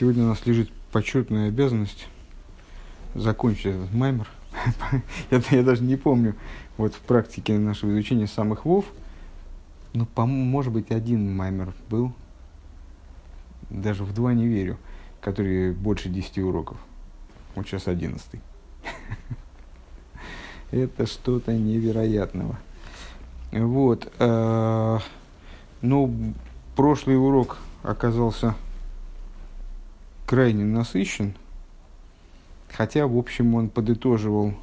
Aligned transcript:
Сегодня 0.00 0.24
у 0.24 0.28
нас 0.28 0.46
лежит 0.46 0.72
почетная 0.92 1.48
обязанность 1.48 2.08
закончить 3.14 3.66
этот 3.66 3.92
маймер. 3.92 4.26
я, 5.30 5.42
я 5.50 5.62
даже 5.62 5.82
не 5.82 5.96
помню, 5.96 6.36
вот 6.78 6.94
в 6.94 7.00
практике 7.00 7.58
нашего 7.58 7.90
изучения 7.92 8.26
самых 8.26 8.64
вов, 8.64 8.86
ну, 9.92 10.06
по 10.06 10.24
может 10.24 10.72
быть, 10.72 10.90
один 10.90 11.36
маймер 11.36 11.74
был, 11.90 12.14
даже 13.68 14.04
в 14.04 14.14
два 14.14 14.32
не 14.32 14.46
верю, 14.46 14.78
который 15.20 15.72
больше 15.72 16.08
10 16.08 16.38
уроков. 16.38 16.78
Вот 17.54 17.66
сейчас 17.66 17.86
одиннадцатый. 17.86 18.40
Это 20.70 21.04
что-то 21.04 21.52
невероятного. 21.52 22.58
Вот. 23.52 24.10
Э, 24.18 24.98
ну, 25.82 26.32
прошлый 26.74 27.18
урок 27.18 27.58
оказался 27.82 28.54
крайне 30.30 30.64
насыщен, 30.64 31.34
хотя, 32.68 33.08
в 33.08 33.18
общем, 33.18 33.56
он 33.56 33.68
подытоживал, 33.68 34.54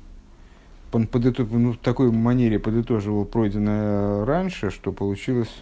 он 0.93 1.07
подытоживал, 1.07 1.59
ну, 1.59 1.73
в 1.73 1.77
такой 1.77 2.09
манере 2.09 2.57
подытоживал 2.57 3.25
пройденное 3.25 4.23
раньше, 4.23 4.71
что 4.71 4.93
получилось, 4.93 5.53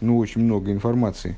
ну, 0.00 0.16
очень 0.18 0.42
много 0.44 0.70
информации. 0.70 1.36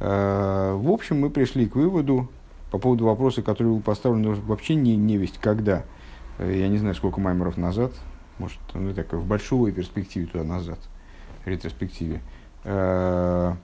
Э, 0.00 0.74
в 0.76 0.90
общем, 0.90 1.20
мы 1.20 1.30
пришли 1.30 1.66
к 1.66 1.76
выводу 1.76 2.28
по 2.70 2.76
поводу 2.76 3.06
вопроса, 3.06 3.40
который 3.40 3.68
был 3.68 3.80
поставлен 3.80 4.34
вообще 4.42 4.74
не 4.74 4.94
невесть 4.94 5.38
когда. 5.38 5.82
Э, 6.36 6.54
я 6.54 6.68
не 6.68 6.76
знаю, 6.76 6.94
сколько 6.94 7.22
маймеров 7.22 7.56
назад, 7.56 7.92
может, 8.38 8.58
ну, 8.74 8.92
так, 8.92 9.14
в 9.14 9.26
большой 9.26 9.72
перспективе 9.72 10.26
туда 10.26 10.44
назад, 10.44 10.78
ретроспективе, 11.46 12.20
э, 12.64 13.54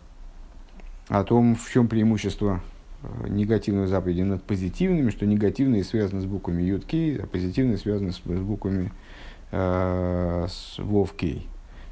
о 1.09 1.25
том, 1.25 1.57
в 1.57 1.71
чем 1.71 1.89
преимущество 1.89 2.63
негативных 3.29 3.89
заповедей 3.89 4.25
над 4.25 4.43
позитивными, 4.43 5.11
что 5.11 5.27
негативные 5.27 5.85
связаны 5.85 6.21
с 6.21 6.27
буквами 6.27 6.63
Ютки, 6.63 7.19
а 7.23 7.27
позитивные 7.27 7.79
связаны 7.79 8.13
с, 8.13 8.17
с 8.17 8.41
буквами 8.41 8.93
э, 9.53 10.47
с 10.49 10.79
Вовкей, 10.79 11.47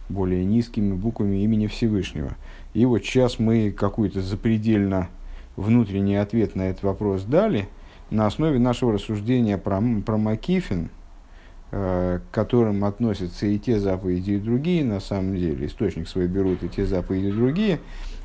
более 0.08 0.44
низкими 0.44 0.94
буквами 0.94 1.42
имени 1.42 1.66
Всевышнего. 1.66 2.36
И 2.74 2.84
вот 2.84 3.02
сейчас 3.04 3.38
мы 3.38 3.70
какой-то 3.70 4.20
запредельно 4.20 5.08
внутренний 5.56 6.16
ответ 6.16 6.54
на 6.54 6.62
этот 6.62 6.82
вопрос 6.82 7.24
дали 7.24 7.68
на 8.10 8.26
основе 8.26 8.58
нашего 8.58 8.92
рассуждения 8.92 9.58
про, 9.58 9.82
про 10.04 10.16
Макифин, 10.16 10.90
э, 11.70 12.20
к 12.20 12.34
которым 12.34 12.84
относятся 12.84 13.46
и 13.46 13.58
те 13.58 13.78
заповеди, 13.78 14.32
и 14.32 14.38
другие, 14.38 14.84
на 14.84 15.00
самом 15.00 15.36
деле, 15.36 15.66
источник 15.66 16.08
свой 16.08 16.26
берут 16.26 16.62
и 16.62 16.68
те 16.68 16.86
заповеди, 16.86 17.26
и 17.26 17.32
другие, 17.32 17.80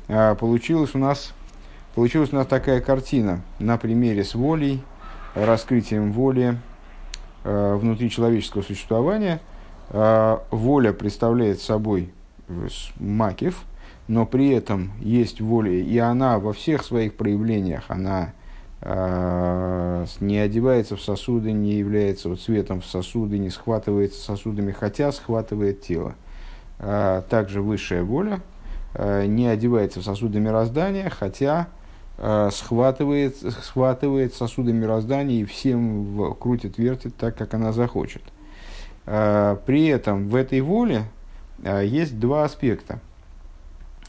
э, 0.08 0.34
получилось 0.38 0.94
у 0.94 0.98
нас 0.98 1.34
Получилась 1.94 2.32
у 2.32 2.36
нас 2.36 2.48
такая 2.48 2.80
картина 2.80 3.42
на 3.60 3.78
примере 3.78 4.24
с 4.24 4.34
волей, 4.34 4.82
раскрытием 5.36 6.10
воли 6.10 6.58
э, 7.44 7.76
внутри 7.76 8.10
человеческого 8.10 8.62
существования. 8.62 9.40
Э, 9.90 10.38
воля 10.50 10.92
представляет 10.92 11.60
собой 11.60 12.12
макив, 12.98 13.62
но 14.08 14.26
при 14.26 14.50
этом 14.50 14.90
есть 14.98 15.40
воля, 15.40 15.70
и 15.70 15.96
она 15.98 16.40
во 16.40 16.52
всех 16.52 16.82
своих 16.82 17.14
проявлениях, 17.14 17.84
она 17.86 18.32
э, 18.80 20.06
не 20.18 20.38
одевается 20.38 20.96
в 20.96 21.00
сосуды, 21.00 21.52
не 21.52 21.74
является 21.74 22.28
вот 22.28 22.40
цветом 22.40 22.80
в 22.80 22.86
сосуды, 22.86 23.38
не 23.38 23.50
схватывается 23.50 24.20
сосудами, 24.20 24.72
хотя 24.72 25.12
схватывает 25.12 25.82
тело. 25.82 26.16
Э, 26.80 27.22
также 27.30 27.62
высшая 27.62 28.02
воля 28.02 28.40
э, 28.94 29.26
не 29.26 29.46
одевается 29.46 30.00
в 30.00 30.02
сосуды 30.02 30.40
мироздания, 30.40 31.08
хотя 31.08 31.68
Э, 31.68 31.73
схватывает, 32.16 33.36
схватывает 33.36 34.34
сосуды 34.34 34.72
мироздания 34.72 35.40
и 35.40 35.44
всем 35.44 36.36
крутит, 36.38 36.78
вертит 36.78 37.16
так, 37.16 37.36
как 37.36 37.54
она 37.54 37.72
захочет. 37.72 38.22
Э, 39.06 39.56
при 39.66 39.86
этом 39.86 40.28
в 40.28 40.36
этой 40.36 40.60
воле 40.60 41.06
э, 41.62 41.84
есть 41.86 42.20
два 42.20 42.44
аспекта. 42.44 43.00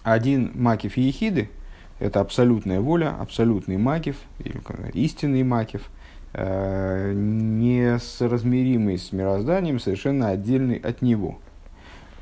Один 0.04 0.52
макив 0.54 0.98
и 0.98 1.02
ехиды– 1.02 1.50
это 2.00 2.20
абсолютная 2.20 2.80
воля, 2.80 3.16
абсолютный 3.20 3.78
макив, 3.78 4.18
или 4.40 4.62
истинный 4.94 5.42
макив, 5.44 5.90
несоразмеримый 6.34 9.00
с 9.00 9.12
мирозданием, 9.14 9.80
совершенно 9.80 10.30
отдельный 10.30 10.78
от 10.78 11.02
него– 11.02 11.40
Э, 11.46 11.55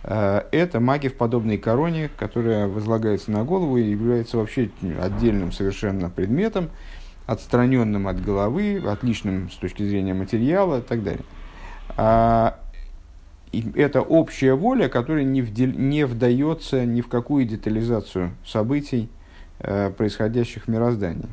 это 0.03 0.80
маги 0.81 1.08
в 1.08 1.16
подобной 1.16 1.58
короне, 1.58 2.09
которая 2.18 2.68
возлагается 2.68 3.31
на 3.31 3.44
голову 3.46 3.78
и 3.78 3.84
является 3.84 4.38
вообще 4.38 4.69
отдельным 5.02 5.53
совершенно 5.53 6.09
предметом, 6.09 6.69
отстраненным 7.25 8.08
от 8.08 8.22
головы, 8.22 8.84
отличным 8.86 9.50
с 9.50 9.56
точки 9.56 9.84
зрения 9.84 10.13
материала 10.13 10.80
и 10.80 10.81
так 10.81 11.03
далее. 11.03 11.24
А, 11.96 12.59
и 13.52 13.66
это 13.75 14.02
общая 14.02 14.56
воля, 14.56 14.90
которая 14.90 15.24
не, 15.24 15.42
вдел, 15.42 15.69
не 15.69 16.06
вдается 16.06 16.86
ни 16.86 17.02
в 17.02 17.08
какую 17.08 17.46
детализацию 17.46 18.31
событий, 18.46 19.09
э, 19.59 19.92
происходящих 19.92 20.66
в 20.66 20.68
мироздании. 20.68 21.30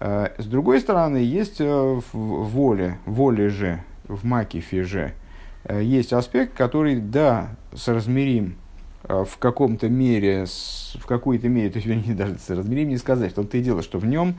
Э, 0.00 0.30
с 0.38 0.46
другой 0.46 0.80
стороны, 0.80 1.18
есть 1.18 1.60
воля, 1.60 2.98
воля 3.04 3.48
же, 3.48 3.80
в 4.08 4.24
Макифе 4.24 4.82
же– 4.82 5.12
Э, 5.22 5.25
есть 5.68 6.12
аспект, 6.12 6.54
который, 6.54 7.00
да, 7.00 7.50
соразмерим 7.74 8.56
э, 9.04 9.24
в 9.24 9.38
каком-то 9.38 9.88
мере, 9.88 10.46
в 10.94 11.06
какой-то 11.06 11.48
мере, 11.48 11.70
то 11.70 11.76
есть, 11.76 11.86
вернее, 11.86 12.14
даже 12.14 12.38
соразмерим 12.38 12.88
не 12.88 12.98
сказать, 12.98 13.30
что 13.30 13.44
ты 13.44 13.60
дело, 13.60 13.82
что 13.82 13.98
в 13.98 14.06
нем 14.06 14.36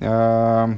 э, 0.00 0.76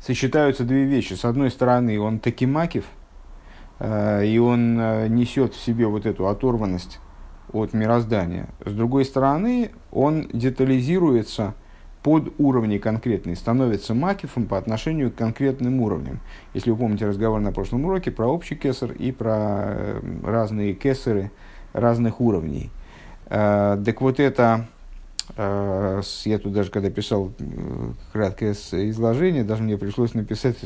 сочетаются 0.00 0.64
две 0.64 0.84
вещи. 0.84 1.14
С 1.14 1.24
одной 1.24 1.50
стороны, 1.50 2.00
он 2.00 2.18
таки 2.18 2.46
макив, 2.46 2.86
э, 3.78 4.26
и 4.26 4.38
он 4.38 4.78
э, 4.80 5.08
несет 5.08 5.54
в 5.54 5.62
себе 5.62 5.86
вот 5.86 6.06
эту 6.06 6.28
оторванность 6.28 6.98
от 7.52 7.72
мироздания. 7.72 8.48
С 8.64 8.72
другой 8.72 9.04
стороны, 9.04 9.70
он 9.90 10.28
детализируется 10.32 11.54
под 12.02 12.32
уровни 12.38 12.78
конкретные 12.78 13.36
становится 13.36 13.94
макифом 13.94 14.46
по 14.46 14.56
отношению 14.56 15.10
к 15.10 15.16
конкретным 15.16 15.80
уровням. 15.80 16.20
Если 16.54 16.70
вы 16.70 16.76
помните 16.76 17.06
разговор 17.06 17.40
на 17.40 17.52
прошлом 17.52 17.84
уроке 17.84 18.10
про 18.10 18.26
общий 18.26 18.54
кесар 18.54 18.92
и 18.92 19.12
про 19.12 19.36
э, 19.36 20.00
разные 20.24 20.74
кесары 20.74 21.30
разных 21.72 22.20
уровней. 22.20 22.70
Э, 23.26 23.80
так 23.84 24.00
вот 24.00 24.18
это, 24.18 24.66
э, 25.36 26.00
я 26.24 26.38
тут 26.38 26.52
даже 26.54 26.70
когда 26.70 26.88
писал 26.88 27.32
краткое 28.12 28.52
изложение, 28.52 29.44
даже 29.44 29.62
мне 29.62 29.76
пришлось 29.76 30.14
написать, 30.14 30.56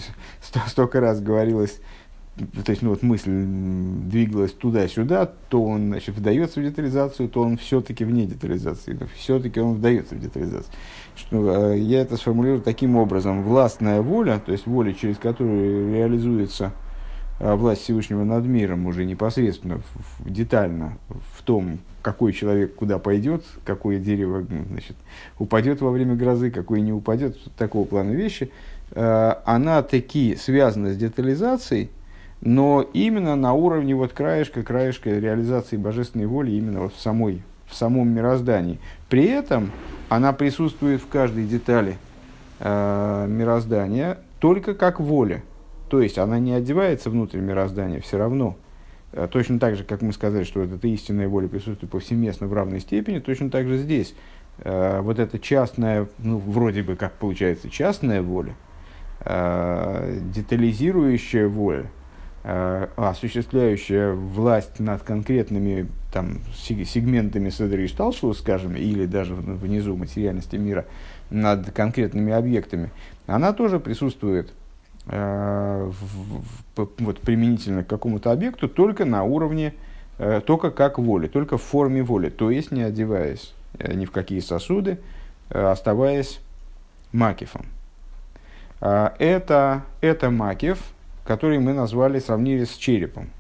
столько 0.69 1.01
раз 1.01 1.21
говорилось 1.21 1.81
то 2.37 2.71
есть, 2.71 2.83
ну, 2.83 2.91
вот 2.91 3.03
мысль 3.03 3.31
двигалась 3.31 4.53
туда-сюда, 4.53 5.31
то 5.49 5.62
он, 5.62 5.89
значит, 5.89 6.17
вдается 6.17 6.61
в 6.61 6.65
детализацию, 6.65 7.28
то 7.28 7.43
он 7.43 7.56
все-таки 7.56 8.05
вне 8.05 8.27
детализации, 8.27 8.99
все-таки 9.17 9.61
он 9.61 9.75
вдается 9.75 10.17
в 10.17 10.21
детализацию. 10.21 10.72
Что, 11.15 11.72
э, 11.72 11.78
я 11.78 12.00
это 12.00 12.17
сформулирую 12.17 12.61
таким 12.61 12.97
образом. 12.97 13.45
Властная 13.45 14.03
воля, 14.03 14.43
то 14.45 14.50
есть 14.50 14.67
воля, 14.67 14.93
через 14.95 15.17
которую 15.19 15.95
реализуется 15.95 16.72
э, 17.39 17.55
власть 17.55 17.83
Всевышнего 17.83 18.25
над 18.25 18.45
миром 18.47 18.87
уже 18.87 19.05
непосредственно, 19.05 19.81
детально, 20.19 20.99
в 21.37 21.43
том, 21.45 21.78
какой 22.03 22.33
человек 22.33 22.75
куда 22.75 22.99
пойдет, 22.99 23.45
какое 23.65 24.01
дерево 24.01 24.45
значит, 24.71 24.97
упадет 25.39 25.81
во 25.81 25.93
время 25.93 26.16
грозы, 26.16 26.51
какое 26.51 26.81
не 26.81 26.93
упадет, 26.93 27.39
такого 27.56 27.84
плана 27.84 28.11
вещи, 28.11 28.51
э, 28.91 29.34
она 29.45 29.84
таки 29.84 30.34
связана 30.34 30.93
с 30.93 30.97
детализацией, 30.97 31.91
но 32.44 32.87
именно 32.93 33.37
на 33.37 33.55
уровне 33.55 33.94
вот 33.94 34.12
краешка, 34.12 34.62
краешка 34.62 35.10
реализации 35.10 35.77
божественной 35.77 36.27
воли 36.27 36.50
именно 36.53 36.81
вот 36.81 36.94
в, 36.94 37.00
самой, 37.00 37.43
в 37.66 37.75
самом 37.75 38.10
мироздании. 38.10 38.78
При 39.09 39.25
этом 39.25 39.72
она 40.10 40.32
присутствует 40.34 41.00
в 41.00 41.09
каждой 41.09 41.47
детали 41.47 41.97
э, 42.60 43.27
мироздания 43.28 44.18
только 44.41 44.74
как 44.74 45.01
воля. 45.01 45.42
То 45.89 46.03
есть 46.03 46.18
она 46.18 46.39
не 46.39 46.53
одевается 46.53 47.09
внутрь 47.09 47.39
мироздания 47.39 48.01
все 48.01 48.18
равно. 48.18 48.57
Э, 49.13 49.27
точно 49.30 49.59
так 49.59 49.77
же, 49.77 49.84
как 49.84 50.03
мы 50.03 50.13
сказали, 50.13 50.45
что 50.45 50.60
вот 50.60 50.71
эта 50.71 50.86
истинная 50.86 51.28
воля 51.28 51.48
присутствует 51.48 51.91
повсеместно 51.91 52.47
в 52.47 52.53
равной 52.53 52.80
степени, 52.80 53.21
точно 53.21 53.51
так 53.51 53.66
же 53.68 53.78
здесь. 53.78 54.15
Э, 54.59 55.01
вот 55.01 55.18
эта 55.18 55.39
частная, 55.39 56.09
ну, 56.18 56.36
вроде 56.36 56.83
бы 56.83 56.95
как 56.95 57.15
получается 57.15 57.71
частная 57.71 58.21
воля, 58.21 58.54
э, 59.21 60.18
детализирующая 60.34 61.48
воля, 61.48 61.86
осуществляющая 62.44 64.12
власть 64.12 64.78
над 64.78 65.02
конкретными 65.02 65.88
там, 66.12 66.41
сегментами 66.54 67.48
Седри 67.48 67.88
Шталшус, 67.88 68.38
скажем, 68.38 68.76
или 68.76 69.06
даже 69.06 69.34
внизу 69.34 69.96
материальности 69.96 70.56
мира, 70.56 70.84
над 71.30 71.72
конкретными 71.72 72.32
объектами, 72.32 72.91
она 73.26 73.52
тоже 73.52 73.80
присутствует 73.80 74.52
э, 75.06 75.91
в, 75.91 76.42
в, 76.76 76.88
вот, 76.98 77.20
применительно 77.20 77.82
к 77.82 77.88
какому-то 77.88 78.30
объекту 78.30 78.68
только 78.68 79.04
на 79.04 79.24
уровне, 79.24 79.74
э, 80.18 80.41
только 80.44 80.70
как 80.70 80.98
воли, 80.98 81.26
только 81.26 81.58
в 81.58 81.62
форме 81.62 82.02
воли, 82.02 82.28
то 82.28 82.50
есть 82.50 82.70
не 82.70 82.82
одеваясь 82.82 83.54
э, 83.78 83.94
ни 83.94 84.04
в 84.04 84.10
какие 84.10 84.41
сосуды, 84.41 84.98
э, 85.50 85.60
оставаясь 85.60 86.41
макифом. 87.12 87.66
Это, 88.80 89.84
это 90.02 90.30
макиф, 90.30 90.93
который 91.24 91.59
мы 91.59 91.72
назвали, 91.72 92.18
сравнили 92.18 92.65
с 92.65 92.74
черепом. 92.76 93.30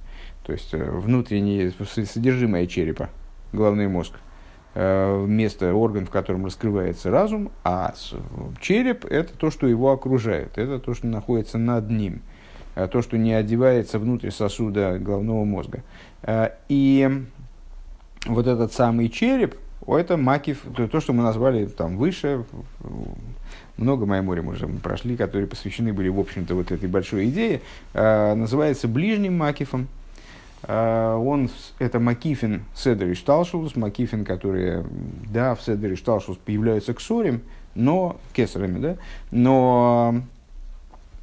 То 0.44 0.52
есть 0.52 0.72
внутреннее 0.72 1.72
содержимое 1.72 2.66
черепа, 2.66 3.08
головной 3.52 3.88
мозг. 3.88 4.14
Место, 4.74 5.72
орган, 5.72 6.04
в 6.04 6.10
котором 6.10 6.44
раскрывается 6.44 7.10
разум, 7.10 7.52
а 7.62 7.94
череп– 8.60 9.04
это 9.08 9.32
то, 9.38 9.52
что 9.52 9.68
его 9.68 9.92
окружает, 9.92 10.58
это 10.58 10.80
то, 10.80 10.94
что 10.94 11.06
находится 11.06 11.58
над 11.58 11.88
ним– 11.90 12.22
Э, 12.74 12.88
то, 12.88 13.02
что 13.02 13.16
не 13.16 13.32
одевается 13.32 13.98
внутрь 13.98 14.30
сосуда 14.30 14.98
головного 14.98 15.44
мозга. 15.44 15.82
Э, 16.22 16.50
и 16.68 17.24
вот 18.26 18.46
этот 18.46 18.72
самый 18.72 19.08
череп, 19.08 19.56
это 19.86 20.16
макив, 20.16 20.62
то, 20.90 21.00
что 21.00 21.12
мы 21.12 21.22
назвали 21.22 21.66
там 21.66 21.96
выше, 21.96 22.44
много 23.76 24.06
Маймори 24.06 24.40
мы 24.40 24.52
уже 24.52 24.66
прошли, 24.68 25.16
которые 25.16 25.46
посвящены 25.46 25.92
были, 25.92 26.08
в 26.08 26.18
общем-то, 26.18 26.54
вот 26.54 26.72
этой 26.72 26.88
большой 26.88 27.28
идее, 27.28 27.60
э, 27.92 28.34
называется 28.34 28.88
ближним 28.88 29.38
макифом. 29.38 29.88
Он, 30.66 31.50
это 31.78 32.00
Макифин 32.00 32.64
Седер 32.74 33.10
и 33.10 33.14
Шталшус, 33.14 33.76
Макифин, 33.76 34.24
которые, 34.24 34.86
да, 35.30 35.54
в 35.54 35.60
Седер 35.60 35.92
и 35.92 35.94
Шталшус 35.94 36.38
появляются 36.38 36.94
ксорем, 36.94 37.42
но, 37.74 38.16
кесарами, 38.32 38.78
да, 38.78 38.96
но 39.30 40.22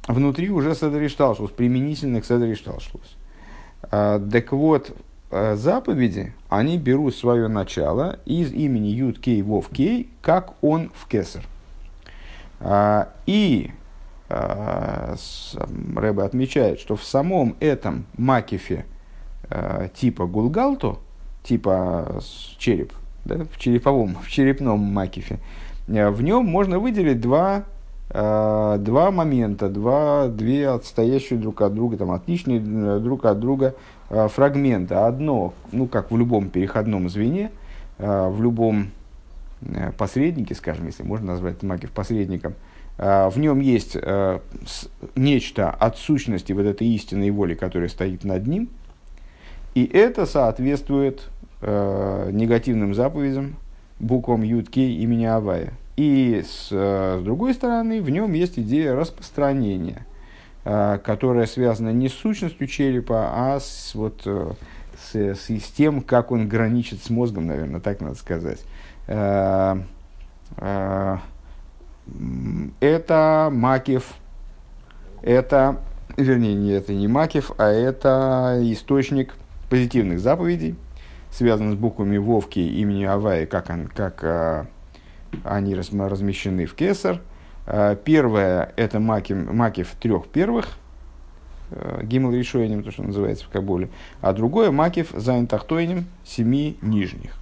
внутри 0.06 0.50
уже 0.50 0.76
Седришталшус, 0.76 1.50
применительно 1.50 2.20
к 2.20 2.24
Седришталшус. 2.24 3.16
А, 3.90 4.20
так 4.20 4.52
вот, 4.52 4.94
заповеди, 5.30 6.34
они 6.48 6.78
берут 6.78 7.16
свое 7.16 7.48
начало 7.48 8.20
из 8.26 8.52
имени 8.52 8.88
Юд 8.88 9.18
Кей 9.18 9.42
Вов 9.42 9.70
Кей, 9.70 10.08
как 10.20 10.62
он 10.62 10.92
в 10.94 11.08
Кесар. 11.08 11.42
А, 12.64 13.08
и 13.26 13.70
Рэбе 14.28 16.22
отмечает, 16.22 16.80
что 16.80 16.96
в 16.96 17.04
самом 17.04 17.56
этом 17.60 18.06
макифе 18.16 18.86
типа 19.94 20.24
гулгалто, 20.26 20.98
типа 21.42 22.22
череп, 22.56 22.94
да, 23.26 23.44
в 23.44 23.58
череповом, 23.58 24.16
в 24.22 24.30
черепном 24.30 24.78
макифе, 24.78 25.38
в 25.86 26.22
нем 26.22 26.46
можно 26.46 26.78
выделить 26.78 27.20
два 27.20 27.64
два 28.10 29.10
момента, 29.10 29.70
два, 29.70 30.28
две 30.28 30.68
отстоящие 30.68 31.38
друг 31.38 31.62
от 31.62 31.74
друга, 31.74 31.96
там, 31.96 32.10
отличные 32.10 32.60
э, 32.60 32.98
друг 32.98 33.24
от 33.24 33.40
друга 33.40 33.74
фрагмента. 34.10 35.06
Одно, 35.06 35.54
ну, 35.72 35.86
как 35.86 36.10
в 36.10 36.18
любом 36.18 36.50
переходном 36.50 37.08
звене, 37.08 37.50
в 37.96 38.36
любом 38.42 38.90
посреднике, 39.96 40.54
скажем, 40.54 40.86
если 40.86 41.02
можно 41.02 41.32
назвать 41.32 41.62
Макив 41.62 41.90
посредником, 41.92 42.54
в 42.98 43.34
нем 43.36 43.60
есть 43.60 43.96
нечто 45.16 45.70
от 45.70 45.98
сущности 45.98 46.52
вот 46.52 46.66
этой 46.66 46.86
истинной 46.88 47.30
воли, 47.30 47.54
которая 47.54 47.88
стоит 47.88 48.24
над 48.24 48.46
ним, 48.46 48.68
и 49.74 49.84
это 49.84 50.26
соответствует 50.26 51.28
негативным 51.62 52.92
заповедям, 52.94 53.56
буквам 53.98 54.42
Ютки 54.42 54.80
имени 54.80 55.24
Авая. 55.24 55.72
И 55.96 56.42
с, 56.44 56.68
э, 56.70 57.18
с 57.20 57.22
другой 57.22 57.54
стороны, 57.54 58.02
в 58.02 58.10
нем 58.10 58.32
есть 58.32 58.58
идея 58.58 58.94
распространения, 58.94 60.06
э, 60.64 60.98
которая 61.04 61.46
связана 61.46 61.90
не 61.90 62.08
с 62.08 62.14
сущностью 62.14 62.66
черепа, 62.66 63.30
а 63.32 63.60
с, 63.60 63.92
вот, 63.94 64.22
э, 64.24 64.52
с, 65.12 65.14
с 65.14 65.70
тем, 65.76 66.00
как 66.00 66.30
он 66.32 66.48
граничит 66.48 67.02
с 67.02 67.10
мозгом, 67.10 67.46
наверное, 67.46 67.80
так 67.80 68.00
надо 68.00 68.16
сказать. 68.16 68.60
Это 72.80 73.50
Макев, 73.52 74.14
это, 75.22 75.80
вернее, 76.16 76.54
не 76.54 76.70
это 76.70 76.94
не 76.94 77.08
Макев, 77.08 77.52
а 77.58 77.68
это 77.68 78.58
источник 78.62 79.34
позитивных 79.68 80.20
заповедей, 80.20 80.76
связанных 81.30 81.74
с 81.74 81.76
буквами 81.76 82.16
Вовки 82.16 82.58
имени 82.58 83.04
Аваи, 83.04 83.44
как, 83.46 83.70
он, 83.70 83.86
как 83.86 84.66
они 85.44 85.74
размещены 85.74 86.66
в 86.66 86.74
кесар. 86.74 87.20
А, 87.66 87.94
первое– 87.94 88.72
это 88.76 89.00
маки, 89.00 89.32
маки 89.32 89.82
в 89.82 89.92
трех 89.92 90.28
первых, 90.28 90.76
э, 91.70 92.00
гимл 92.02 92.32
решением, 92.32 92.82
то, 92.82 92.90
что 92.90 93.02
называется 93.02 93.44
в 93.44 93.48
Кабуле, 93.48 93.88
а 94.20 94.32
другое– 94.32 94.70
макив 94.72 95.10
зайн 95.14 95.46
тахтойнем 95.46 96.06
семи 96.24 96.76
нижних. 96.82 97.41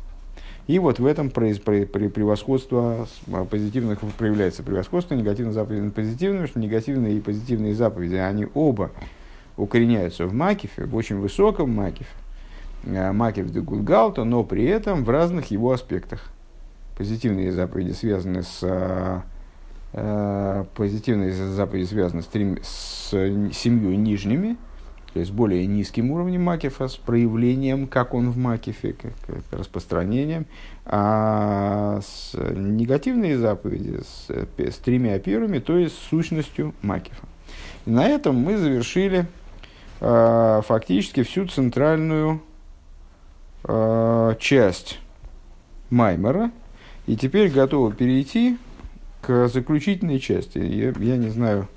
И 0.66 0.78
вот 0.78 0.98
в 0.98 1.06
этом 1.06 1.30
превосходство 1.30 3.08
а, 3.32 3.44
позитивных 3.44 4.00
проявляется 4.18 4.62
превосходство 4.62 5.14
негативных 5.14 5.54
заповедей 5.54 5.84
над 5.84 5.94
позитивными, 5.94 6.46
что 6.46 6.60
негативные 6.60 7.16
и 7.16 7.20
позитивные 7.20 7.74
заповеди, 7.74 8.14
они 8.14 8.46
оба 8.54 8.92
укореняются 9.56 10.26
в 10.26 10.32
макифе, 10.32 10.84
в 10.84 10.94
очень 10.94 11.16
высоком 11.18 11.70
макифе, 11.70 12.10
э, 12.84 13.12
макиф 13.12 13.50
де 13.50 13.60
Гудгалта, 13.60 14.24
но 14.24 14.44
при 14.44 14.64
этом 14.64 15.04
в 15.04 15.10
разных 15.10 15.50
его 15.50 15.72
аспектах. 15.72 16.30
Позитивные 16.96 17.50
заповеди 17.50 17.92
связаны 17.92 18.42
с 18.42 18.60
э, 19.92 20.64
позитивные 20.76 21.32
заповеди 21.32 21.88
связаны 21.88 22.22
с, 22.22 22.26
трем, 22.26 22.58
с 22.62 23.10
семью 23.52 23.98
нижними, 23.98 24.56
то 25.12 25.18
есть 25.20 25.32
более 25.32 25.66
низким 25.66 26.10
уровнем 26.12 26.42
макифа, 26.42 26.86
с 26.86 26.96
проявлением, 26.96 27.88
как 27.88 28.14
он 28.14 28.30
в 28.30 28.36
макифе, 28.36 28.94
как, 28.94 29.12
распространением, 29.50 30.46
а 30.84 32.00
с 32.00 32.34
негативные 32.34 33.36
заповеди 33.36 34.00
с, 34.02 34.30
с 34.56 34.76
тремя 34.76 35.18
первыми, 35.18 35.58
то 35.58 35.76
есть 35.76 35.96
с 35.96 36.08
сущностью 36.08 36.74
макифа. 36.82 37.26
И 37.86 37.90
на 37.90 38.06
этом 38.06 38.36
мы 38.36 38.56
завершили 38.56 39.26
э, 40.00 40.62
фактически 40.64 41.24
всю 41.24 41.46
центральную 41.46 42.40
э, 43.64 44.34
часть 44.38 45.00
Маймера, 45.90 46.52
и 47.08 47.16
теперь 47.16 47.50
готовы 47.50 47.92
перейти 47.92 48.58
к 49.22 49.48
заключительной 49.48 50.20
части. 50.20 50.58
Я, 50.58 50.92
я 50.98 51.16
не 51.16 51.30
знаю, 51.30 51.68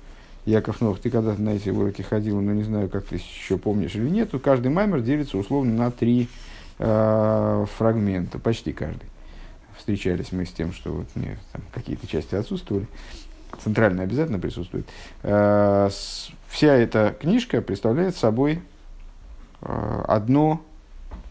Яков 0.44 0.80
Нох, 0.80 1.00
ты 1.00 1.10
когда-то 1.10 1.40
на 1.40 1.50
эти 1.50 1.70
уроки 1.70 2.02
ходил, 2.02 2.40
но 2.40 2.52
не 2.52 2.62
знаю, 2.62 2.88
как 2.88 3.04
ты 3.04 3.16
еще 3.16 3.56
помнишь 3.58 3.94
или 3.94 4.08
нет. 4.08 4.30
Каждый 4.42 4.70
маймер 4.70 5.00
делится 5.00 5.38
условно 5.38 5.72
на 5.72 5.90
три 5.90 6.28
э, 6.78 7.66
фрагмента, 7.76 8.38
почти 8.38 8.72
каждый. 8.72 9.08
Встречались 9.76 10.32
мы 10.32 10.44
с 10.44 10.52
тем, 10.52 10.72
что 10.72 10.92
вот, 10.92 11.06
нет, 11.14 11.38
там 11.52 11.62
какие-то 11.72 12.06
части 12.06 12.34
отсутствовали. 12.34 12.86
Центрально 13.62 14.02
обязательно 14.02 14.38
присутствует. 14.38 14.86
Э, 15.22 15.88
с, 15.90 16.30
вся 16.48 16.74
эта 16.74 17.16
книжка 17.18 17.62
представляет 17.62 18.16
собой 18.16 18.60
э, 19.62 20.04
одно 20.06 20.60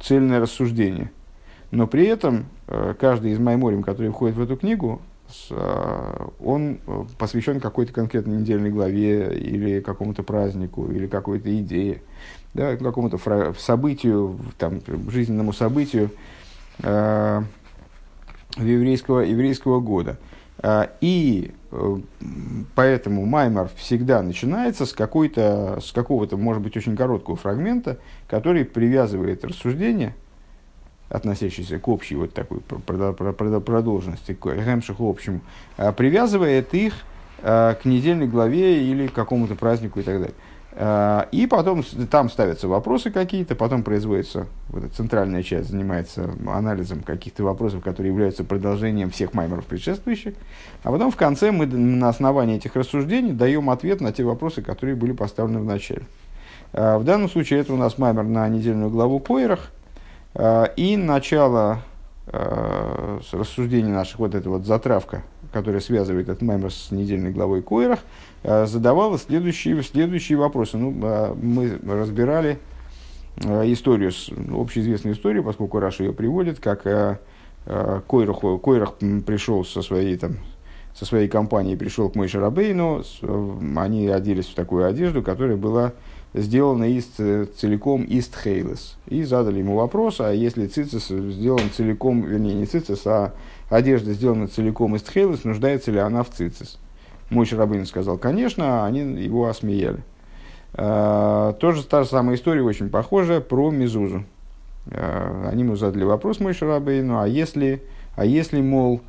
цельное 0.02 0.40
рассуждение. 0.40 1.12
Но 1.72 1.88
при 1.88 2.06
этом 2.06 2.46
Э, 2.68 2.94
каждый 2.98 3.32
из 3.32 3.40
майморим, 3.40 3.84
который 3.84 4.10
входит 4.10 4.36
в 4.36 4.42
эту 4.42 4.56
книгу, 4.56 5.02
он 6.40 6.80
э, 6.86 7.04
посвящен 7.18 7.60
какой-то 7.60 7.94
конкретной 7.94 8.38
недельной 8.38 8.70
главе 8.70 9.38
или 9.38 9.80
какому-то 9.82 10.24
празднику, 10.24 10.92
или 10.92 11.08
какой-то 11.08 11.56
идее, 11.60 12.02
да, 12.54 12.76
какому-то 12.78 13.20
событию, 13.58 14.40
там, 14.58 14.82
жизненному 15.10 15.54
событию 15.54 16.12
э, 16.80 17.42
еврейского, 18.58 19.22
еврейского 19.22 19.80
года. 19.80 20.18
И 21.02 21.52
поэтому 22.76 23.26
Маймар 23.26 23.70
всегда 23.76 24.22
начинается 24.22 24.86
с, 24.86 24.94
какой-то, 24.94 25.80
с 25.82 25.92
какого-то, 25.92 26.38
может 26.38 26.62
быть, 26.62 26.78
очень 26.78 26.96
короткого 26.96 27.36
фрагмента, 27.36 27.98
который 28.30 28.64
привязывает 28.64 29.44
рассуждение 29.44 30.16
относящийся 31.14 31.78
к 31.78 31.88
общей 31.88 32.16
вот 32.16 32.34
такой 32.34 32.60
продолженности, 32.60 34.34
к 34.34 34.46
гемшиху 34.46 35.08
общему, 35.08 35.42
а, 35.78 35.92
привязывает 35.92 36.74
их 36.74 36.96
а, 37.44 37.76
к 37.76 37.86
недельной 37.86 38.28
главе 38.28 38.84
или 38.84 39.08
к 39.08 39.14
какому-то 39.14 39.54
празднику 39.56 40.00
и 40.00 40.04
так 40.04 40.18
далее. 40.18 40.36
А, 40.72 41.28
и 41.32 41.46
потом 41.46 41.84
там 42.10 42.32
ставятся 42.32 42.68
вопросы 42.68 43.12
какие-то, 43.12 43.54
потом 43.54 43.84
производится, 43.84 44.48
вот 44.70 44.86
эта 44.86 44.96
центральная 44.96 45.44
часть 45.44 45.70
занимается 45.70 46.32
анализом 46.48 47.04
каких-то 47.04 47.44
вопросов, 47.44 47.84
которые 47.84 48.12
являются 48.12 48.44
продолжением 48.44 49.12
всех 49.12 49.36
маймеров 49.36 49.66
предшествующих. 49.66 50.34
А 50.82 50.92
потом 50.92 51.12
в 51.12 51.16
конце 51.16 51.52
мы 51.52 51.68
на 51.68 52.10
основании 52.10 52.56
этих 52.56 52.76
рассуждений 52.76 53.34
даем 53.34 53.70
ответ 53.70 54.02
на 54.02 54.12
те 54.12 54.24
вопросы, 54.24 54.64
которые 54.64 54.96
были 54.96 55.12
поставлены 55.12 55.60
в 55.60 55.66
начале. 55.66 56.02
В 56.72 57.04
данном 57.04 57.30
случае 57.30 57.60
это 57.60 57.72
у 57.72 57.78
нас 57.78 58.00
маймер 58.00 58.24
на 58.24 58.50
недельную 58.50 58.90
главу 58.90 59.20
Э, 59.20 59.83
и 60.36 60.98
начало 60.98 61.84
э, 62.28 63.20
рассуждений 63.32 63.92
наших, 63.92 64.20
вот 64.20 64.34
эта 64.34 64.50
вот 64.50 64.66
затравка, 64.66 65.24
которая 65.52 65.82
связывает 65.82 66.30
этот 66.30 66.42
маймер 66.42 66.72
с 66.72 66.90
недельной 66.92 67.32
главой 67.32 67.62
Койрах, 67.62 68.00
э, 68.44 68.66
задавала 68.66 69.20
следующие, 69.20 69.82
следующие 69.84 70.38
вопросы. 70.38 70.78
Ну, 70.78 70.92
мы 70.92 71.80
разбирали 71.88 72.58
историю, 73.38 74.12
общеизвестную 74.60 75.16
историю, 75.16 75.44
поскольку 75.44 75.80
Раша 75.80 76.04
ее 76.04 76.14
приводит, 76.14 76.60
как 76.60 76.84
Койрах, 78.08 78.40
Койрах 78.62 78.96
пришел 79.26 79.66
со 79.66 79.82
своей 79.82 80.18
там, 80.18 80.38
со 80.94 81.06
своей 81.06 81.28
компанией 81.28 81.76
пришел 81.76 82.10
к 82.10 82.16
Мойше 82.16 82.40
Рабейну, 82.40 83.04
они 83.76 84.08
оделись 84.08 84.48
в 84.48 84.54
такую 84.54 84.86
одежду, 84.86 85.24
которая 85.24 85.58
была 85.58 85.94
сделана 86.34 86.86
из, 86.86 87.06
целиком 87.06 88.04
из 88.04 88.28
тхейлес. 88.28 88.98
И 89.08 89.24
задали 89.24 89.60
ему 89.60 89.76
вопрос, 89.76 90.20
а 90.20 90.32
если 90.32 90.68
цицис 90.68 91.08
сделан 91.08 91.70
целиком, 91.76 92.24
вернее, 92.24 92.56
не 92.56 92.66
цицис, 92.66 93.06
а 93.06 93.34
одежда 93.70 94.14
сделана 94.14 94.48
целиком 94.48 94.96
из 94.96 95.04
тхейлес, 95.04 95.44
нуждается 95.44 95.92
ли 95.92 96.00
она 96.00 96.24
в 96.24 96.30
цицис? 96.30 96.80
Мой 97.30 97.46
Шарабын 97.46 97.86
сказал, 97.86 98.18
конечно, 98.18 98.84
а 98.84 98.86
они 98.86 99.02
его 99.24 99.48
осмеяли. 99.48 100.04
А, 100.74 101.54
тоже 101.54 101.84
та 101.84 102.04
же 102.04 102.10
самая 102.10 102.36
история, 102.36 102.64
очень 102.64 102.90
похожая, 102.90 103.40
про 103.40 103.70
Мизузу. 103.70 104.26
А, 104.92 105.50
они 105.52 105.64
ему 105.64 105.76
задали 105.76 106.04
вопрос 106.04 106.40
Мой 106.40 106.54
Шарабейну, 106.54 107.20
а 107.20 107.28
если, 107.28 107.84
а 108.16 108.26
если, 108.26 108.62
мол, 108.62 109.02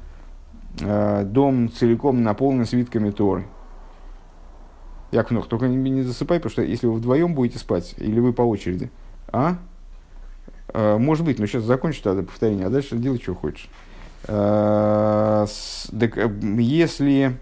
дом 0.76 1.71
целиком 1.71 2.23
наполнен 2.25 2.66
свитками 2.66 3.11
Торы? 3.11 3.45
Яков 5.14 5.47
только 5.47 5.68
не, 5.68 5.90
не 5.90 6.02
засыпай, 6.02 6.38
потому 6.38 6.50
что 6.50 6.62
если 6.62 6.87
вы 6.87 6.94
вдвоем 6.94 7.35
будете 7.35 7.59
спать, 7.59 7.94
или 7.99 8.18
вы 8.21 8.33
по 8.33 8.42
очереди, 8.42 8.90
а? 9.28 9.56
а 10.73 10.99
может 10.99 11.25
быть, 11.25 11.38
но 11.38 11.47
сейчас 11.47 11.62
закончу 11.62 12.02
тогда 12.02 12.23
повторение, 12.23 12.66
а 12.66 12.71
дальше 12.71 12.97
делай, 12.97 13.21
что 13.21 13.35
хочешь. 13.35 13.68
А, 14.26 15.47
с, 15.47 15.88
так, 15.99 16.18
э, 16.18 16.30
если 16.59 17.37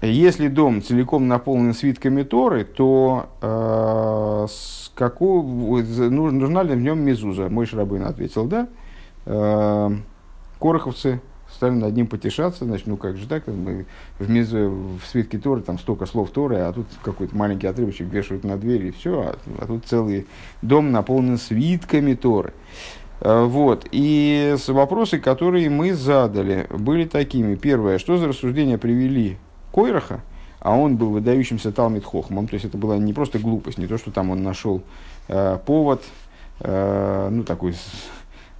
если 0.00 0.46
дом 0.46 0.80
целиком 0.82 1.26
наполнен 1.26 1.74
свитками 1.74 2.22
Торы, 2.22 2.64
то 2.64 3.30
э, 3.42 4.46
с 4.48 4.92
какого, 4.94 5.82
нужна 5.82 6.62
ли 6.62 6.74
в 6.74 6.80
нем 6.80 7.00
мезуза? 7.00 7.48
Мой 7.48 7.66
Шрабын 7.66 8.04
ответил, 8.04 8.46
да. 8.46 8.68
Короховцы 10.60 11.20
стали 11.52 11.72
над 11.72 11.94
ним 11.94 12.06
потешаться, 12.06 12.64
значит, 12.64 12.86
ну 12.86 12.96
как 12.96 13.16
же 13.16 13.26
так, 13.26 13.46
мы 13.46 13.86
в, 14.18 14.30
мезу, 14.30 14.70
в 14.70 15.06
свитке 15.06 15.38
Торы 15.38 15.62
там 15.62 15.78
столько 15.78 16.06
слов 16.06 16.30
Торы, 16.30 16.56
а 16.56 16.72
тут 16.72 16.86
какой-то 17.02 17.36
маленький 17.36 17.66
отрывочек 17.66 18.08
вешают 18.08 18.44
на 18.44 18.56
дверь 18.56 18.86
и 18.86 18.90
все, 18.90 19.20
а, 19.20 19.36
а 19.58 19.66
тут 19.66 19.86
целый 19.86 20.26
дом 20.62 20.92
наполнен 20.92 21.38
свитками 21.38 22.14
Торы. 22.14 22.52
Э, 23.20 23.44
вот. 23.44 23.86
И 23.90 24.56
вопросы, 24.68 25.18
которые 25.18 25.70
мы 25.70 25.94
задали, 25.94 26.66
были 26.70 27.04
такими. 27.04 27.54
Первое, 27.54 27.98
что 27.98 28.16
за 28.18 28.28
рассуждения 28.28 28.78
привели 28.78 29.38
Койраха, 29.72 30.20
а 30.60 30.76
он 30.76 30.96
был 30.96 31.10
выдающимся 31.10 31.72
Талмит 31.72 32.04
Хохмом, 32.04 32.48
то 32.48 32.54
есть 32.54 32.66
это 32.66 32.76
была 32.76 32.98
не 32.98 33.12
просто 33.12 33.38
глупость, 33.38 33.78
не 33.78 33.86
то, 33.86 33.98
что 33.98 34.10
там 34.10 34.30
он 34.30 34.42
нашел 34.42 34.82
э, 35.28 35.58
повод, 35.64 36.02
э, 36.60 37.28
ну, 37.30 37.44
такой 37.44 37.74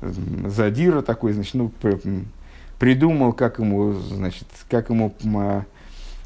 задира 0.01 1.03
такой, 1.03 1.33
значит, 1.33 1.55
ну, 1.55 1.73
придумал, 2.79 3.33
как 3.33 3.59
ему, 3.59 3.93
значит, 3.93 4.47
как 4.71 4.91
ему 4.91 5.13
э, 5.25 5.63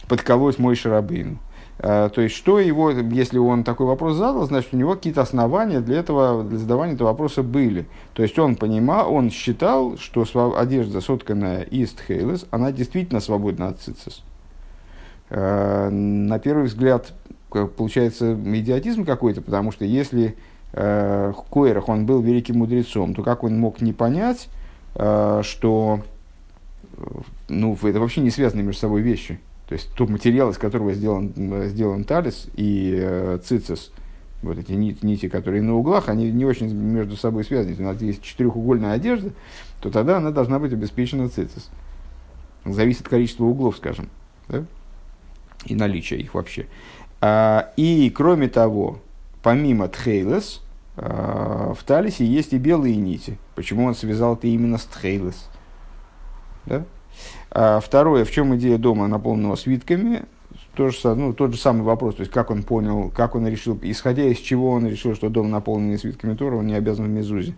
подколоть 0.08 0.58
мой 0.58 0.76
шарабейн. 0.76 1.38
Э, 1.78 2.10
то 2.14 2.20
есть, 2.20 2.34
что 2.34 2.58
его, 2.58 2.90
если 2.90 3.38
он 3.38 3.64
такой 3.64 3.86
вопрос 3.86 4.16
задал, 4.16 4.46
значит, 4.46 4.72
у 4.72 4.76
него 4.76 4.94
какие-то 4.94 5.22
основания 5.22 5.80
для 5.80 5.98
этого, 5.98 6.44
для 6.44 6.58
задавания 6.58 6.94
этого 6.94 7.08
вопроса 7.08 7.42
были. 7.42 7.86
То 8.12 8.22
есть, 8.22 8.38
он 8.38 8.56
понимал, 8.56 9.12
он 9.12 9.30
считал, 9.30 9.96
что 9.96 10.24
одежда, 10.58 11.00
сотканная 11.00 11.62
из 11.62 11.92
тхейлес, 11.92 12.46
она 12.50 12.70
действительно 12.70 13.20
свободна 13.20 13.68
от 13.68 13.80
цицис. 13.80 14.22
Э, 15.30 15.88
на 15.88 16.38
первый 16.38 16.64
взгляд, 16.64 17.14
получается 17.50 18.34
идиотизм 18.34 19.04
какой-то, 19.04 19.42
потому 19.42 19.72
что 19.72 19.84
если 19.84 20.36
Койрах, 20.72 21.90
он 21.90 22.06
был 22.06 22.22
великим 22.22 22.60
мудрецом, 22.60 23.14
то 23.14 23.22
как 23.22 23.44
он 23.44 23.60
мог 23.60 23.82
не 23.82 23.92
понять, 23.92 24.48
что 24.94 26.00
ну, 27.48 27.78
это 27.82 28.00
вообще 28.00 28.20
не 28.20 28.30
связанные 28.30 28.64
между 28.64 28.80
собой 28.80 29.02
вещи. 29.02 29.38
То 29.68 29.74
есть 29.74 29.90
тот 29.94 30.10
материал, 30.10 30.50
из 30.50 30.58
которого 30.58 30.92
сделан, 30.92 31.32
сделан 31.68 32.04
талис 32.04 32.48
и 32.54 32.94
э, 32.98 33.38
цицис, 33.42 33.92
вот 34.42 34.58
эти 34.58 34.72
нити, 34.72 35.04
нити, 35.04 35.28
которые 35.28 35.62
на 35.62 35.74
углах, 35.74 36.08
они 36.08 36.30
не 36.30 36.44
очень 36.44 36.72
между 36.72 37.16
собой 37.16 37.44
связаны. 37.44 37.70
Если 37.70 37.82
у 37.82 37.86
нас 37.86 38.00
есть 38.02 38.22
четырехугольная 38.22 38.92
одежда, 38.92 39.30
то 39.80 39.90
тогда 39.90 40.18
она 40.18 40.30
должна 40.30 40.58
быть 40.58 40.72
обеспечена 40.72 41.28
цицис. 41.28 41.70
Зависит 42.64 43.02
от 43.02 43.08
количества 43.08 43.44
углов, 43.44 43.76
скажем. 43.76 44.08
Да? 44.48 44.64
и 45.66 45.74
наличия 45.74 46.16
их 46.16 46.34
вообще. 46.34 46.66
А, 47.20 47.72
и 47.76 48.10
кроме 48.10 48.48
того, 48.48 49.00
помимо 49.42 49.88
тхейлес, 49.88 50.62
а, 50.96 51.74
в 51.74 51.82
талисе 51.84 52.24
есть 52.24 52.52
и 52.52 52.58
белые 52.58 52.96
нити. 52.96 53.38
Почему 53.54 53.84
он 53.84 53.94
связал 53.94 54.34
это 54.34 54.46
именно 54.46 54.78
с 54.78 54.84
тхейлес? 54.84 55.48
Да? 56.66 56.84
А 57.50 57.80
второе, 57.80 58.24
в 58.24 58.30
чем 58.30 58.56
идея 58.56 58.78
дома, 58.78 59.08
наполненного 59.08 59.56
свитками, 59.56 60.22
тоже, 60.74 61.14
ну, 61.14 61.34
тот 61.34 61.52
же 61.52 61.58
самый 61.58 61.82
вопрос, 61.82 62.16
то 62.16 62.20
есть 62.20 62.32
как 62.32 62.50
он 62.50 62.62
понял, 62.62 63.10
как 63.14 63.34
он 63.34 63.46
решил, 63.46 63.78
исходя 63.82 64.24
из 64.24 64.38
чего 64.38 64.70
он 64.70 64.86
решил, 64.86 65.14
что 65.14 65.28
дом 65.28 65.50
наполненный 65.50 65.98
свитками 65.98 66.34
Тора, 66.34 66.56
он 66.56 66.66
не 66.66 66.74
обязан 66.74 67.06
в 67.06 67.10
Мезузе. 67.10 67.54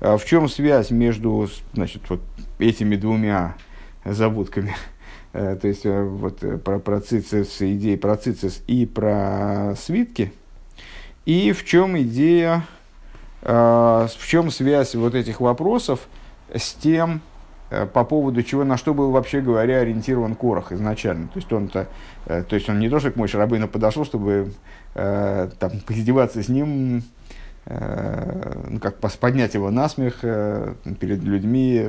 А 0.00 0.16
в 0.16 0.24
чем 0.24 0.48
связь 0.48 0.90
между 0.90 1.48
значит, 1.74 2.02
вот 2.08 2.20
этими 2.58 2.96
двумя 2.96 3.56
заводками 4.04 4.74
Э, 5.32 5.56
то 5.60 5.68
есть 5.68 5.86
э, 5.86 6.02
вот 6.02 6.44
э, 6.44 6.58
про, 6.58 6.78
про 6.78 7.00
цицис, 7.00 7.60
идеи 7.60 7.96
про 7.96 8.16
цицис 8.16 8.62
и 8.66 8.84
про 8.84 9.74
свитки, 9.76 10.32
и 11.24 11.52
в 11.52 11.64
чем 11.64 11.98
идея, 12.00 12.66
в 13.40 14.10
чем 14.24 14.52
связь 14.52 14.94
вот 14.94 15.16
этих 15.16 15.40
вопросов 15.40 16.06
с 16.54 16.74
тем, 16.74 17.20
по 17.92 18.04
поводу 18.04 18.42
чего, 18.42 18.64
на 18.64 18.76
что 18.76 18.94
был, 18.94 19.10
вообще 19.10 19.40
говоря, 19.40 19.80
ориентирован 19.80 20.34
Корах 20.34 20.72
изначально. 20.72 21.28
То 21.28 21.36
есть, 21.36 21.52
он-то, 21.52 21.86
то 22.26 22.54
есть 22.54 22.68
он 22.68 22.78
не 22.78 22.88
то, 22.88 23.00
что 23.00 23.10
к 23.10 23.16
Мойше 23.16 23.38
Рабыну 23.38 23.68
подошел, 23.68 24.04
чтобы 24.04 24.52
там, 24.94 25.80
поиздеваться 25.86 26.42
с 26.42 26.48
ним, 26.48 27.02
ну, 27.66 28.80
как 28.80 28.96
поднять 28.98 29.54
его 29.54 29.70
на 29.70 29.88
смех 29.88 30.20
перед 30.20 31.22
людьми, 31.22 31.88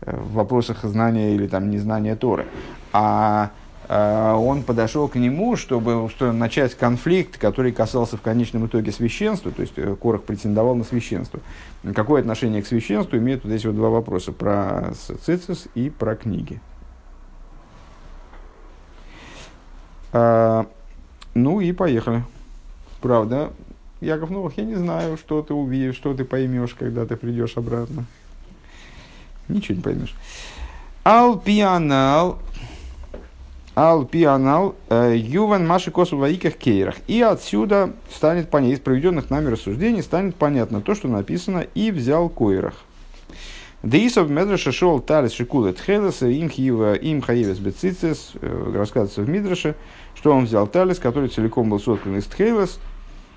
в 0.00 0.32
вопросах 0.34 0.84
знания 0.84 1.34
или 1.34 1.46
там 1.46 1.70
незнания 1.70 2.16
Торы. 2.16 2.46
А 2.92 3.46
э, 3.46 3.59
он 3.92 4.62
подошел 4.62 5.08
к 5.08 5.16
нему, 5.16 5.56
чтобы, 5.56 6.08
чтобы 6.10 6.32
начать 6.32 6.76
конфликт, 6.76 7.38
который 7.38 7.72
касался 7.72 8.16
в 8.16 8.20
конечном 8.20 8.66
итоге 8.66 8.92
священства, 8.92 9.50
то 9.50 9.62
есть 9.62 9.72
э, 9.76 9.96
Корах 10.00 10.22
претендовал 10.22 10.76
на 10.76 10.84
священство. 10.84 11.40
Какое 11.92 12.20
отношение 12.20 12.62
к 12.62 12.68
священству 12.68 13.18
имеют 13.18 13.42
вот 13.42 13.52
эти 13.52 13.66
вот 13.66 13.74
два 13.74 13.88
вопроса, 13.88 14.30
про 14.30 14.92
цицис 15.26 15.66
и 15.74 15.90
про 15.90 16.14
книги. 16.14 16.60
А, 20.12 20.66
ну 21.34 21.60
и 21.60 21.72
поехали. 21.72 22.22
Правда, 23.00 23.50
Яков 24.00 24.30
Новых, 24.30 24.56
я 24.56 24.64
не 24.64 24.76
знаю, 24.76 25.16
что 25.16 25.42
ты 25.42 25.52
увидишь, 25.52 25.96
что 25.96 26.14
ты 26.14 26.24
поймешь, 26.24 26.74
когда 26.78 27.06
ты 27.06 27.16
придешь 27.16 27.56
обратно. 27.56 28.04
Ничего 29.48 29.76
не 29.76 29.82
поймешь. 29.82 30.14
Алпианал. 31.02 32.38
Алпианал. 33.80 34.74
Э, 34.90 35.14
Юван 35.16 35.66
Маши 35.66 35.90
Косу 35.90 36.18
Ваиках 36.18 36.56
Кейрах. 36.56 36.96
И 37.06 37.22
отсюда 37.22 37.94
станет 38.14 38.50
понятно, 38.50 38.74
из 38.74 38.80
проведенных 38.80 39.30
нами 39.30 39.48
рассуждений 39.48 40.02
станет 40.02 40.36
понятно 40.36 40.82
то, 40.82 40.94
что 40.94 41.08
написано 41.08 41.64
«и 41.74 41.90
взял 41.90 42.28
Койрах». 42.28 42.74
Деисов 43.82 44.28
Медраша 44.28 44.72
шел 44.72 45.00
талис 45.00 45.32
шикулет 45.32 45.80
хелеса 45.80 46.26
им 46.26 46.50
хива 46.50 46.92
им 46.92 47.22
хаевес 47.22 47.58
бецицис, 47.58 48.32
э, 48.34 48.72
рассказывается 48.74 49.22
в 49.22 49.30
Мидраше, 49.30 49.74
что 50.14 50.32
он 50.32 50.44
взял 50.44 50.66
талис, 50.66 50.98
который 50.98 51.30
целиком 51.30 51.70
был 51.70 51.80
соткан 51.80 52.18
из 52.18 52.26
тхейлес, 52.26 52.78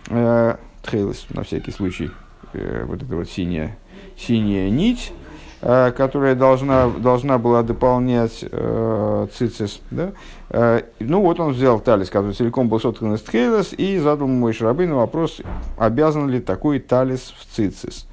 э, 0.09 0.57
тхейлес 0.81 1.27
на 1.29 1.43
всякий 1.43 1.71
случай, 1.71 2.11
вот 2.51 3.01
эта 3.01 3.15
вот 3.15 3.29
синяя, 3.29 3.77
синяя 4.17 4.69
нить, 4.69 5.13
которая 5.63 6.35
должна, 6.35 6.89
должна 6.89 7.37
была 7.37 7.63
дополнять 7.63 8.43
э, 8.51 9.27
цицис. 9.33 9.79
Да? 9.91 10.11
Э, 10.49 10.81
ну 10.99 11.21
вот 11.21 11.39
он 11.39 11.53
взял 11.53 11.79
талис, 11.79 12.09
который 12.09 12.33
целиком 12.33 12.67
был 12.67 12.81
соткан 12.81 13.13
из 13.13 13.21
тхейлес, 13.21 13.71
и 13.71 13.97
задал 13.97 14.27
мой 14.27 14.51
шрабейну 14.51 14.97
вопрос, 14.97 15.39
обязан 15.77 16.29
ли 16.29 16.41
такой 16.41 16.79
талис 16.79 17.33
в 17.39 17.55
цицис. 17.55 18.07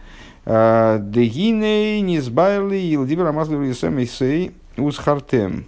Э, 0.44 0.98
Дегиней 1.00 2.00
низбайли 2.02 2.94
илдибер 2.94 3.26
амазливли 3.26 3.72
сей 4.04 4.52
узхартем. 4.76 5.66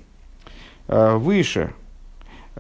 Выше, 0.87 1.73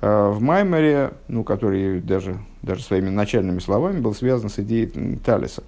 в 0.00 0.40
Маймере, 0.40 1.12
ну, 1.28 1.44
который 1.44 2.00
даже, 2.00 2.38
даже 2.62 2.82
своими 2.82 3.10
начальными 3.10 3.58
словами 3.58 4.00
был 4.00 4.14
связан 4.14 4.48
с 4.48 4.58
идеей 4.58 5.18
Талиса. 5.18 5.62
А, 5.62 5.66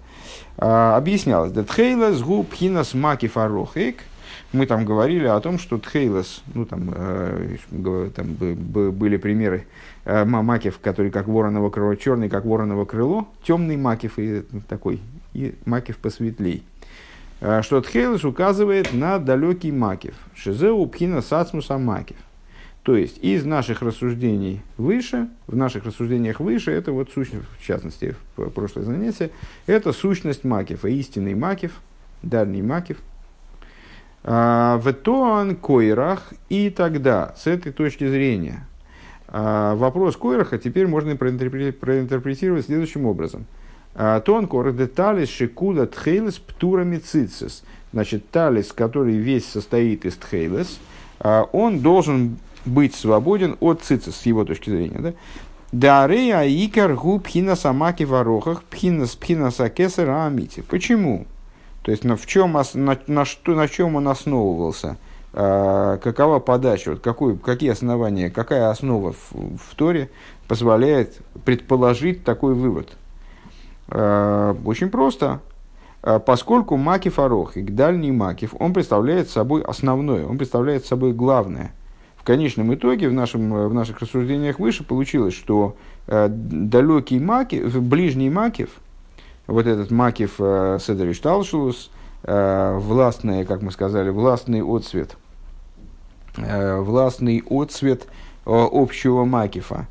объяснялось, 0.57 1.53
да 1.53 1.65
тхейлес 1.65 2.21
губ 2.23 2.53
хинас 2.53 2.95
маки 2.95 3.29
фарохик. 3.29 4.03
Мы 4.53 4.67
там 4.67 4.85
говорили 4.85 5.27
о 5.27 5.41
том, 5.41 5.59
что 5.59 5.79
тхейлес, 5.79 6.43
ну 6.55 6.65
там, 6.65 6.93
э, 6.95 7.57
там 8.15 8.35
были 8.35 9.17
примеры 9.17 9.67
э, 10.05 10.25
макив, 10.25 10.79
который 10.79 11.11
как 11.11 11.27
вороново 11.27 11.71
крыло, 11.71 11.97
черный 11.97 12.29
как 12.29 12.45
вороново 12.45 12.85
крыло, 12.85 13.27
темный 13.43 13.77
макив 13.77 14.19
и 14.19 14.45
такой, 14.69 15.01
и 15.33 15.55
макив 15.65 15.97
посветлей. 15.97 16.63
что 17.63 17.81
Тхейлес 17.81 18.25
указывает 18.25 18.93
на 18.93 19.19
далекий 19.19 19.73
Макив. 19.73 20.15
Шизеу 20.35 20.87
пхина 20.87 21.21
сацмуса 21.21 21.77
Макив. 21.79 22.17
То 22.85 22.97
есть 22.97 23.19
из 23.25 23.47
наших 23.47 23.81
рассуждений 23.81 24.61
выше, 24.77 25.29
в 25.47 25.57
наших 25.57 25.87
рассуждениях 25.87 26.39
выше, 26.39 26.71
это 26.71 26.93
вот 26.93 27.11
сущность, 27.11 27.47
в 27.59 27.67
частности, 27.67 28.15
в 28.37 28.51
прошлое 28.51 28.85
занятие, 28.85 29.31
это 29.67 29.93
сущность 29.93 30.45
Макифа, 30.45 30.89
истинный 30.89 31.35
Макив, 31.35 31.81
дальний 32.23 32.61
Макив. 32.61 32.99
А, 34.23 34.77
в 34.77 34.93
Тоан 34.93 35.57
Койрах 35.57 36.35
и 36.51 36.69
тогда, 36.69 37.35
с 37.39 37.47
этой 37.47 37.73
точки 37.73 38.07
зрения, 38.07 38.67
а, 39.29 39.75
вопрос 39.77 40.19
Койраха 40.19 40.59
теперь 40.59 40.87
можно 40.87 41.17
проинтерпретировать 41.17 42.67
следующим 42.67 43.07
образом. 43.07 43.47
А, 43.95 44.21
Тон 44.21 44.47
Койрах 44.47 44.77
деталис 44.77 45.31
шикуда 45.31 45.87
тхейлес 45.87 46.39
птурами 46.39 46.99
цицис. 46.99 47.65
Значит, 47.95 48.29
талис, 48.31 48.73
который 48.73 49.17
весь 49.17 49.47
состоит 49.47 50.05
из 50.05 50.17
тхейлес, 50.17 50.81
он 51.21 51.79
должен 51.79 52.37
быть 52.65 52.95
свободен 52.95 53.57
от 53.61 53.83
цицис, 53.83 54.17
с 54.17 54.27
его 54.27 54.45
точки 54.45 54.71
зрения. 54.71 54.99
Да? 54.99 55.13
Дарея 55.73 56.45
икар 56.47 56.95
гу 56.95 57.19
пхина 57.19 57.57
самаки 57.57 58.05
ворохах 58.05 58.63
пхина 58.63 59.07
пхина 59.07 59.51
сакесера 59.51 60.27
амити. 60.27 60.63
Почему? 60.63 61.27
То 61.83 61.91
есть 61.91 62.05
на, 62.05 62.17
в 62.17 62.27
чем, 62.27 62.53
на, 62.53 62.99
на, 63.07 63.25
что, 63.25 63.55
на 63.55 63.69
чем 63.69 63.97
он 63.97 64.09
основывался? 64.09 64.97
А, 65.33 65.99
какова 65.99 66.39
подача? 66.39 66.93
Вот 66.93 67.01
какой, 67.01 67.37
какие 67.37 67.71
основания, 67.71 68.31
какая 68.31 68.71
основа 68.71 69.13
в, 69.13 69.33
в 69.33 69.75
Торе 69.75 70.11
позволяет 70.47 71.19
предположить 71.45 72.25
такой 72.25 72.55
вывод? 72.55 72.97
А, 73.89 74.57
очень 74.65 74.91
просто. 74.91 75.41
А, 76.03 76.21
поскольку 76.21 76.77
Макив 76.77 77.19
Арох, 77.19 77.57
и 77.57 77.63
дальний 77.63 78.13
Макив, 78.13 78.55
он 78.59 78.73
представляет 78.73 79.29
собой 79.29 79.63
основное, 79.63 80.25
он 80.25 80.39
представляет 80.39 80.87
собой 80.87 81.13
главное– 81.13 81.73
в 82.25 82.27
конечном 82.27 82.73
итоге 82.75 83.11
в, 83.11 83.13
нашем, 83.13 83.69
в 83.69 83.75
наших 83.75 84.01
рассуждениях 84.01 84.59
выше 84.59 84.83
получилось, 84.83 85.35
что 85.35 85.77
э, 86.07 86.29
далекий 86.31 87.21
Макив, 87.21 87.79
ближний 87.83 88.31
Макив, 88.31 88.71
вот 89.47 89.67
этот 89.67 89.91
Макив 89.91 90.37
э, 90.39 90.79
Седриш 90.81 91.19
Талшулус, 91.19 91.91
э, 92.23 92.79
властный, 92.79 93.45
как 93.45 93.61
мы 93.61 93.71
сказали, 93.71 94.09
властный 94.09 94.63
отцвет, 94.63 95.19
э, 96.39 96.81
властный 96.81 97.45
отцвет 97.47 98.05
э, 98.05 98.07
общего 98.47 99.27
Макифа, 99.27 99.87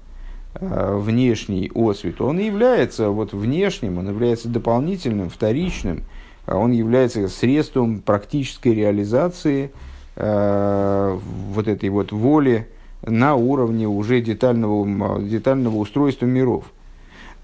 э, 0.56 0.98
внешний 0.98 1.72
отцвет, 1.76 2.20
он 2.20 2.40
является 2.40 3.10
вот 3.10 3.34
внешним, 3.34 4.00
он 4.00 4.10
является 4.10 4.50
дополнительным, 4.50 5.30
вторичным, 5.30 6.02
он 6.48 6.72
является 6.72 7.28
средством 7.28 8.02
практической 8.02 8.74
реализации 8.74 9.66
Э, 9.66 9.92
вот 10.16 11.68
этой 11.68 11.90
вот 11.90 12.12
воли 12.12 12.68
на 13.06 13.36
уровне 13.36 13.88
уже 13.88 14.22
детального, 14.22 15.22
детального 15.22 15.76
устройства 15.78 16.26
миров. 16.26 16.66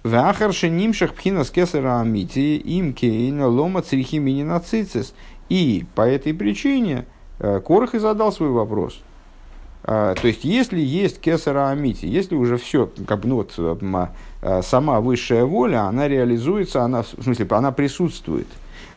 Вахарши 0.03 0.69
нимшах 0.69 1.13
пхина 1.13 1.43
скесера 1.43 1.99
амити 1.99 2.55
им 2.55 2.93
кейна 2.93 3.47
лома 3.47 3.81
црихи 3.81 4.19
мининацицис. 4.19 5.13
И 5.49 5.85
по 5.95 6.03
этой 6.03 6.33
причине 6.33 7.05
э, 7.39 7.59
Корах 7.59 7.95
и 7.95 7.99
задал 7.99 8.31
свой 8.31 8.49
вопрос. 8.49 9.01
Э, 9.83 10.15
то 10.19 10.27
есть, 10.27 10.45
если 10.45 10.79
есть 10.79 11.19
кесара 11.19 11.69
амити, 11.69 12.05
если 12.05 12.35
уже 12.35 12.57
все, 12.57 12.89
как 13.07 13.25
ну, 13.25 13.43
вот, 13.43 14.13
сама 14.63 15.01
высшая 15.01 15.43
воля, 15.43 15.81
она 15.81 16.07
реализуется, 16.07 16.83
она, 16.83 17.01
в 17.01 17.23
смысле, 17.23 17.47
она 17.49 17.71
присутствует. 17.71 18.47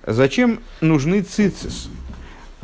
Зачем 0.07 0.61
нужны 0.81 1.23
цицис? 1.23 1.88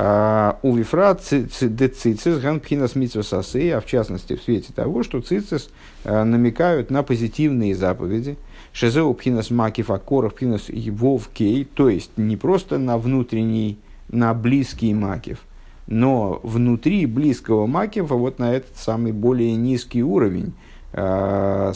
А, 0.01 0.59
у 0.63 0.73
Вифра 0.77 1.13
децицис 1.13 2.39
ганпхинас 2.39 2.95
митсвасасы, 2.95 3.71
а 3.71 3.81
в 3.81 3.85
частности 3.85 4.37
в 4.37 4.41
свете 4.41 4.71
того, 4.73 5.03
что 5.03 5.19
цицис 5.19 5.69
а, 6.05 6.23
намекают 6.23 6.89
на 6.89 7.03
позитивные 7.03 7.75
заповеди, 7.75 8.37
шезеу 8.71 9.13
пхинас 9.13 9.51
макив 9.51 9.91
акоров 9.91 10.35
пхинас 10.35 10.69
вовкей, 10.69 11.65
то 11.65 11.89
есть 11.89 12.11
не 12.15 12.37
просто 12.37 12.77
на 12.77 12.97
внутренний, 12.97 13.77
на 14.07 14.33
близкий 14.33 14.93
макив, 14.93 15.39
но 15.85 16.39
внутри 16.43 17.05
близкого 17.05 17.67
макива 17.67 18.13
вот 18.13 18.39
на 18.39 18.53
этот 18.53 18.77
самый 18.77 19.11
более 19.11 19.53
низкий 19.57 20.01
уровень, 20.01 20.53
а, 20.93 21.73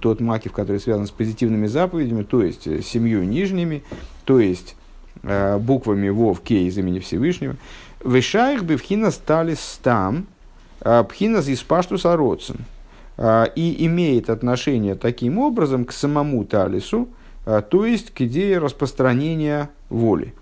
тот 0.00 0.20
макив, 0.20 0.52
который 0.52 0.80
связан 0.80 1.06
с 1.06 1.10
позитивными 1.10 1.66
заповедями, 1.66 2.22
то 2.22 2.42
есть 2.42 2.66
с 2.66 2.86
семью 2.86 3.22
нижними, 3.24 3.82
то 4.24 4.40
есть 4.40 4.76
Э, 4.79 4.79
буквами 5.22 6.08
Вов, 6.08 6.40
Кей 6.40 6.66
из 6.66 6.78
имени 6.78 6.98
Всевышнего. 6.98 7.56
Вышаих 8.02 8.64
бы 8.64 8.76
вхина 8.76 9.10
стали 9.10 9.54
стам, 9.54 10.26
э, 10.80 11.04
пхина 11.08 11.38
из 11.38 11.62
паштуса 11.62 12.16
родсен. 12.16 12.64
Э, 13.16 13.46
и 13.54 13.84
имеет 13.86 14.30
отношение 14.30 14.94
таким 14.94 15.38
образом 15.38 15.84
к 15.84 15.92
самому 15.92 16.44
талису, 16.44 17.08
то 17.44 17.86
есть 17.86 18.12
к 18.12 18.20
идее 18.20 18.58
распространения 18.58 19.70
воли. 19.88 20.34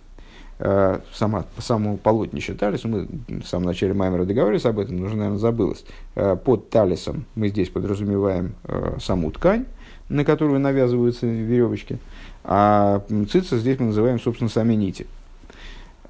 Сама, 0.59 1.45
самому 1.59 1.97
полотнище 1.97 2.55
талису, 2.55 2.89
мы 2.89 3.09
в 3.29 3.47
самом 3.47 3.67
начале 3.67 3.95
Маймера 3.95 4.25
договорились 4.25 4.65
об 4.65 4.81
этом, 4.81 5.01
уже, 5.05 5.17
наверное, 5.17 5.39
забылось. 5.39 5.87
Под 6.15 6.71
талисом 6.71 7.25
мы 7.37 7.49
здесь 7.49 7.69
подразумеваем 7.69 8.57
саму 8.99 9.31
ткань, 9.31 9.67
на 10.09 10.25
которую 10.25 10.59
навязываются 10.59 11.27
веревочки– 11.27 11.99
а 12.45 13.03
цица 13.31 13.59
здесь 13.59 13.79
мы 13.79 13.87
называем, 13.87 14.21
собственно, 14.21 14.51
сами 14.51 14.75
нити. 14.75 15.07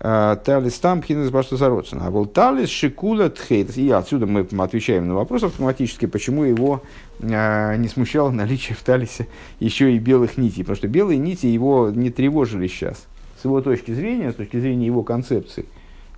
А, 0.00 0.36
талис 0.36 0.78
там 0.78 1.00
пхинес 1.00 1.30
баштазароцена. 1.30 2.06
А 2.06 2.10
был 2.10 2.26
талис 2.26 2.68
шикула 2.68 3.30
тхейт. 3.30 3.76
И 3.76 3.90
отсюда 3.90 4.26
мы 4.26 4.46
отвечаем 4.62 5.08
на 5.08 5.14
вопрос 5.14 5.42
автоматически, 5.42 6.06
почему 6.06 6.44
его 6.44 6.82
а, 7.20 7.76
не 7.76 7.88
смущало 7.88 8.30
наличие 8.30 8.76
в 8.76 8.82
талисе 8.82 9.26
еще 9.58 9.92
и 9.92 9.98
белых 9.98 10.36
нитей. 10.38 10.62
Потому 10.62 10.76
что 10.76 10.88
белые 10.88 11.18
нити 11.18 11.46
его 11.46 11.90
не 11.90 12.10
тревожили 12.10 12.68
сейчас. 12.68 13.06
С 13.40 13.44
его 13.44 13.60
точки 13.60 13.92
зрения, 13.92 14.32
с 14.32 14.36
точки 14.36 14.58
зрения 14.58 14.86
его 14.86 15.02
концепции. 15.02 15.66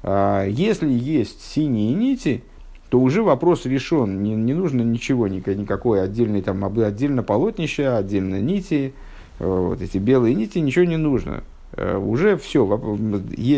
А, 0.02 0.44
если 0.46 0.90
есть 0.90 1.42
синие 1.42 1.94
нити, 1.94 2.42
то 2.90 3.00
уже 3.00 3.22
вопрос 3.22 3.64
решен. 3.64 4.22
Не, 4.22 4.34
не 4.34 4.52
нужно 4.52 4.82
ничего, 4.82 5.26
никакой 5.28 6.02
отдельный, 6.02 6.42
там, 6.42 6.62
отдельно 6.64 7.22
полотнище, 7.22 7.88
отдельно 7.88 8.40
нити, 8.40 8.92
вот 9.40 9.82
эти 9.82 9.98
белые 9.98 10.34
нити, 10.34 10.58
ничего 10.58 10.84
не 10.84 10.96
нужно. 10.96 11.42
Э, 11.72 11.96
уже 11.96 12.36
все, 12.36 12.66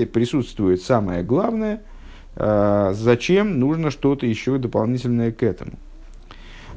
присутствует 0.07 0.83
самое 0.83 1.23
главное, 1.23 1.83
э, 2.37 2.93
зачем 2.95 3.59
нужно 3.59 3.91
что-то 3.91 4.27
еще 4.27 4.59
дополнительное 4.59 5.33
к 5.33 5.43
этому. 5.43 5.73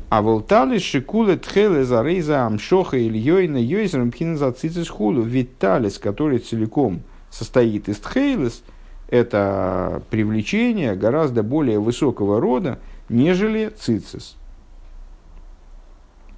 А 0.10 0.22
волтали 0.22 0.78
шикулы 0.78 1.36
тхеле 1.38 1.84
за 1.84 2.04
рейза 2.04 2.46
амшоха 2.46 2.98
или 2.98 3.18
йойна 3.18 3.58
йойзером 3.58 4.12
пхинза 4.12 4.52
цицис 4.52 4.88
хулу. 4.90 5.22
Ведь 5.22 5.58
который 5.98 6.40
целиком 6.40 7.02
состоит 7.32 7.90
из 7.90 7.98
тхейлес, 7.98 8.64
это 9.10 10.02
привлечение 10.10 10.96
гораздо 10.96 11.44
более 11.44 11.80
высокого 11.80 12.40
рода, 12.40 12.80
нежели 13.10 13.72
цицис. 13.78 14.36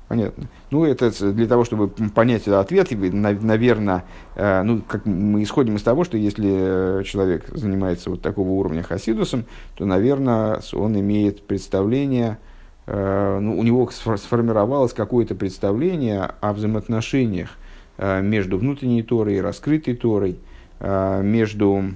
Понятно. 0.08 0.46
Ну, 0.72 0.86
это 0.86 1.12
для 1.34 1.48
того, 1.48 1.66
чтобы 1.66 1.90
понять 1.90 2.44
этот 2.44 2.66
ответ, 2.66 2.92
наверное, 2.92 4.06
э, 4.36 4.62
ну, 4.64 4.82
как 4.82 5.06
мы 5.06 5.44
исходим 5.44 5.76
из 5.76 5.84
того, 5.84 6.06
что 6.06 6.16
если 6.18 7.04
человек 7.04 7.50
занимается 7.50 8.10
вот 8.10 8.22
такого 8.22 8.50
уровня 8.52 8.84
хасидусом, 8.84 9.44
то, 9.76 9.86
наверное, 9.86 10.62
он 10.72 10.98
имеет 10.98 11.46
представление, 11.46 12.38
э, 12.86 13.40
ну, 13.42 13.60
у 13.60 13.64
него 13.64 13.90
сформировалось 13.92 14.94
какое-то 14.94 15.36
представление 15.36 16.32
о 16.40 16.54
взаимоотношениях 16.54 17.50
э, 17.98 18.22
между 18.22 18.58
внутренней 18.58 19.04
Торой 19.04 19.36
и 19.36 19.42
раскрытой 19.42 19.96
Торой, 19.96 20.40
между 20.80 21.96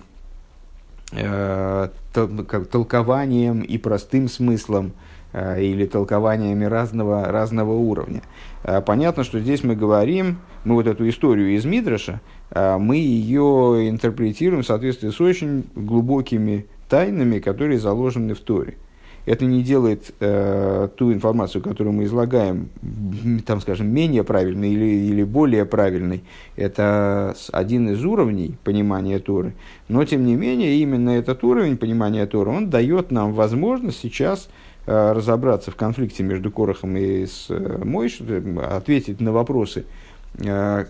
толкованием 2.71 3.62
и 3.62 3.78
простым 3.78 4.28
смыслом, 4.28 4.93
Э, 4.93 4.97
или 5.34 5.86
толкованиями 5.86 6.65
разного, 6.65 7.26
разного 7.32 7.74
уровня. 7.74 8.22
Э, 8.63 8.82
понятно, 8.82 9.24
что 9.24 9.39
здесь 9.39 9.63
мы 9.63 9.76
говорим, 9.76 10.38
мы 10.65 10.76
вот 10.76 10.88
эту 10.88 11.08
историю 11.10 11.56
из 11.56 11.65
Мидраша, 11.65 12.22
э, 12.52 12.78
мы 12.78 12.98
ее 12.98 13.89
интерпретируем 13.89 14.63
в 14.63 14.67
соответствии 14.67 15.10
с 15.10 15.20
очень 15.22 15.65
глубокими 15.76 16.65
тайнами, 16.89 17.39
которые 17.39 17.80
заложены 17.80 18.34
в 18.34 18.39
Торе. 18.39 18.76
Это 19.25 19.45
не 19.45 19.62
делает 19.63 20.13
э, 20.19 20.89
ту 20.95 21.13
информацию, 21.13 21.62
которую 21.62 21.93
мы 21.93 22.05
излагаем, 22.05 22.69
там, 23.45 23.62
скажем, 23.62 23.88
менее 23.93 24.23
правильной 24.23 24.71
или, 24.71 24.86
или 24.86 25.23
более 25.23 25.65
правильной. 25.65 26.23
Это 26.55 27.36
один 27.51 27.89
из 27.89 28.03
уровней 28.03 28.57
понимания 28.63 29.19
Торы. 29.19 29.53
Но, 29.88 30.03
тем 30.05 30.25
не 30.25 30.36
менее, 30.36 30.75
именно 30.77 31.12
этот 31.12 31.43
уровень 31.43 31.77
понимания 31.77 32.25
Торы, 32.25 32.51
он 32.51 32.69
дает 32.69 33.12
нам 33.12 33.34
возможность 33.34 33.99
сейчас 33.99 34.49
Э, 34.88 35.12
разобраться 35.12 35.69
в 35.69 35.75
конфликте 35.75 36.23
между 36.23 36.49
Корохом 36.49 36.97
и 36.97 37.27
с 37.27 37.45
э, 37.49 37.81
Мойш, 37.84 38.19
ответить 38.19 39.21
на 39.21 39.31
вопросы, 39.31 39.86
э, 40.39 40.86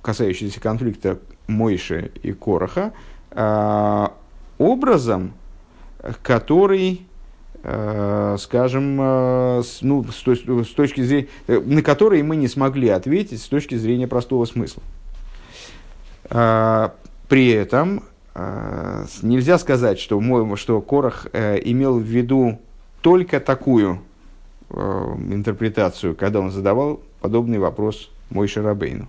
касающиеся 0.00 0.60
конфликта 0.60 1.18
Мойши 1.48 2.12
и 2.22 2.32
Короха, 2.32 2.92
образом, 4.58 5.32
который, 6.22 7.02
скажем, 7.62 8.96
ну, 8.96 10.04
с 10.10 10.72
точки 10.74 11.02
зрения, 11.02 11.28
на 11.46 11.82
который 11.82 12.22
мы 12.22 12.36
не 12.36 12.48
смогли 12.48 12.88
ответить 12.88 13.42
с 13.42 13.48
точки 13.48 13.74
зрения 13.74 14.06
простого 14.08 14.46
смысла. 14.46 14.82
При 17.28 17.48
этом 17.48 18.04
нельзя 19.22 19.58
сказать, 19.58 19.98
что, 19.98 20.18
мой, 20.20 20.56
что 20.56 20.80
Корах 20.80 21.26
имел 21.34 21.98
в 21.98 22.02
виду 22.02 22.58
только 23.02 23.40
такую 23.40 24.00
интерпретацию, 24.70 26.14
когда 26.14 26.40
он 26.40 26.50
задавал 26.50 27.00
подобный 27.20 27.58
вопрос 27.58 28.10
мой 28.30 28.48
Шарабейну. 28.48 29.08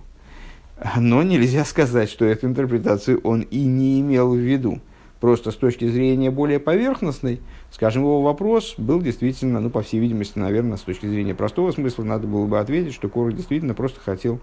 Но 0.96 1.22
нельзя 1.22 1.64
сказать, 1.64 2.10
что 2.10 2.24
эту 2.24 2.48
интерпретацию 2.48 3.20
он 3.22 3.42
и 3.42 3.64
не 3.64 4.00
имел 4.00 4.34
в 4.34 4.36
виду. 4.36 4.80
Просто 5.22 5.52
с 5.52 5.54
точки 5.54 5.86
зрения 5.86 6.32
более 6.32 6.58
поверхностной, 6.58 7.40
скажем, 7.70 8.02
его 8.02 8.22
вопрос 8.22 8.74
был 8.76 9.00
действительно, 9.00 9.60
ну, 9.60 9.70
по 9.70 9.80
всей 9.82 10.00
видимости, 10.00 10.36
наверное, 10.36 10.76
с 10.76 10.80
точки 10.80 11.06
зрения 11.06 11.32
простого 11.32 11.70
смысла, 11.70 12.02
надо 12.02 12.26
было 12.26 12.44
бы 12.46 12.58
ответить, 12.58 12.92
что 12.92 13.08
Корах 13.08 13.36
действительно 13.36 13.72
просто 13.72 14.00
хотел 14.00 14.40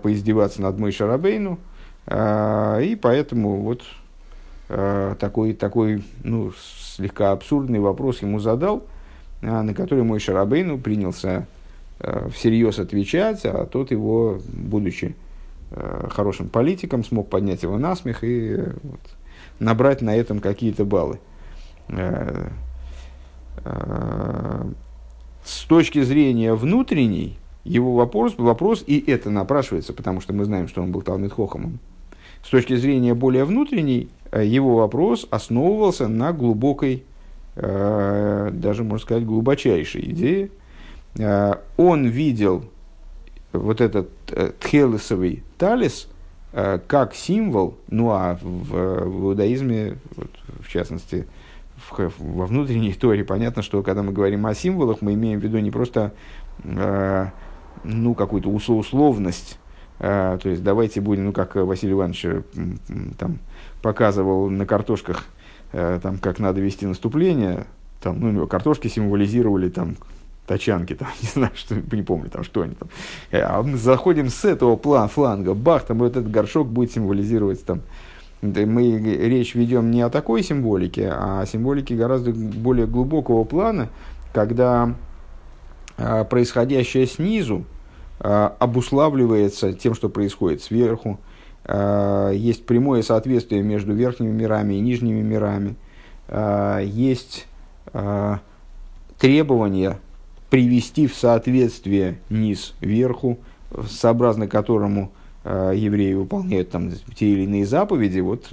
поиздеваться 0.00 0.62
над 0.62 0.78
Мой 0.78 0.92
Шарабейну, 0.92 1.58
а, 2.06 2.78
и 2.78 2.94
поэтому 2.94 3.56
вот 3.60 3.82
а, 4.68 5.16
такой, 5.16 5.52
такой 5.52 6.04
ну, 6.22 6.52
слегка 6.94 7.32
абсурдный 7.32 7.80
вопрос 7.80 8.22
ему 8.22 8.38
задал, 8.38 8.84
а, 9.42 9.64
на 9.64 9.74
который 9.74 10.04
Мой 10.04 10.20
Шарабейну 10.20 10.78
принялся 10.78 11.48
всерьез 12.32 12.78
отвечать, 12.78 13.40
а 13.44 13.66
тот 13.66 13.90
его, 13.90 14.38
будучи 14.46 15.16
хорошим 16.08 16.48
политиком, 16.48 17.02
смог 17.02 17.28
поднять 17.28 17.64
его 17.64 17.78
на 17.78 17.96
смех 17.96 18.22
и 18.22 18.54
вот, 18.84 19.00
набрать 19.58 20.02
на 20.02 20.14
этом 20.14 20.40
какие-то 20.40 20.84
баллы. 20.84 21.18
С 25.44 25.64
точки 25.66 26.02
зрения 26.02 26.54
внутренней, 26.54 27.38
его 27.64 27.94
вопрос, 27.94 28.34
вопрос, 28.36 28.84
и 28.86 29.02
это 29.10 29.30
напрашивается, 29.30 29.92
потому 29.92 30.20
что 30.20 30.32
мы 30.32 30.44
знаем, 30.44 30.68
что 30.68 30.82
он 30.82 30.92
был 30.92 31.02
Талмит 31.02 31.32
Хохамом, 31.32 31.80
с 32.42 32.50
точки 32.50 32.76
зрения 32.76 33.14
более 33.14 33.44
внутренней, 33.44 34.08
э, 34.30 34.44
его 34.44 34.76
вопрос 34.76 35.26
основывался 35.30 36.08
на 36.08 36.32
глубокой, 36.32 37.04
э, 37.56 38.50
даже 38.52 38.84
можно 38.84 39.04
сказать, 39.04 39.24
глубочайшей 39.24 40.10
идее. 40.12 40.50
Э, 41.18 41.56
он 41.76 42.06
видел 42.06 42.64
вот 43.52 43.80
этот 43.80 44.10
тхелесовый 44.60 45.42
талис 45.56 46.08
как 46.86 47.14
символ, 47.14 47.76
ну 47.88 48.10
а 48.10 48.38
в, 48.40 48.72
в 48.72 49.24
иудаизме, 49.26 49.98
вот, 50.16 50.30
в 50.60 50.68
частности, 50.68 51.26
в, 51.76 52.10
во 52.18 52.46
внутренней 52.46 52.92
торе 52.94 53.24
понятно, 53.24 53.62
что 53.62 53.82
когда 53.82 54.02
мы 54.02 54.12
говорим 54.12 54.46
о 54.46 54.54
символах, 54.54 55.02
мы 55.02 55.14
имеем 55.14 55.40
в 55.40 55.44
виду 55.44 55.58
не 55.58 55.70
просто 55.70 56.12
ну, 56.64 58.14
какую-то 58.14 58.48
условность 58.50 59.58
а, 60.00 60.38
то 60.38 60.48
есть 60.48 60.62
давайте 60.62 61.00
будем, 61.00 61.26
ну 61.26 61.32
как 61.32 61.56
Василий 61.56 61.92
Иванович 61.92 62.24
э, 62.24 62.42
там 63.18 63.38
показывал 63.82 64.48
на 64.48 64.64
картошках, 64.64 65.24
а, 65.72 65.98
там 65.98 66.18
как 66.18 66.38
надо 66.38 66.60
вести 66.60 66.86
наступление, 66.86 67.66
там, 68.00 68.20
ну, 68.20 68.46
картошки 68.46 68.86
символизировали 68.86 69.68
там 69.68 69.96
тачанки, 70.48 70.94
там, 70.94 71.08
не 71.22 71.28
знаю, 71.28 71.52
что, 71.54 71.74
не 71.74 72.02
помню, 72.02 72.30
там, 72.30 72.42
что 72.42 72.62
они 72.62 72.74
там. 72.74 72.88
Э, 73.30 73.40
а 73.42 73.62
заходим 73.76 74.28
с 74.28 74.44
этого 74.44 74.76
план, 74.76 75.08
фланга, 75.08 75.54
бах, 75.54 75.84
там 75.84 75.98
вот 75.98 76.12
этот 76.12 76.30
горшок 76.30 76.68
будет 76.68 76.92
символизировать 76.92 77.64
там. 77.64 77.82
Мы 78.40 78.98
речь 78.98 79.56
ведем 79.56 79.90
не 79.90 80.00
о 80.02 80.10
такой 80.10 80.44
символике, 80.44 81.10
а 81.12 81.40
о 81.40 81.46
символике 81.46 81.96
гораздо 81.96 82.30
более 82.32 82.86
глубокого 82.86 83.42
плана, 83.42 83.88
когда 84.32 84.94
а, 85.96 86.22
происходящее 86.22 87.08
снизу, 87.08 87.64
Э, 88.20 88.50
обуславливается 88.58 89.72
тем, 89.72 89.94
что 89.94 90.08
происходит 90.08 90.62
сверху. 90.62 91.20
Э, 91.64 92.32
есть 92.34 92.66
прямое 92.66 93.02
соответствие 93.02 93.62
между 93.62 93.92
верхними 93.94 94.32
мирами 94.32 94.74
и 94.74 94.80
нижними 94.80 95.22
мирами. 95.22 95.76
Э, 96.26 96.80
есть 96.84 97.46
требование 99.18 99.98
привести 100.50 101.06
в 101.06 101.14
соответствие 101.14 102.18
низ 102.30 102.74
верху, 102.80 103.38
сообразно 103.88 104.46
которому 104.46 105.12
евреи 105.44 106.14
выполняют 106.14 106.70
там 106.70 106.90
те 107.14 107.28
или 107.32 107.42
иные 107.42 107.64
заповеди, 107.64 108.20
вот, 108.20 108.48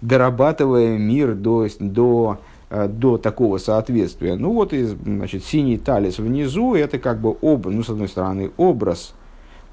дорабатывая 0.00 0.96
мир 0.96 1.34
до, 1.34 1.66
до 1.80 2.38
Э, 2.74 2.88
до 2.88 3.18
такого 3.18 3.58
соответствия. 3.58 4.34
Ну 4.34 4.52
вот, 4.52 4.72
и, 4.72 4.82
значит, 4.84 5.44
синий 5.44 5.78
талис 5.78 6.18
внизу, 6.18 6.74
это 6.74 6.98
как 6.98 7.20
бы 7.20 7.36
об, 7.40 7.66
ну, 7.66 7.84
с 7.84 7.90
одной 7.90 8.08
стороны, 8.08 8.50
образ 8.56 9.14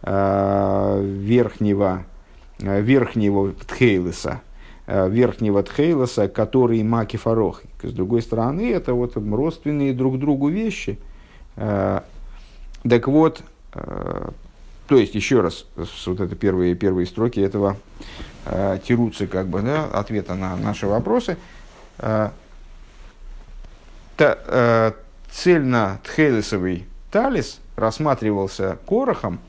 э, 0.04 1.04
верхнего, 1.04 2.06
э, 2.60 2.82
верхнего 2.82 3.54
тхейлеса, 3.54 4.42
э, 4.86 5.10
верхнего 5.10 5.64
тхейлеса, 5.64 6.28
который 6.28 6.84
маки 6.84 7.18
фарох. 7.18 7.64
С 7.82 7.92
другой 7.92 8.22
стороны, 8.22 8.72
это 8.72 8.94
вот 8.94 9.18
родственные 9.18 9.94
друг 9.94 10.20
другу 10.20 10.50
вещи. 10.50 11.00
Э, 11.62 12.02
так 12.90 13.08
вот, 13.08 13.44
э, 13.76 14.30
то 14.88 14.98
есть, 14.98 15.14
еще 15.14 15.42
раз, 15.42 15.68
вот 15.76 16.20
это 16.20 16.36
первые, 16.36 16.74
первые 16.74 17.06
строки 17.06 17.40
этого 17.40 17.78
э, 18.46 18.80
тируцы, 18.84 19.28
как 19.28 19.48
бы, 19.48 19.62
да, 19.62 19.86
ответа 19.86 20.34
на 20.34 20.56
наши 20.58 20.88
вопросы. 20.88 21.38
Э, 22.00 22.32
та, 24.18 24.94
цельно-тхелесовый 25.32 26.86
талис 27.12 27.60
рассматривался 27.76 28.78
Корохом 28.86 29.40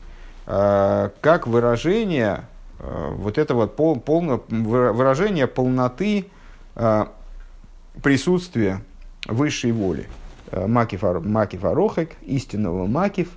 как 0.46 1.46
выражение 1.46 2.46
вот 2.78 3.36
этого 3.36 3.66
пол, 3.66 4.00
полно, 4.00 4.42
выражение 4.48 5.46
полноты 5.46 6.26
присутствия 8.02 8.80
высшей 9.26 9.72
воли. 9.72 10.08
Э, 10.52 10.66
макив, 10.66 11.02
макив 11.02 11.64
арохек, 11.64 12.10
истинного 12.22 12.86
макив, 12.86 13.30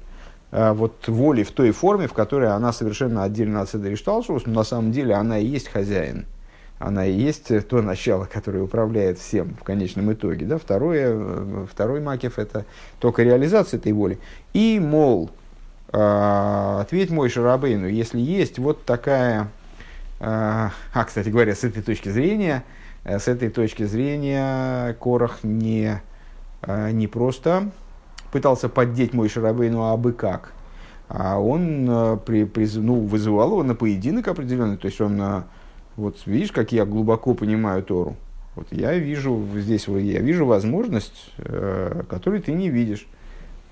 э, 0.52 0.72
вот 0.74 1.08
воли 1.08 1.44
в 1.44 1.52
той 1.52 1.72
форме, 1.72 2.08
в 2.08 2.14
которой 2.14 2.50
она 2.50 2.72
совершенно 2.74 3.24
отдельно 3.24 3.62
от 3.62 3.70
Седришталшус, 3.70 4.46
но 4.46 4.54
на 4.54 4.64
самом 4.64 4.92
деле 4.92 5.16
она 5.16 5.40
и 5.40 5.46
есть 5.46 5.70
хозяин 5.70 6.26
она 6.78 7.06
и 7.06 7.14
есть 7.14 7.52
то 7.68 7.82
начало, 7.82 8.26
которое 8.26 8.62
управляет 8.62 9.18
всем 9.18 9.56
в 9.60 9.64
конечном 9.64 10.12
итоге. 10.12 10.46
Да? 10.46 10.58
Второе, 10.58 11.12
э, 11.14 11.66
второй 11.72 12.02
макев– 12.02 12.38
это 12.38 12.66
только 13.00 13.24
реализация 13.24 13.78
этой 13.80 13.94
воли. 13.94 14.20
И, 14.54 14.80
мол, 14.80 15.30
э, 15.94 16.78
ответь 16.82 17.12
мой 17.12 17.30
Шарабейну, 17.30 17.88
если 17.88 18.20
есть 18.20 18.60
вот 18.60 18.84
такая... 18.86 19.48
Э, 20.20 20.70
а, 20.94 21.04
кстати 21.06 21.30
говоря, 21.30 21.56
с 21.56 21.64
этой 21.64 21.82
точки 21.82 22.10
зрения, 22.10 22.64
э, 23.06 23.20
с 23.20 23.28
этой 23.28 23.50
точки 23.50 23.84
зрения 23.84 24.94
Корах 25.00 25.40
не, 25.44 25.86
э, 25.86 26.00
не 26.68 27.08
просто 27.08 27.72
пытался 28.32 28.70
поддеть 28.70 29.14
мой 29.14 29.30
Шарабейну, 29.30 29.84
а 29.84 29.98
бы 29.98 30.12
как. 30.12 30.52
А 31.08 31.40
он 31.40 31.88
э, 31.88 32.18
при, 32.26 32.46
при, 32.46 32.68
ну, 32.78 33.02
вызывал 33.02 33.52
его 33.52 33.64
на 33.64 33.76
поединок 33.76 34.28
определенный, 34.28 34.78
то 34.78 34.88
есть 34.88 35.00
он 35.00 35.22
э, 35.22 35.44
вот 35.96 36.18
видишь, 36.26 36.52
как 36.52 36.72
я 36.72 36.86
глубоко 36.86 37.34
понимаю 37.34 37.84
Тору. 37.84 38.16
Вот 38.56 38.68
я 38.72 38.94
вижу 38.94 39.42
здесь, 39.56 39.88
я 39.88 40.20
вижу 40.20 40.46
возможность, 40.46 41.32
э, 41.38 42.04
которую 42.10 42.42
ты 42.42 42.54
не 42.54 42.70
видишь. 42.70 43.08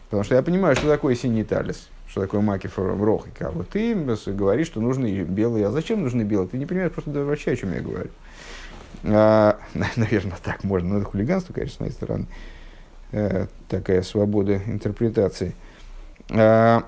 Потому 0.06 0.24
что 0.24 0.36
я 0.36 0.44
понимаю, 0.44 0.76
что 0.76 0.88
такое 0.88 1.16
синий 1.16 1.44
талис, 1.44 1.90
что 2.08 2.22
такое 2.22 2.42
маки 2.42 2.70
рохика. 2.76 3.48
А 3.48 3.52
вот 3.52 3.70
ты 3.70 3.96
говоришь, 3.96 4.68
что 4.68 4.80
нужны 4.80 5.24
белые. 5.24 5.68
А 5.68 5.72
зачем 5.72 6.04
нужны 6.04 6.22
белые? 6.22 6.50
Ты 6.50 6.58
не 6.58 6.66
понимаешь 6.66 6.92
просто 6.92 7.26
вообще, 7.26 7.52
о 7.52 7.56
чем 7.56 7.74
я 7.74 7.82
говорю. 7.82 8.10
А, 9.06 9.58
наверное, 9.96 10.38
так 10.44 10.64
можно. 10.64 10.90
Но 10.90 10.98
это 11.00 11.06
хулиганство, 11.06 11.54
конечно, 11.54 11.78
с 11.78 11.80
моей 11.80 11.94
стороны. 11.94 12.28
А, 12.30 12.53
такая 13.70 14.02
свобода 14.02 14.58
интерпретации. 14.66 15.56
А, 16.30 16.84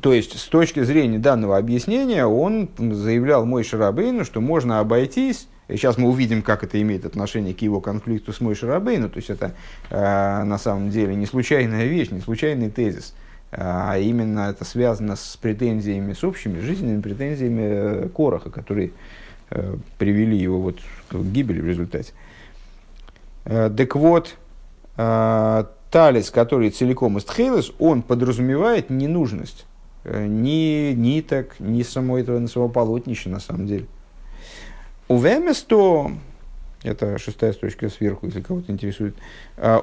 то 0.00 0.12
есть, 0.12 0.38
с 0.38 0.46
точки 0.46 0.82
зрения 0.82 1.18
данного 1.18 1.58
объяснения, 1.58 2.26
он 2.26 2.70
заявлял 2.76 3.44
мой 3.44 3.62
Шарабейну, 3.62 4.24
что 4.24 4.40
можно 4.40 4.80
обойтись, 4.80 5.48
и 5.68 5.76
сейчас 5.76 5.98
мы 5.98 6.08
увидим, 6.08 6.42
как 6.42 6.64
это 6.64 6.80
имеет 6.80 7.04
отношение 7.04 7.54
к 7.54 7.62
его 7.62 7.80
конфликту 7.80 8.32
с 8.32 8.40
мой 8.40 8.54
Шарабейну, 8.54 9.08
то 9.08 9.18
есть 9.18 9.30
это 9.30 9.54
э, 9.90 10.42
на 10.44 10.58
самом 10.58 10.90
деле 10.90 11.14
не 11.14 11.26
случайная 11.26 11.84
вещь, 11.84 12.10
не 12.10 12.20
случайный 12.20 12.70
тезис, 12.70 13.14
а 13.52 13.98
именно 13.98 14.50
это 14.50 14.64
связано 14.64 15.14
с 15.14 15.36
претензиями, 15.36 16.14
с 16.14 16.24
общими 16.24 16.58
жизненными 16.58 17.00
претензиями 17.00 17.62
э, 17.62 18.08
Короха, 18.08 18.50
которые 18.50 18.92
э, 19.50 19.76
привели 19.98 20.36
его 20.36 20.60
вот 20.60 20.80
к 21.08 21.16
гибели 21.16 21.60
в 21.60 21.66
результате. 21.66 22.12
Э, 23.44 23.70
так 23.76 23.94
вот, 23.94 24.28
э, 24.28 24.41
талис, 24.94 26.30
который 26.30 26.70
целиком 26.70 27.18
из 27.18 27.24
Тхейлес, 27.24 27.72
он 27.78 28.02
подразумевает 28.02 28.90
ненужность 28.90 29.66
ни 30.04 30.92
ниток, 30.92 31.60
ни 31.60 31.82
самого 31.82 32.18
этого 32.18 32.46
самого 32.46 32.68
полотнища 32.68 33.28
на 33.28 33.40
самом 33.40 33.66
деле. 33.66 33.86
Увеместо, 35.08 36.10
это 36.82 37.18
шестая 37.18 37.52
строчка 37.52 37.88
сверху, 37.88 38.26
если 38.26 38.40
кого-то 38.40 38.72
интересует. 38.72 39.14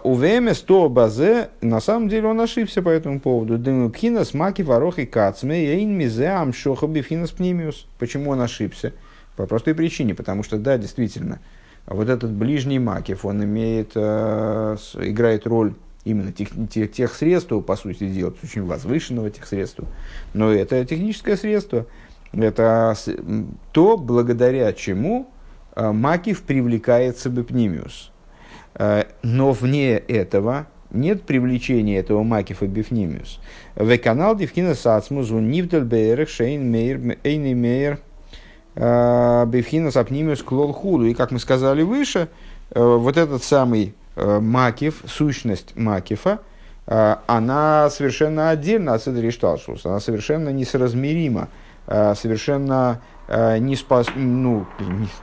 Увеместо 0.03 0.89
базе, 0.89 1.49
на 1.61 1.79
самом 1.79 2.09
деле 2.09 2.27
он 2.27 2.41
ошибся 2.41 2.81
по 2.81 2.89
этому 2.89 3.19
поводу. 3.19 3.57
Демукина 3.57 4.25
смаки 4.25 4.63
ворох 4.63 4.99
и 4.99 5.05
кацме, 5.05 5.63
ейн 5.63 5.97
мизе 5.97 6.27
амшоха 6.27 6.87
бифинас 6.87 7.31
пнимиус. 7.31 7.87
Почему 7.97 8.31
он 8.31 8.41
ошибся? 8.41 8.93
По 9.37 9.45
простой 9.45 9.73
причине, 9.73 10.15
потому 10.15 10.43
что, 10.43 10.57
да, 10.57 10.77
действительно, 10.77 11.39
вот 11.89 12.07
этот 12.07 12.31
ближний 12.31 12.79
макив, 12.79 13.25
он 13.25 13.43
имеет, 13.43 13.93
э, 13.95 14.77
играет 14.99 15.47
роль 15.47 15.73
именно 16.05 16.31
тех, 16.31 16.49
тех, 16.69 16.91
тех 16.91 17.13
средств, 17.13 17.51
по 17.65 17.75
сути 17.75 18.07
дела, 18.07 18.33
очень 18.43 18.63
возвышенного 18.63 19.29
тех 19.31 19.45
средств, 19.45 19.81
но 20.33 20.51
это 20.51 20.85
техническое 20.85 21.35
средство, 21.35 21.87
это 22.31 22.95
то, 23.71 23.97
благодаря 23.97 24.71
чему 24.73 25.29
э, 25.75 25.91
Макив 25.91 26.43
привлекается 26.43 27.29
бепнимиус. 27.29 28.11
Э, 28.75 29.05
но 29.23 29.51
вне 29.51 29.97
этого 29.97 30.67
нет 30.91 31.23
привлечения 31.23 31.97
этого 31.97 32.23
Макифа 32.23 32.67
бифнимиус. 32.67 33.39
В 33.75 33.97
канал 33.97 34.35
Дивкина 34.35 34.75
Сацмус, 34.75 35.31
он 35.31 35.49
нивдаль 35.49 35.83
бейрах 35.83 36.29
шейн 36.29 36.69
мейр, 36.69 37.17
эйни 37.23 37.53
мейр, 37.53 37.99
бифхина 38.79 39.91
сапнимиус 39.91 40.41
клол 40.41 40.73
худу. 40.73 41.05
И 41.05 41.13
как 41.13 41.31
мы 41.31 41.39
сказали 41.39 41.83
выше, 41.83 42.29
вот 42.73 43.17
этот 43.17 43.43
самый 43.43 43.93
Макив, 44.15 45.03
сущность 45.05 45.75
Макифа, 45.75 46.39
она 46.85 47.89
совершенно 47.89 48.49
отдельно 48.49 48.93
от 48.93 49.03
Седри 49.03 49.31
Шталшус, 49.31 49.85
она 49.85 49.99
совершенно 49.99 50.49
несоразмерима 50.49 51.49
Э, 51.91 52.13
совершенно 52.13 53.01
э, 53.27 53.57
не, 53.57 53.75
спос, 53.75 54.09
ну, 54.15 54.67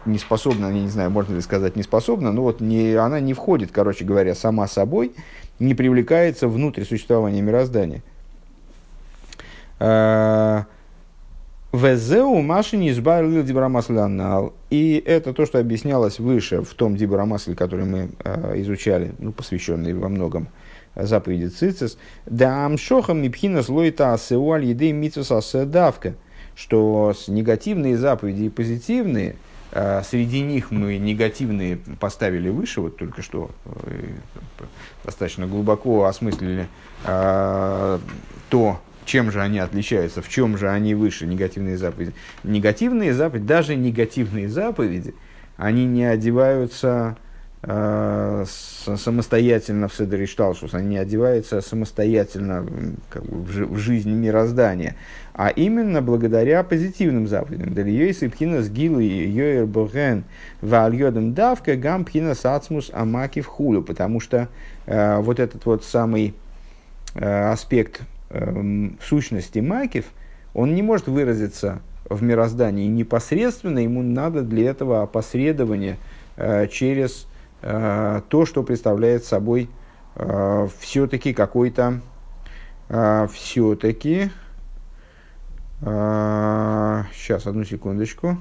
не 0.04 0.18
способна, 0.18 0.66
я 0.66 0.72
не 0.72 0.88
знаю, 0.88 1.12
можно 1.12 1.34
ли 1.34 1.40
сказать 1.40 1.76
не 1.76 1.84
способна, 1.84 2.32
но 2.32 2.42
вот 2.42 2.60
не, 2.60 2.94
она 2.94 3.20
не 3.20 3.34
входит, 3.34 3.70
короче 3.70 4.04
говоря, 4.04 4.34
сама 4.34 4.66
собой, 4.66 5.12
не 5.60 5.76
привлекается 5.76 6.48
внутрь 6.48 6.82
существования 6.82 7.40
мироздания. 7.40 8.02
Э, 11.76 11.92
Везеу 11.92 12.40
Маши 12.42 12.76
не 12.76 12.90
избавил 12.90 13.42
Дибрамаслянал. 13.42 14.54
И 14.70 15.02
это 15.04 15.32
то, 15.32 15.46
что 15.46 15.58
объяснялось 15.58 16.18
выше 16.18 16.62
в 16.62 16.74
том 16.74 16.96
Дибрамасле, 16.96 17.54
который 17.54 17.84
мы 17.84 18.10
э, 18.24 18.60
изучали, 18.60 19.12
ну, 19.18 19.32
посвященный 19.32 19.94
во 19.94 20.08
многом 20.08 20.48
заповеди 20.94 21.48
Цицис. 21.48 21.98
Да 22.24 22.66
амшохам 22.66 23.22
мипхина 23.22 23.62
слойта 23.62 24.14
асеуаль 24.14 24.64
едей 24.64 24.92
митсуса 24.92 25.66
давка– 25.66 26.14
что 26.56 27.14
негативные 27.28 27.96
заповеди 27.98 28.44
и 28.44 28.48
позитивные, 28.48 29.36
а, 29.72 30.02
среди 30.02 30.40
них 30.40 30.70
мы 30.70 30.96
негативные 30.96 31.76
поставили 32.00 32.48
выше, 32.48 32.80
вот 32.80 32.96
только 32.96 33.20
что 33.22 33.50
э, 33.66 34.14
достаточно 35.04 35.46
глубоко 35.46 36.06
осмыслили 36.06 36.66
то, 38.48 38.80
чем 39.06 39.30
же 39.30 39.40
они 39.40 39.58
отличаются, 39.58 40.20
в 40.20 40.28
чем 40.28 40.58
же 40.58 40.68
они 40.68 40.94
выше, 40.94 41.26
негативные 41.26 41.78
заповеди. 41.78 42.12
Негативные 42.44 43.14
заповеди, 43.14 43.46
даже 43.46 43.76
негативные 43.76 44.48
заповеди, 44.48 45.14
они 45.56 45.86
не 45.86 46.04
одеваются 46.04 47.16
э, 47.62 48.44
самостоятельно 48.46 49.88
в 49.88 49.94
Седер 49.94 50.20
и 50.20 50.26
Шталшус, 50.26 50.74
они 50.74 50.88
не 50.88 50.98
одеваются 50.98 51.60
самостоятельно 51.62 52.66
как 53.08 53.24
бы, 53.24 53.42
в, 53.42 53.74
в 53.74 53.78
жизнь 53.78 54.10
мироздания 54.10 54.96
а 55.36 55.50
именно 55.50 56.00
благодаря 56.00 56.62
позитивным 56.62 57.28
заповедям. 57.28 57.74
Дальёйс 57.74 58.22
и 58.22 58.28
пхинас 58.28 58.70
гилу 58.70 59.00
и 59.00 59.06
йоэр 59.06 59.66
боген 59.66 60.24
вальёдам 60.62 61.34
давка 61.34 61.76
гам 61.76 62.06
пхинас 62.06 62.46
ацмус 62.46 62.90
амаки 62.90 63.42
в 63.42 63.46
хулю, 63.46 63.82
потому 63.82 64.18
что 64.18 64.48
э, 64.86 65.18
вот 65.18 65.38
этот 65.38 65.66
вот 65.66 65.84
самый 65.84 66.34
э, 67.14 67.50
аспект 67.50 68.00
сущности 69.02 69.60
макив, 69.60 70.06
он 70.54 70.74
не 70.74 70.82
может 70.82 71.06
выразиться 71.06 71.80
в 72.08 72.22
мироздании 72.22 72.86
непосредственно, 72.86 73.80
ему 73.80 74.02
надо 74.02 74.42
для 74.42 74.70
этого 74.70 75.02
опосредование 75.02 75.98
э, 76.36 76.66
через 76.68 77.26
э, 77.62 78.22
то, 78.28 78.46
что 78.46 78.62
представляет 78.62 79.24
собой 79.24 79.68
э, 80.14 80.68
все-таки 80.80 81.32
какой-то 81.34 82.00
все-таки 83.32 84.30
сейчас, 85.80 87.46
одну 87.48 87.64
секундочку. 87.64 88.38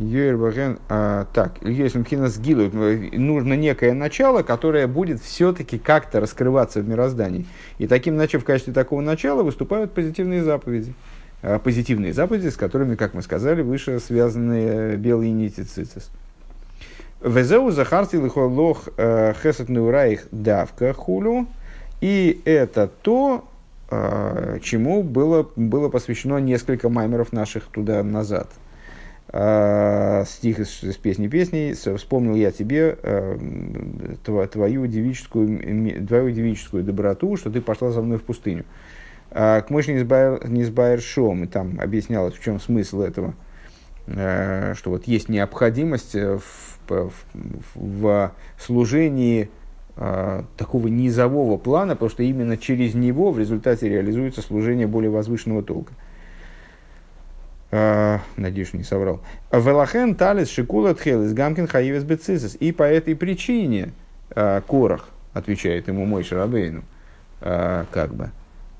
Юрбаген, 0.00 0.78
а, 0.88 1.26
так, 1.32 1.52
если 1.62 1.98
Мхинас 1.98 2.38
Гилу, 2.38 2.70
нужно 3.12 3.54
некое 3.54 3.92
начало, 3.92 4.42
которое 4.42 4.86
будет 4.86 5.20
все-таки 5.20 5.78
как-то 5.78 6.20
раскрываться 6.20 6.80
в 6.80 6.88
мироздании. 6.88 7.46
И 7.78 7.86
таким 7.86 8.16
начав 8.16 8.42
в 8.42 8.44
качестве 8.44 8.72
такого 8.72 9.00
начала 9.02 9.42
выступают 9.42 9.92
позитивные 9.92 10.42
заповеди. 10.42 10.94
А, 11.42 11.58
позитивные 11.58 12.12
заповеди, 12.12 12.48
с 12.48 12.56
которыми, 12.56 12.94
как 12.96 13.14
мы 13.14 13.22
сказали, 13.22 13.62
выше 13.62 14.00
связаны 14.00 14.64
э, 14.66 14.96
белые 14.96 15.32
нити 15.32 15.62
цицис. 15.62 16.10
Везеу 17.22 17.70
захарти 17.70 18.16
лох 18.16 18.88
э, 18.96 19.34
хесет 19.42 19.68
неураих 19.68 20.26
давка 20.30 20.94
хулю. 20.94 21.46
И 22.00 22.40
это 22.46 22.90
то, 23.02 23.44
а, 23.90 24.58
чему 24.60 25.02
было, 25.02 25.46
было 25.56 25.90
посвящено 25.90 26.38
несколько 26.38 26.88
маймеров 26.88 27.32
наших 27.32 27.64
туда 27.64 28.02
назад. 28.02 28.48
А, 29.32 30.24
стих 30.26 30.58
из, 30.58 30.82
из 30.82 30.96
песни 30.96 31.28
песней 31.28 31.74
«Вспомнил 31.96 32.34
я 32.34 32.50
тебе 32.50 32.98
а, 33.02 34.46
твою 34.50 34.86
девическую, 34.86 36.06
твою 36.06 36.30
девическую 36.30 36.82
доброту, 36.82 37.36
что 37.36 37.50
ты 37.50 37.60
пошла 37.60 37.90
за 37.90 38.02
мной 38.02 38.18
в 38.18 38.22
пустыню». 38.22 38.64
К 39.30 39.66
мыши 39.68 39.92
Низбайр 39.92 41.00
Шом, 41.00 41.44
и 41.44 41.46
там 41.46 41.78
объяснялось, 41.80 42.34
в 42.34 42.42
чем 42.42 42.58
смысл 42.58 43.02
этого, 43.02 43.34
что 44.08 44.74
вот 44.86 45.06
есть 45.06 45.28
необходимость 45.28 46.16
в, 46.16 46.42
в, 46.88 47.12
в 47.76 48.32
служении 48.58 49.48
а, 50.02 50.44
такого 50.56 50.88
низового 50.88 51.58
плана, 51.58 51.94
потому 51.94 52.10
что 52.10 52.22
именно 52.22 52.56
через 52.56 52.94
него 52.94 53.30
в 53.32 53.38
результате 53.38 53.88
реализуется 53.88 54.40
служение 54.40 54.86
более 54.86 55.10
возвышенного 55.10 55.62
толка. 55.62 55.92
А, 55.92 56.09
надеюсь, 57.70 58.68
что 58.68 58.78
не 58.78 58.84
соврал. 58.84 59.20
Велахен 59.52 60.14
талис 60.16 60.50
шикула 60.50 60.94
тхелис 60.94 61.32
гамкин 61.32 61.68
хаивес 61.68 62.02
бецисис. 62.02 62.56
И 62.58 62.72
по 62.72 62.82
этой 62.82 63.14
причине 63.14 63.92
а, 64.30 64.60
Корах, 64.60 65.08
отвечает 65.32 65.88
ему 65.88 66.04
мой 66.04 66.24
Шарабейну, 66.24 66.82
а, 67.40 67.86
как 67.90 68.14
бы, 68.14 68.30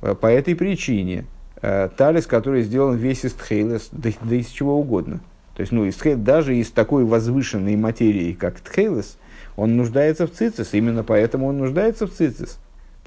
по 0.00 0.26
этой 0.26 0.54
причине 0.56 1.24
талис, 1.60 2.26
который 2.26 2.62
сделан 2.62 2.96
весь 2.96 3.24
из 3.24 3.34
тхейлес, 3.34 3.90
да, 3.92 4.10
да 4.22 4.34
из 4.34 4.46
чего 4.48 4.80
угодно. 4.80 5.20
То 5.54 5.60
есть, 5.60 5.72
ну, 5.72 5.84
из 5.84 5.94
тхейл, 5.96 6.16
даже 6.16 6.56
из 6.56 6.70
такой 6.70 7.04
возвышенной 7.04 7.76
материи, 7.76 8.32
как 8.32 8.60
тхейлес, 8.60 9.18
он 9.56 9.76
нуждается 9.76 10.26
в 10.26 10.30
цицис, 10.30 10.72
именно 10.72 11.04
поэтому 11.04 11.46
он 11.46 11.58
нуждается 11.58 12.06
в 12.06 12.12
цицис, 12.12 12.58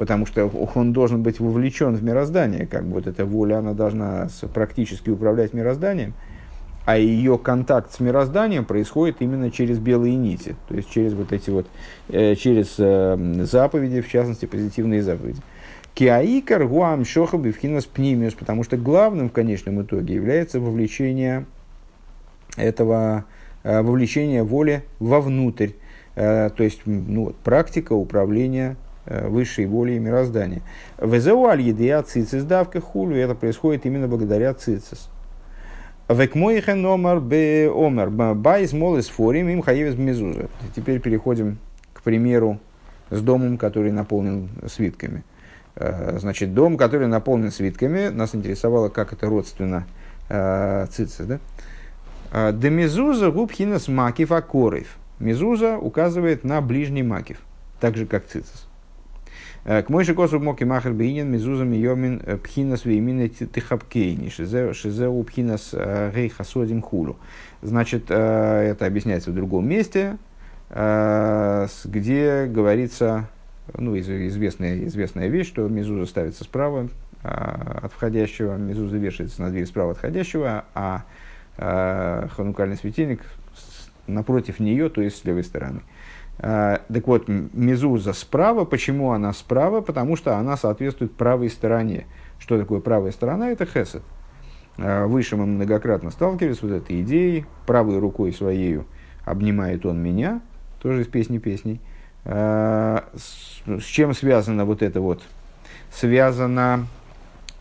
потому 0.03 0.25
что 0.25 0.47
он 0.75 0.91
должен 0.91 1.23
быть 1.23 1.39
вовлечен 1.39 1.95
в 1.95 2.03
мироздание, 2.03 2.67
как 2.67 2.83
бы 2.83 2.95
вот 2.95 3.07
эта 3.07 3.23
воля, 3.23 3.59
она 3.59 3.71
должна 3.71 4.27
практически 4.53 5.09
управлять 5.09 5.53
мирозданием, 5.53 6.13
а 6.83 6.97
ее 6.97 7.37
контакт 7.37 7.93
с 7.93 8.01
мирозданием 8.01 8.65
происходит 8.65 9.21
именно 9.21 9.49
через 9.49 9.79
белые 9.79 10.17
нити, 10.17 10.57
то 10.67 10.75
есть 10.75 10.91
через 10.91 11.13
вот 11.13 11.31
эти 11.31 11.51
вот, 11.51 11.67
э, 12.09 12.35
через 12.35 12.75
э, 12.79 13.45
заповеди, 13.45 14.01
в 14.01 14.09
частности, 14.09 14.45
позитивные 14.45 15.01
заповеди. 15.03 15.39
Киаикар 15.93 16.67
гуам 16.67 17.05
шоха 17.05 17.37
бифхинас 17.37 17.85
пнимиус, 17.85 18.33
потому 18.33 18.65
что 18.65 18.75
главным 18.75 19.29
в 19.29 19.31
конечном 19.31 19.83
итоге 19.83 20.15
является 20.15 20.59
вовлечение 20.59 21.45
этого, 22.57 23.23
э, 23.63 23.81
вовлечение 23.81 24.43
воли 24.43 24.83
вовнутрь, 24.99 25.69
то 26.15 26.53
есть 26.59 26.81
ну, 26.85 27.33
практика 27.43 27.93
управления 27.93 28.75
э, 29.05 29.27
высшей 29.27 29.65
волей 29.65 29.99
мироздания. 29.99 30.61
וזהו 30.99 31.45
על 31.45 31.62
ידי 31.62 32.01
ציצית 32.03 32.43
דווקא 32.43 32.82
כולו, 32.82 33.15
это 33.15 33.35
происходит 33.35 33.85
именно 33.85 34.07
благодаря 34.07 34.53
ציצית. 34.53 35.10
וכמו 36.10 36.86
כן 36.86 37.19
אומר 37.19 37.69
באומר 37.73 38.10
בית 38.10 38.73
מלא 38.73 39.08
ספרים 39.08 39.49
אם 39.49 39.62
חייבת 39.62 39.95
מזוזה. 39.95 40.49
Теперь 40.75 40.99
переходим 40.99 41.57
к 41.93 42.01
примеру 42.01 42.59
с 43.09 43.21
домом, 43.21 43.57
который 43.57 43.91
наполнен 43.91 44.49
свитками. 44.67 45.23
Э, 45.75 46.17
значит, 46.19 46.53
дом, 46.53 46.77
который 46.77 47.07
наполнен 47.07 47.51
свитками, 47.51 48.09
нас 48.09 48.35
интересовало, 48.35 48.89
как 48.89 49.13
это 49.13 49.27
родственно 49.27 49.85
ציצית. 50.29 51.25
Да? 51.25 52.51
דמזוזה 52.51 53.29
הוא 53.32 53.52
בחינת 53.52 53.88
מקיף 53.88 54.32
הקרוב. 54.32 54.97
Мезуза 55.19 55.77
указывает 55.77 56.43
на 56.43 56.59
ближний 56.61 57.03
מקיף, 57.03 57.38
так 57.79 57.95
же 57.95 58.05
как 58.05 58.25
цицис. 58.25 58.67
К 59.63 59.86
мой 59.88 60.04
же 60.04 60.13
косу 60.13 60.41
моки 60.41 60.65
махер 60.65 60.91
бейнин 60.91 61.32
мизузам 61.32 61.71
йомин 61.71 62.19
пхинас 62.43 62.84
веймин 62.84 63.30
тихапкейни 63.30 64.28
шизеу 64.28 65.23
пхинас 65.23 65.73
рейха 65.73 66.43
содим 66.43 66.82
хулу. 66.82 67.15
Значит, 67.62 68.12
это 68.12 68.86
объясняется 68.86 69.32
в 69.32 69.34
другом 69.34 69.65
месте, 69.69 70.17
где 70.69 72.45
говорится, 72.45 73.30
ну, 73.78 73.97
известная, 73.97 74.84
известная 74.86 75.28
вещь, 75.30 75.47
что 75.47 75.69
мизуза 75.69 76.08
ставится 76.08 76.43
справа 76.43 76.89
от 77.21 77.93
входящего, 77.93 78.58
мизуза 78.58 78.97
вешается 78.97 79.41
на 79.41 79.49
дверь 79.49 79.65
справа 79.65 79.91
от 79.91 79.97
входящего, 79.97 80.65
а 80.76 81.06
ханукальный 81.56 82.76
светильник 82.76 83.21
напротив 84.08 84.60
нее, 84.60 84.89
то 84.89 85.02
есть 85.02 85.21
с 85.21 85.23
левой 85.23 85.45
стороны. 85.45 85.84
А, 86.45 86.82
так 86.93 87.08
вот, 87.08 87.29
мезуза 87.29 88.12
справа. 88.12 88.65
Почему 88.65 89.13
она 89.13 89.32
справа? 89.32 89.79
Потому 89.79 90.17
что 90.17 90.38
она 90.38 90.58
соответствует 90.58 91.13
правой 91.13 91.49
стороне. 91.49 92.06
Что 92.38 92.60
такое 92.60 92.82
правая 92.82 93.12
сторона? 93.12 93.49
Это 93.49 93.65
хесед. 93.65 94.03
А, 94.77 95.08
выше 95.08 95.38
мы 95.38 95.45
многократно 95.45 96.12
сталкивались 96.12 96.58
с 96.58 96.62
вот 96.62 96.71
этой 96.71 97.01
идеей. 97.01 97.45
Правой 97.65 97.97
рукой 97.97 98.34
своей 98.34 98.82
обнимает 99.23 99.86
он 99.86 100.03
меня, 100.03 100.41
тоже 100.82 101.03
из 101.03 101.08
песни 101.08 101.38
песней. 101.38 101.79
А, 102.25 103.06
с, 103.15 103.82
чем 103.86 104.13
связано 104.13 104.65
вот 104.65 104.82
это 104.82 104.99
вот? 104.99 105.21
Связано 105.93 106.88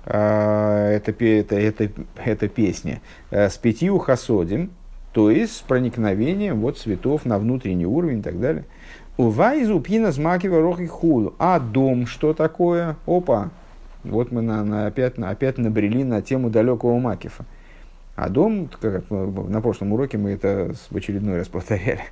это, 0.05 1.13
это, 1.13 1.55
это, 1.55 1.91
это 2.17 2.49
песня 2.49 3.01
с 3.31 3.57
пятью 3.57 3.99
хасодим, 3.99 4.73
то 5.13 5.31
есть 5.31 5.57
с 5.57 5.61
проникновением 5.61 6.61
вот 6.61 6.79
цветов 6.79 7.25
на 7.25 7.39
внутренний 7.39 7.87
уровень 7.87 8.21
и 8.21 8.23
так 8.23 8.41
далее. 8.41 8.65
У 9.19 9.29
вайзу 9.29 9.79
пина 9.81 10.11
змакива 10.11 10.61
рохи 10.61 10.87
хулу. 10.87 11.35
А 11.39 11.61
дом 11.61 12.07
что 12.07 12.33
такое? 12.33 12.97
Опа! 13.07 13.51
Вот 14.05 14.33
мы 14.33 14.41
на, 14.43 14.65
на, 14.65 14.87
опять, 14.87 15.19
на, 15.19 15.31
опять 15.31 15.59
набрели 15.59 16.03
на 16.03 16.23
тему 16.23 16.51
далекого 16.51 16.99
Макифа. 16.99 17.45
А 18.17 18.29
дом, 18.29 18.69
как 18.81 19.09
на 19.11 19.61
прошлом 19.61 19.93
уроке 19.93 20.19
мы 20.19 20.31
это 20.31 20.75
в 20.91 20.97
очередной 20.97 21.39
раз 21.39 21.49
повторяли, 21.49 22.03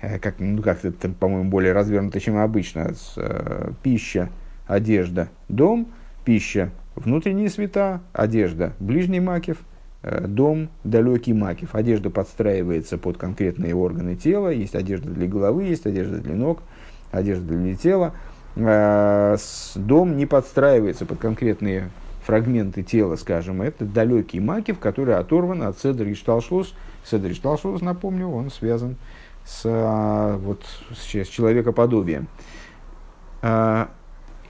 э, 0.00 0.18
как, 0.18 0.36
ну, 0.40 0.62
как 0.62 0.84
это, 0.84 1.08
по-моему, 1.10 1.50
более 1.50 1.72
развернуто, 1.72 2.18
чем 2.18 2.38
обычно. 2.38 2.94
С, 2.94 3.14
э, 3.16 3.70
пища, 3.82 4.30
одежда, 4.66 5.28
дом, 5.48 5.88
пища, 6.24 6.70
внутренние 6.96 7.50
света, 7.50 8.00
одежда, 8.12 8.72
ближний 8.80 9.20
Макив, 9.20 9.58
Э, 9.58 9.77
дом 10.02 10.68
далекий 10.84 11.32
макив. 11.32 11.74
Одежда 11.74 12.10
подстраивается 12.10 12.98
под 12.98 13.16
конкретные 13.16 13.74
органы 13.74 14.14
тела. 14.14 14.48
Есть 14.48 14.74
одежда 14.74 15.10
для 15.10 15.26
головы, 15.26 15.64
есть 15.64 15.86
одежда 15.86 16.18
для 16.18 16.34
ног, 16.34 16.62
одежда 17.10 17.54
для 17.54 17.74
тела. 17.74 18.14
Э, 18.56 19.36
дом 19.74 20.16
не 20.16 20.26
подстраивается 20.26 21.04
под 21.04 21.18
конкретные 21.18 21.90
фрагменты 22.24 22.82
тела, 22.82 23.16
скажем. 23.16 23.62
Это 23.62 23.84
далекий 23.84 24.40
макив, 24.40 24.78
который 24.78 25.16
оторван 25.16 25.62
от 25.62 25.78
Седри 25.78 26.14
Шталшлус. 26.14 26.74
Седри 27.04 27.34
Шталшлус, 27.34 27.80
напомню, 27.80 28.28
он 28.28 28.50
связан 28.50 28.96
с, 29.44 29.62
э, 29.64 30.36
вот, 30.38 30.62
с 30.94 31.26
человекоподобием. 31.26 32.28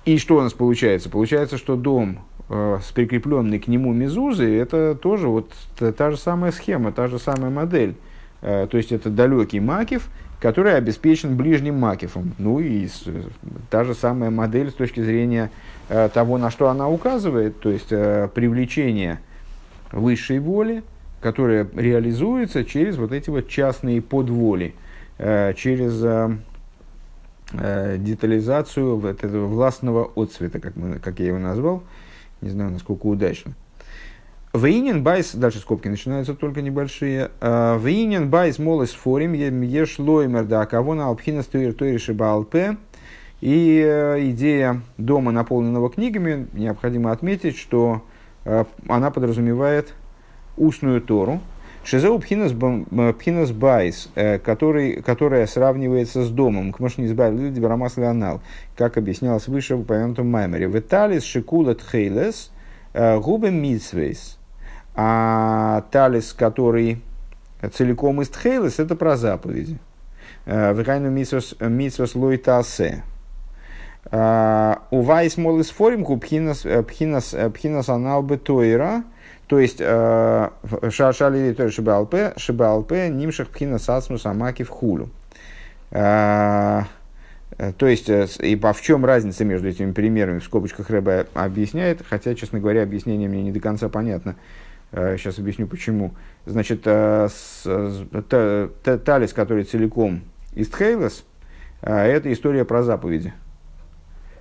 И 0.06 0.16
что 0.16 0.37
у 0.38 0.40
нас 0.40 0.54
получается? 0.54 1.11
Получается, 1.11 1.58
что 1.58 1.76
дом 1.76 2.20
Э, 2.38 2.38
с 2.48 2.92
прикрепленной 2.92 3.58
к 3.58 3.68
нему 3.68 3.92
мезузой, 3.92 4.56
это 4.56 4.94
тоже 4.94 5.28
вот 5.28 5.52
та, 5.78 6.11
же 6.11 6.16
самая 6.16 6.50
схема, 6.50 6.92
та 6.92 7.06
же 7.06 7.18
самая 7.18 7.50
модель. 7.50 7.94
Э, 8.40 8.66
то 8.70 8.76
есть 8.76 8.92
это 8.92 9.11
далекий 9.11 9.61
макив, 9.61 10.08
который 10.40 10.76
обеспечен 10.76 11.37
ближним 11.37 11.78
макифом. 11.78 12.32
Ну 12.38 12.61
и 12.61 12.88
та 13.70 13.84
же 13.84 13.94
самая 13.94 14.30
модель 14.30 14.70
с 14.70 14.74
точки 14.74 15.00
зрения 15.00 15.50
э, 15.88 16.08
того, 16.12 16.38
на 16.38 16.50
что 16.50 16.68
она 16.68 16.88
указывает, 16.88 17.61
то 17.61 17.70
есть 17.70 17.88
привлечение 17.88 19.18
высшей 19.92 20.38
воли, 20.38 20.82
которая 21.20 21.68
реализуется 21.74 22.64
через 22.64 22.96
вот 22.96 23.12
эти 23.12 23.28
вот 23.28 23.48
частные 23.48 24.00
подволи, 24.00 24.74
через 25.18 26.00
детализацию 27.50 28.98
вот 28.98 29.24
этого 29.24 29.46
властного 29.46 30.08
отцвета, 30.14 30.61
как, 30.61 30.76
мы, 30.76 31.00
как 31.00 31.18
я 31.18 31.26
его 31.26 31.38
назвал, 31.38 31.82
не 32.40 32.51
знаю, 32.51 32.70
насколько 32.70 33.07
удачно. 33.07 33.55
ועניין 34.54 35.02
בית, 35.02 35.35
дальше 35.35 35.59
скобки 35.59 35.88
начинаются 35.88 36.35
только 36.35 36.62
небольшие. 36.62 37.31
А, 37.40 37.79
ועניין 37.78 38.31
בית 38.31 38.59
מלא 38.59 38.90
ספרים 38.90 39.33
יש 39.33 39.98
לומר 39.98 40.44
דהכוונה 40.44 41.07
על 41.07 41.17
בחינת 41.17 41.42
תורה 41.42 42.14
שבעל 42.14 42.53
פה. 42.53 42.76
И 43.40 43.81
э, 43.87 44.31
идея 44.31 44.81
дома, 44.96 45.31
наполненного 45.31 45.90
книгами, 45.90 46.48
необходимо 46.55 47.12
отметить, 47.12 47.57
что 47.57 48.03
э, 48.44 48.64
она 48.88 49.12
подразумевает 49.12 49.94
устную 50.57 51.01
Тору. 51.01 51.40
Шизеу 51.88 52.18
пхинас 52.18 52.53
э, 52.53 53.53
байс, 53.55 54.11
который, 54.44 55.01
которая 55.01 55.46
сравнивается 55.46 56.22
с 56.22 56.29
домом. 56.29 56.70
К 56.70 56.81
машине 56.81 57.07
избавили 57.07 57.48
Дибарамас 57.48 57.96
Леонал, 57.96 58.42
как 58.77 58.98
объяснялось 58.98 59.48
выше 59.48 59.74
в 59.74 59.81
упомянутом 59.81 60.31
маймере. 60.31 60.66
Виталис 60.66 61.24
шикулат 61.24 61.81
хейлес 61.81 62.51
э, 62.92 63.18
губы 63.18 63.51
митсвейс. 63.51 64.37
А 64.96 65.83
талис, 65.90 66.35
который 66.35 67.01
целиком 67.72 68.20
из 68.20 68.29
тхейлес, 68.29 68.79
это 68.79 68.94
про 68.94 69.16
заповеди. 69.16 69.79
Э, 70.44 70.74
Векайну 70.74 71.09
митсвас 71.11 72.14
лойтасе. 72.14 73.03
Увайс 74.11 75.38
молис 75.38 75.70
форим 75.70 76.05
пхинас 76.20 76.66
пхинас 76.85 77.88
анал 77.88 78.22
бетойра. 78.22 79.05
То 79.48 79.58
есть, 79.58 79.78
э, 79.80 80.50
шашали 80.90 81.52
то 81.54 81.70
шибалпе, 81.70 82.34
шибалпе, 82.37 83.08
нимших 83.08 83.48
пхина 83.48 83.78
сацмус 83.78 84.26
амаки 84.26 84.62
в 84.62 84.68
хулю. 84.68 85.08
Э, 85.90 86.82
э, 87.56 87.72
то 87.72 87.87
есть, 87.87 88.11
и 88.11 88.56
по 88.56 88.74
в 88.74 88.82
чем 88.82 89.06
разница 89.06 89.46
между 89.46 89.68
этими 89.68 89.92
примерами, 89.92 90.40
в 90.40 90.44
скобочках 90.44 90.90
Рэба 90.90 91.28
объясняет, 91.32 92.02
хотя, 92.06 92.34
честно 92.34 92.61
говоря, 92.61 92.82
объяснение 92.82 93.26
мне 93.26 93.42
не 93.42 93.50
до 93.50 93.61
конца 93.61 93.88
понятно. 93.88 94.37
Сейчас 94.92 95.38
объясню 95.38 95.66
почему. 95.66 96.14
Значит, 96.46 96.82
талис, 96.82 97.64
который 99.34 99.64
целиком 99.64 100.22
из 100.54 100.68
Тхейлес, 100.68 101.24
это 101.82 102.32
история 102.32 102.64
про 102.64 102.82
заповеди. 102.82 103.34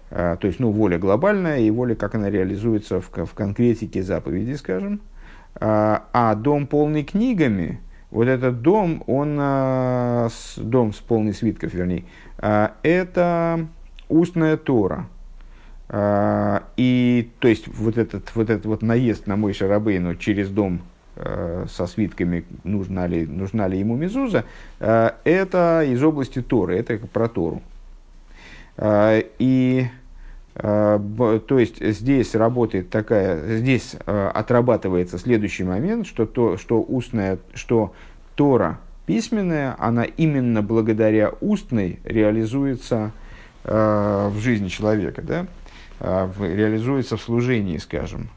А, 0.10 0.38
то 0.38 0.48
есть, 0.48 0.60
ну, 0.60 0.72
воля 0.72 0.98
глобальная 0.98 1.60
и 1.60 1.70
воля, 1.70 1.96
как 1.96 2.16
она 2.16 2.30
реализуется 2.30 3.02
в, 3.02 3.10
в 3.10 3.34
конкретике 3.34 4.04
заповеди, 4.04 4.54
скажем. 4.54 5.02
А, 5.56 6.06
а 6.14 6.36
дом 6.36 6.68
полный 6.68 7.04
книгами, 7.04 7.80
вот 8.12 8.28
этот 8.28 8.62
дом, 8.62 9.04
он, 9.08 9.38
а, 9.40 10.30
дом 10.58 10.94
с 10.94 10.98
полный 10.98 11.34
свитков, 11.34 11.74
вернее, 11.74 12.06
это 12.38 13.68
устная 14.10 14.58
Тора. 14.58 15.08
И, 16.76 17.32
то 17.40 17.48
есть, 17.48 17.68
вот 17.68 17.98
этот 17.98 18.36
вот, 18.36 18.50
этот 18.50 18.66
вот 18.66 18.82
наезд 18.82 19.26
на 19.26 19.38
мой 19.38 19.54
Шарабейну 19.54 20.16
через 20.16 20.50
дом 20.50 20.82
со 21.16 21.88
свитками, 21.88 22.46
нужна 22.64 23.08
ли, 23.08 23.26
нужна 23.26 23.68
ли 23.68 23.80
ему 23.80 23.96
мезуза, 23.96 24.44
это 24.80 25.84
из 25.88 26.04
области 26.04 26.42
Торы, 26.42 26.78
это 26.78 26.98
про 26.98 27.28
Тору. 27.28 27.64
А, 28.78 29.20
и 29.40 29.88
а, 30.56 31.00
то 31.48 31.60
есть 31.60 31.84
здесь 31.84 32.36
работает 32.36 32.90
такая, 32.90 33.58
здесь 33.58 33.96
а, 34.06 34.32
отрабатывается 34.32 35.18
следующий 35.18 35.64
момент, 35.64 36.06
что, 36.08 36.26
то, 36.26 36.58
что 36.58 36.82
устная, 36.82 37.40
что 37.54 37.94
Тора 38.36 38.80
письменная, 39.06 39.76
она 39.80 40.04
именно 40.04 40.62
благодаря 40.62 41.32
устной 41.42 42.00
реализуется 42.04 43.12
в 43.64 44.34
жизни 44.38 44.70
человека, 44.70 45.22
да? 45.22 45.46
реализуется 46.00 47.18
в 47.18 47.22
служении, 47.22 47.78
скажем. 47.80 48.30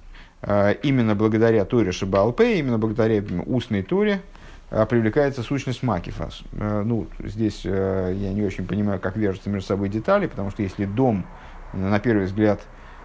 Именно 0.82 1.14
благодаря 1.14 1.64
Торе 1.64 1.92
Шабалпе, 1.92 2.58
именно 2.58 2.78
благодаря 2.78 3.22
устной 3.46 3.82
Торе, 3.82 4.22
привлекается 4.70 5.42
сущность 5.42 5.82
Макифа. 5.82 6.30
Э, 6.52 6.82
ну, 6.84 7.08
здесь 7.18 7.62
э, 7.64 8.14
я 8.16 8.32
не 8.32 8.42
очень 8.42 8.66
понимаю, 8.66 9.00
как 9.00 9.16
вяжутся 9.16 9.50
между 9.50 9.66
собой 9.66 9.88
детали, 9.88 10.26
потому 10.28 10.50
что 10.50 10.62
если 10.62 10.84
дом, 10.84 11.26
на 11.72 11.98
первый 11.98 12.26
взгляд, 12.26 12.60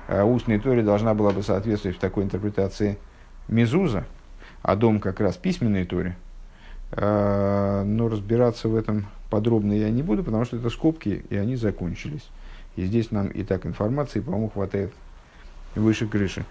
э, 0.08 0.22
устной 0.24 0.60
Торе 0.60 0.84
должна 0.84 1.16
была 1.16 1.32
бы 1.32 1.42
соответствовать 1.42 1.98
в 1.98 2.00
такой 2.00 2.24
интерпретации 2.24 2.98
Мезуза, 3.48 4.06
а 4.62 4.76
дом 4.76 5.00
как 5.00 5.20
раз 5.20 5.38
письменной 5.38 5.86
Торе, 5.86 6.18
но 6.92 8.10
разбираться 8.10 8.70
в 8.70 8.76
этом 8.76 9.06
подробно 9.30 9.74
я 9.74 9.92
не 9.92 10.02
буду, 10.02 10.24
потому 10.24 10.46
что 10.46 10.58
это 10.58 10.70
скобки, 10.70 11.24
и 11.30 11.36
они 11.36 11.56
закончились. 11.56 12.28
И 12.76 12.86
здесь 12.86 13.12
нам 13.12 13.28
и 13.28 13.44
так 13.44 13.66
информации, 13.66 14.20
по-моему, 14.20 14.50
хватает 14.50 14.92
выше 15.76 16.08
крыши. 16.08 16.46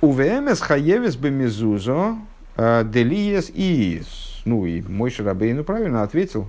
УВМС 0.00 0.60
хаевес 0.60 1.16
бы 1.16 1.30
Делиес 2.84 3.50
и 3.54 4.02
Ну 4.44 4.66
и 4.66 4.82
мой 4.82 5.10
Шарабейну 5.10 5.64
правильно 5.64 6.02
ответил. 6.02 6.48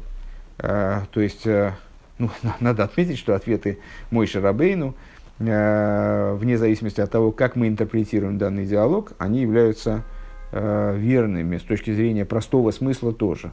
Э, 0.58 1.02
то 1.12 1.22
есть, 1.22 1.48
э, 1.48 1.72
ну, 2.18 2.30
надо 2.60 2.84
отметить, 2.84 3.18
что 3.18 3.36
ответы 3.36 3.80
Мой 4.10 4.28
Шарабейну, 4.28 4.94
э, 5.40 6.36
вне 6.38 6.58
зависимости 6.58 7.02
от 7.02 7.12
того, 7.12 7.32
как 7.32 7.56
мы 7.56 7.68
интерпретируем 7.68 8.38
данный 8.38 8.66
диалог, 8.66 9.14
они 9.20 9.42
являются 9.42 10.04
э, 10.52 10.96
верными 10.98 11.58
с 11.58 11.64
точки 11.64 11.94
зрения 11.94 12.26
простого 12.26 12.72
смысла 12.72 13.14
тоже. 13.14 13.52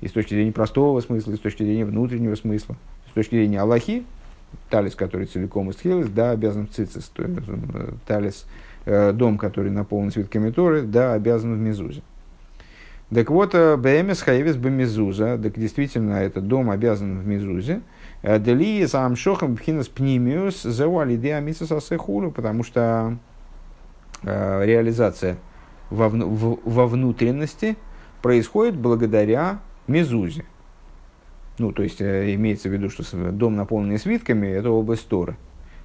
И 0.00 0.08
с 0.08 0.12
точки 0.12 0.34
зрения 0.34 0.52
простого 0.52 1.00
смысла, 1.00 1.32
и 1.32 1.36
с 1.36 1.40
точки 1.40 1.62
зрения 1.62 1.84
внутреннего 1.84 2.34
смысла. 2.34 2.76
С 3.10 3.12
точки 3.12 3.36
зрения 3.36 3.60
Аллахи, 3.60 4.04
талис, 4.70 4.94
который 4.94 5.26
целиком 5.26 5.70
из 5.70 5.80
Хилес, 5.80 6.08
да, 6.08 6.32
обязан 6.32 6.66
в 6.66 6.70
цицис, 6.70 7.10
то 7.14 7.22
есть 7.22 7.38
э, 7.46 7.88
талис, 8.06 8.44
э, 8.44 8.48
дом, 8.86 9.36
который 9.36 9.70
наполнен 9.70 10.12
свитками 10.12 10.50
Торы, 10.50 10.82
да, 10.82 11.12
обязан 11.12 11.54
в 11.54 11.58
Мезузе. 11.58 12.02
Так 13.14 13.30
вот, 13.30 13.54
э, 13.54 13.76
БМС 13.76 14.22
Хаевис 14.22 14.56
Бемезуза, 14.56 15.38
так 15.38 15.58
действительно, 15.58 16.14
этот 16.14 16.48
дом 16.48 16.70
обязан 16.70 17.20
в 17.20 17.26
Мезузе. 17.26 17.82
Дели 18.22 18.84
сам 18.86 19.14
шохам 19.14 19.56
пхинас 19.56 19.86
пнимиус 19.86 20.62
зауалидеа 20.62 21.40
мисасасехулу, 21.40 22.32
потому 22.32 22.64
что 22.64 23.16
э, 24.24 24.64
реализация 24.64 25.36
во, 25.90 26.08
в, 26.08 26.58
во 26.64 26.86
внутренности 26.88 27.76
происходит 28.22 28.76
благодаря 28.76 29.60
Мезузе. 29.86 30.44
Ну, 31.58 31.70
то 31.70 31.84
есть, 31.84 32.00
э, 32.00 32.34
имеется 32.34 32.68
в 32.68 32.72
виду, 32.72 32.90
что 32.90 33.04
дом, 33.30 33.54
наполненный 33.54 34.00
свитками, 34.00 34.48
это 34.48 34.70
область 34.70 35.06
Торы, 35.06 35.36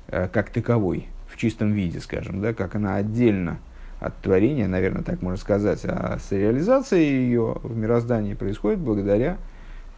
э, 0.08 0.28
как 0.28 0.50
таковой, 0.50 1.08
в 1.32 1.38
чистом 1.38 1.72
виде, 1.72 2.00
скажем, 2.00 2.42
да, 2.42 2.54
как 2.54 2.76
она 2.76 2.96
отдельно 2.96 3.60
от 4.00 4.18
творения, 4.18 4.68
наверное, 4.68 5.04
так 5.04 5.22
можно 5.22 5.38
сказать, 5.38 5.82
а 5.86 6.18
с 6.20 6.32
реализацией 6.32 7.26
ее 7.26 7.58
в 7.62 7.76
мироздании 7.76 8.34
происходит 8.34 8.80
благодаря 8.80 9.38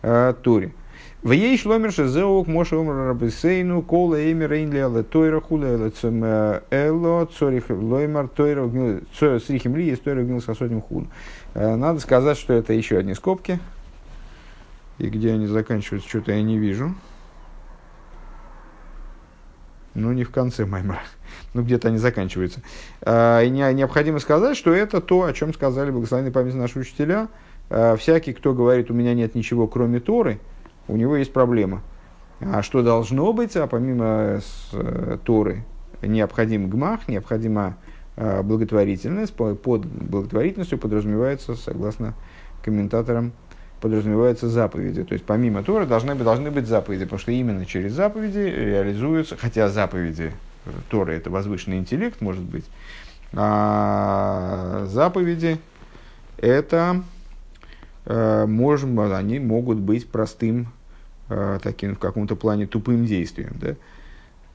э, 0.02 0.34
Торе. 0.42 0.74
В 1.22 1.32
ей 1.32 1.58
шломер 1.58 1.94
шезеок 1.94 2.48
моше 2.48 2.76
умр 2.76 3.08
рабисейну 3.08 3.82
кола 3.82 4.16
эймер 4.16 4.52
эйнли 4.52 4.80
але 4.80 5.04
тойра 5.04 5.40
хула 5.40 5.66
эле 5.66 5.90
цем 5.90 6.22
эло 6.24 7.26
цорих 7.26 7.70
лоймар 7.70 8.28
тойра 8.28 8.70
срихим 9.14 9.78
ли 9.78 9.86
есть 9.86 10.04
тойра 10.04 10.22
гнил 10.22 10.42
сосотим 10.42 10.82
хун. 10.82 11.08
Э, 11.54 11.76
надо 11.76 12.02
сказать, 12.02 12.38
что 12.38 12.52
это 12.54 12.74
еще 12.74 12.98
одни 12.98 13.14
скобки. 13.14 13.60
И 14.98 15.08
где 15.08 15.32
они 15.32 15.48
заканчиваются, 15.48 16.10
что-то 16.10 16.34
я 16.34 16.42
не 16.44 16.58
вижу. 16.58 16.94
Ну, 19.96 20.12
не 20.12 20.26
в 20.26 20.32
конце 20.32 20.66
Маймара 20.66 21.00
ну 21.54 21.64
где-то 21.64 21.90
они 21.90 21.98
заканчиваются. 21.98 22.62
А, 23.02 23.42
и 23.42 23.50
необходимо 23.50 24.20
сказать, 24.20 24.58
что 24.58 24.74
это 24.74 25.02
то, 25.02 25.24
о 25.24 25.34
чем 25.34 25.54
сказали 25.54 25.92
благословенные 25.92 26.32
памяти 26.32 26.56
наши 26.56 26.80
учителя. 26.80 27.28
А, 27.70 27.96
всякий, 27.96 28.34
кто 28.34 28.54
говорит, 28.54 28.92
у 28.92 28.94
меня 28.94 29.14
нет 29.14 29.36
ничего, 29.36 29.68
кроме 29.68 30.00
Торы, 30.00 30.40
у 30.88 30.96
него 30.96 31.16
есть 31.16 31.34
проблема. 31.34 31.82
А 32.40 32.62
что 32.62 32.82
должно 32.82 33.32
быть, 33.32 33.56
а 33.56 33.68
помимо 33.68 34.42
э, 34.74 35.18
Торы, 35.24 35.64
необходим 36.02 36.70
гмах, 36.70 37.08
необходима 37.08 37.78
благотворительность. 38.16 39.34
Под 39.34 39.86
благотворительностью 39.86 40.78
подразумевается, 40.78 41.56
согласно 41.56 42.14
комментаторам, 42.64 43.32
подразумеваются 43.84 44.48
заповеди. 44.48 45.04
То 45.04 45.12
есть 45.12 45.26
помимо 45.26 45.62
Торы 45.62 45.86
должны, 45.86 46.16
должны 46.16 46.52
быть 46.52 46.68
заповеди, 46.68 47.04
потому 47.04 47.20
что 47.20 47.34
именно 47.34 47.66
через 47.66 47.92
заповеди 47.92 48.40
реализуются, 48.40 49.36
хотя 49.36 49.68
заповеди 49.68 50.32
Тора 50.90 51.12
это 51.12 51.30
возвышенный 51.30 51.78
интеллект, 51.78 52.22
может 52.22 52.44
быть, 52.44 52.66
а 53.34 54.86
заповеди 54.88 55.58
это 56.38 57.04
э, 58.06 58.46
можем, 58.46 59.00
они 59.00 59.40
могут 59.40 59.80
быть 59.80 60.08
простым, 60.08 60.68
э, 61.30 61.60
таким 61.62 61.96
в 61.96 62.00
каком-то 62.00 62.36
плане 62.36 62.68
тупым 62.68 63.06
действием. 63.06 63.54
Да? 63.60 63.76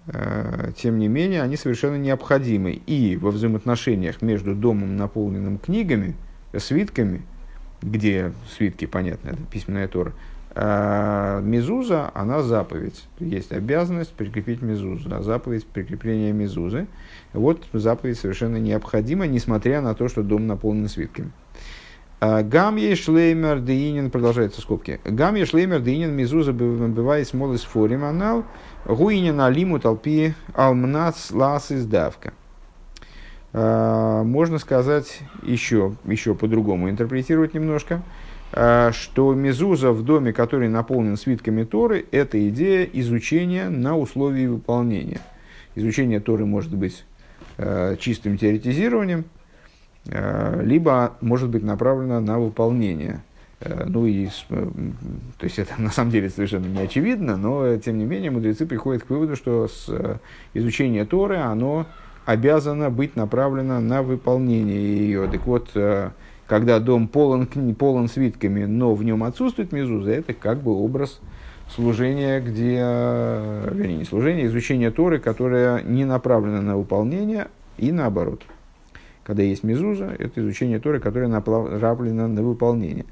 Э, 0.09 0.73
тем 0.77 0.99
не 0.99 1.09
менее, 1.09 1.43
они 1.43 1.57
совершенно 1.57 1.97
необходимы 1.97 2.73
и 2.73 3.17
во 3.17 3.31
взаимоотношениях 3.31 4.23
между 4.23 4.55
домом, 4.55 4.97
наполненным 4.97 5.59
книгами, 5.59 6.15
свитками, 6.57 7.23
где 7.83 8.33
свитки, 8.57 8.87
понятно, 8.87 9.31
это 9.31 9.43
письменная 9.51 9.89
Тора, 9.89 10.13
мезуза, 10.61 12.11
она 12.15 12.43
заповедь. 12.43 13.05
Есть 13.21 13.53
обязанность 13.53 14.13
прикрепить 14.13 14.61
мезузу, 14.61 15.09
а 15.13 15.23
заповедь 15.23 15.67
прикрепления 15.67 16.33
мезузы. 16.33 16.87
Вот 17.33 17.65
заповедь 17.73 18.19
совершенно 18.19 18.57
необходима, 18.57 19.27
несмотря 19.27 19.81
на 19.81 19.95
то, 19.95 20.09
что 20.09 20.23
дом 20.23 20.47
наполнен 20.47 20.89
свитками. 20.89 21.31
А 22.21 22.43
гам 22.43 22.79
шлеймер 22.79 23.61
деинин, 23.61 24.11
продолжается 24.11 24.61
скобки. 24.61 24.99
Гам 25.05 25.37
шлеймер 25.47 25.81
деинин 25.81 26.13
мезуза 26.13 26.53
бывает 26.53 27.29
смолы 27.29 27.59
с 27.59 27.63
форим 27.63 28.05
анал, 28.05 28.45
гуинин 28.85 29.41
алиму 29.41 29.79
толпи 29.79 30.35
алмнац 30.55 31.31
лас 31.31 31.71
издавка. 31.71 32.33
А, 33.53 34.25
можно 34.25 34.59
сказать 34.59 35.21
еще, 35.43 35.95
еще 36.05 36.35
по-другому 36.35 36.91
интерпретировать 36.91 37.55
немножко. 37.55 38.03
А, 38.53 38.92
что 38.92 39.34
мезуза 39.34 39.92
в 39.92 40.03
доме, 40.03 40.32
который 40.32 40.68
наполнен 40.68 41.16
свитками 41.16 41.64
Торы, 41.64 42.07
это 42.11 42.49
идея 42.49 42.88
изучения 42.92 43.68
на 43.68 43.96
условии 43.96 44.46
выполнения. 44.46 45.20
Изучение 45.74 46.18
Торы 46.20 46.46
может 46.46 46.74
быть 46.74 47.05
э, 47.59 47.96
чистым 48.01 48.38
теоретизированием, 48.38 49.26
э, 50.07 50.62
либо 50.64 51.16
может 51.20 51.51
быть 51.51 51.62
направлено 51.62 52.20
на 52.20 52.38
выполнение. 52.38 53.22
Э, 53.61 53.84
ну 53.86 54.07
и, 54.07 54.28
то 54.49 55.44
есть 55.44 55.59
это 55.59 55.74
на 55.80 55.90
самом 55.90 56.11
деле 56.11 56.30
совершенно 56.30 56.66
не 56.66 56.80
очевидно, 56.80 57.36
но 57.36 57.76
тем 57.76 57.99
не 57.99 58.07
менее 58.07 58.30
мудрецы 58.30 58.64
приходят 58.64 59.03
к 59.03 59.11
выводу, 59.11 59.36
что 59.36 59.68
с, 59.68 60.20
изучение 60.55 61.05
Торы, 61.05 61.36
оно 61.36 61.86
обязано 62.24 62.88
быть 62.88 63.14
направлено 63.14 63.80
на 63.80 64.03
выполнение 64.03 64.99
ее. 64.99 65.28
Так 65.28 65.46
вот, 65.46 65.70
когда 66.49 66.80
дом 66.80 67.09
полон, 67.09 67.46
полон 67.78 68.09
свитками, 68.09 68.64
но 68.64 68.94
в 68.94 69.05
нем 69.05 69.22
отсутствует 69.22 69.70
мезуза, 69.70 70.11
это 70.11 70.32
как 70.32 70.62
бы 70.62 70.72
образ 70.72 71.20
служения, 71.68 72.40
где, 72.40 72.78
вернее, 72.78 73.99
не 73.99 74.05
служения, 74.05 74.44
а 74.44 74.46
изучения 74.46 74.90
Торы, 74.90 75.18
которое 75.18 75.82
не 75.82 76.07
направлено 76.07 76.62
на 76.62 76.78
выполнение, 76.78 77.49
и 77.76 77.92
наоборот. 77.92 78.42
Когда 79.24 79.42
есть 79.42 79.62
мезуза, 79.62 80.16
это 80.18 80.40
изучение 80.40 80.80
Торы, 80.80 81.01
которое 81.01 81.28
направлено 81.28 82.26
на 82.26 82.42
выполнение. 82.42 83.05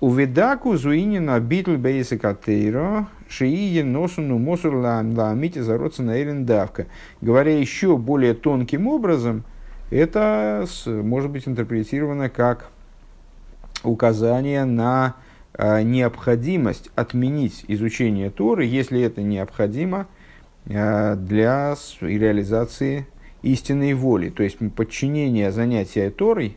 У 0.00 0.10
ведаку 0.10 0.74
зуинина 0.76 1.38
битл 1.40 1.74
бейса 1.74 2.16
катейро 2.16 3.08
носуну 3.84 4.38
мосур 4.38 4.76
ламите 4.76 5.62
зароться 5.62 6.02
на 6.02 6.44
давка. 6.46 6.86
Говоря 7.20 7.58
еще 7.58 7.98
более 7.98 8.32
тонким 8.32 8.86
образом, 8.86 9.44
это 9.90 10.64
может 10.86 11.30
быть 11.30 11.46
интерпретировано 11.46 12.30
как 12.30 12.70
указание 13.82 14.64
на 14.64 15.16
э, 15.54 15.82
необходимость 15.82 16.90
отменить 16.94 17.64
изучение 17.68 18.30
Торы, 18.30 18.64
если 18.64 19.00
это 19.02 19.22
необходимо 19.22 20.06
э, 20.66 21.16
для 21.16 21.76
реализации 22.00 23.06
истинной 23.42 23.94
воли. 23.94 24.30
То 24.30 24.42
есть 24.42 24.58
подчинение 24.74 25.52
занятия 25.52 26.10
Торой, 26.10 26.56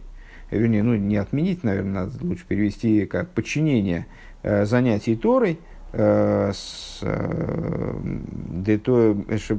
вернее, 0.50 0.84
ну 0.84 0.96
не 0.96 1.18
отменить, 1.18 1.64
наверное, 1.64 2.06
надо 2.06 2.26
лучше 2.26 2.46
перевести 2.48 3.06
как 3.06 3.30
подчинение 3.30 4.08
э, 4.44 4.66
занятий 4.66 5.16
Торой, 5.16 5.60
с 5.94 7.02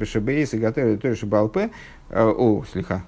Шебейс 0.07 0.55
и 0.55 0.59
Гатер, 0.59 1.15
Шебалпе, 1.15 1.69
о, 2.11 2.65
слегка, 2.73 3.05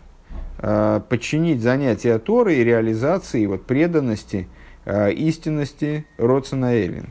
подчинить 0.58 1.60
занятия 1.60 2.18
Торы 2.18 2.56
и 2.56 2.64
реализации 2.64 3.44
вот, 3.46 3.66
преданности, 3.66 4.48
э, 4.84 5.12
истинности 5.12 6.06
Родсона 6.16 6.74
Эллин. 6.74 7.08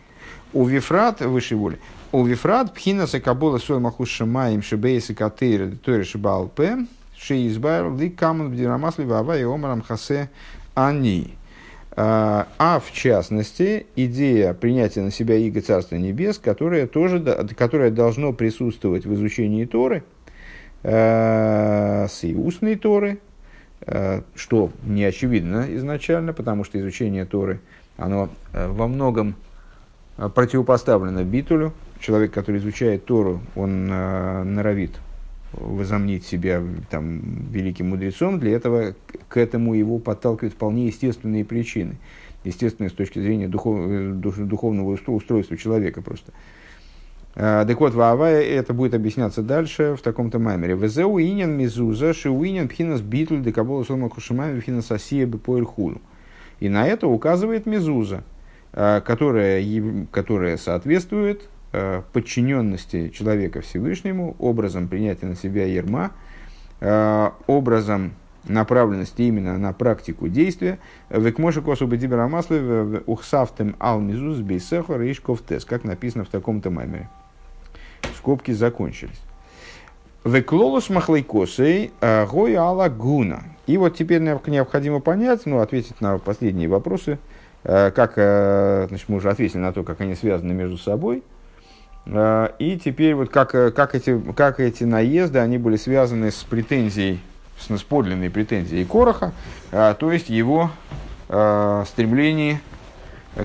У 0.54 0.66
Вифрат, 0.66 1.22
выше 1.22 1.56
воли, 1.56 1.80
у 2.12 2.24
Вифрат 2.26 2.74
пхина 2.74 3.08
сакабола 3.08 3.58
сой 3.58 3.80
махуш 3.80 4.10
шамаем 4.10 4.62
шебейс 4.62 5.10
и 5.10 5.14
катейра 5.14 5.72
тойра 5.84 6.04
шибалпе 6.04 6.86
шеизбайр 7.18 7.96
ли 7.96 8.10
камон 8.10 8.52
бдирамасли 8.52 9.04
вава 9.04 9.38
и 9.38 9.44
омарам 9.44 9.82
хасе 9.82 10.30
они. 10.76 11.36
Э, 11.96 12.46
а 12.58 12.80
в 12.80 12.92
частности, 12.92 13.86
идея 13.96 14.54
принятия 14.54 15.02
на 15.02 15.12
себя 15.12 15.36
иго 15.36 15.62
Царства 15.62 15.96
Небес, 15.96 16.40
которая 16.40 16.88
тоже, 16.88 17.20
которая 17.58 17.92
должно 17.92 18.34
присутствовать 18.34 19.06
в 19.06 19.14
изучении 19.14 19.66
Торы, 19.66 20.04
с 20.84 22.20
и 22.24 22.36
устной 22.36 22.76
Торы, 22.76 23.20
Э, 23.86 24.22
что 24.36 24.72
не 24.86 25.04
очевидно 25.04 25.66
изначально, 25.76 26.32
потому 26.32 26.64
что 26.64 26.80
изучение 26.80 27.26
Торы, 27.26 27.60
оно 27.98 28.30
э, 28.54 28.68
во 28.70 28.88
многом 28.88 29.36
э, 30.18 30.30
противопоставлено 30.30 31.24
битулю. 31.24 31.74
Человек, 32.00 32.32
который 32.32 32.58
изучает 32.58 33.06
Тору, 33.06 33.42
он 33.56 33.88
норовит 33.88 34.92
возомнить 35.54 36.26
себя 36.26 36.62
там, 36.90 37.22
великим 37.50 37.92
мудрецом, 37.92 38.40
для 38.40 38.52
этого 38.52 38.94
к 39.30 39.38
этому 39.38 39.74
его 39.74 40.00
подталкивают 40.00 40.54
вполне 40.54 40.88
естественные 40.88 41.46
причины. 41.46 41.96
Естественные 42.44 42.90
с 42.90 42.94
точки 42.94 43.20
зрения 43.20 43.48
духов, 43.48 44.20
духовного 44.20 44.98
устройства 45.08 45.56
человека 45.56 46.02
просто. 46.02 46.34
Так 47.34 47.80
вот, 47.80 47.96
Ваавая, 47.96 48.44
это 48.44 48.74
будет 48.74 48.94
объясняться 48.94 49.42
дальше 49.42 49.96
в 49.98 50.02
таком-то 50.04 50.38
маймере. 50.38 50.76
Везеу 50.76 51.20
инин 51.20 51.58
мизуза, 51.58 52.14
шиуинин 52.14 52.68
пхинас 52.68 53.02
битль 53.02 53.42
декабола 53.42 53.84
сома 53.84 54.10
кушамами 54.10 54.60
пхинас 54.60 54.92
асия 54.92 55.26
бепоэль 55.26 55.66
хулу. 55.66 56.00
И 56.60 56.70
на 56.70 56.88
это 56.88 57.08
указывает 57.08 57.66
мизуза, 57.66 58.24
которая, 58.72 59.66
которая 60.12 60.58
соответствует 60.58 61.50
подчиненности 62.14 63.10
человека 63.10 63.62
Всевышнему, 63.62 64.36
образом 64.38 64.88
принятия 64.88 65.26
на 65.26 65.36
себя 65.36 65.66
ерма, 65.66 66.12
образом 67.48 68.14
направленности 68.48 69.24
именно 69.24 69.58
на 69.58 69.74
практику 69.74 70.28
действия. 70.28 70.78
Векмоши 71.10 71.64
косу 71.64 71.88
бедибера 71.88 72.28
маслы 72.28 73.02
ухсавтем 73.08 73.76
ал 73.80 74.00
мизуз 74.00 74.38
бейсехор 74.42 75.02
и 75.02 75.16
тес, 75.48 75.66
как 75.66 75.84
написано 75.84 76.26
в 76.26 76.30
таком-то 76.30 76.70
маймере. 76.70 77.10
Скобки 78.24 78.52
закончились. 78.52 79.20
Веклолус 80.24 80.90
махлайкосей 80.90 81.92
а, 82.00 82.26
гой 82.26 82.56
ала 82.56 82.88
гуна. 82.88 83.44
И 83.68 83.76
вот 83.76 83.98
теперь 83.98 84.22
необходимо 84.22 85.02
понять, 85.02 85.42
ну, 85.46 85.60
ответить 85.60 86.00
на 86.00 86.20
последние 86.20 86.70
вопросы, 86.70 87.20
а, 87.66 87.92
как, 87.92 88.14
а, 88.16 88.86
значит, 88.88 89.10
мы 89.10 89.18
уже 89.18 89.30
ответили 89.30 89.58
на 89.58 89.74
то, 89.74 89.84
как 89.84 90.00
они 90.00 90.16
связаны 90.16 90.54
между 90.54 90.78
собой. 90.78 91.22
И 92.08 92.82
теперь 92.82 93.14
вот 93.14 93.30
как, 93.30 93.52
как, 93.52 93.94
эти, 93.94 94.18
как 94.32 94.62
эти 94.62 94.86
наезды, 94.86 95.40
они 95.40 95.58
были 95.58 95.76
связаны 95.76 96.32
с 96.32 96.46
претензией 96.46 97.20
с 97.60 97.84
подлинной 97.84 98.30
претензией 98.30 98.86
Короха, 98.86 99.34
то 99.72 100.12
есть 100.12 100.30
его 100.30 100.72
стремление 101.28 102.60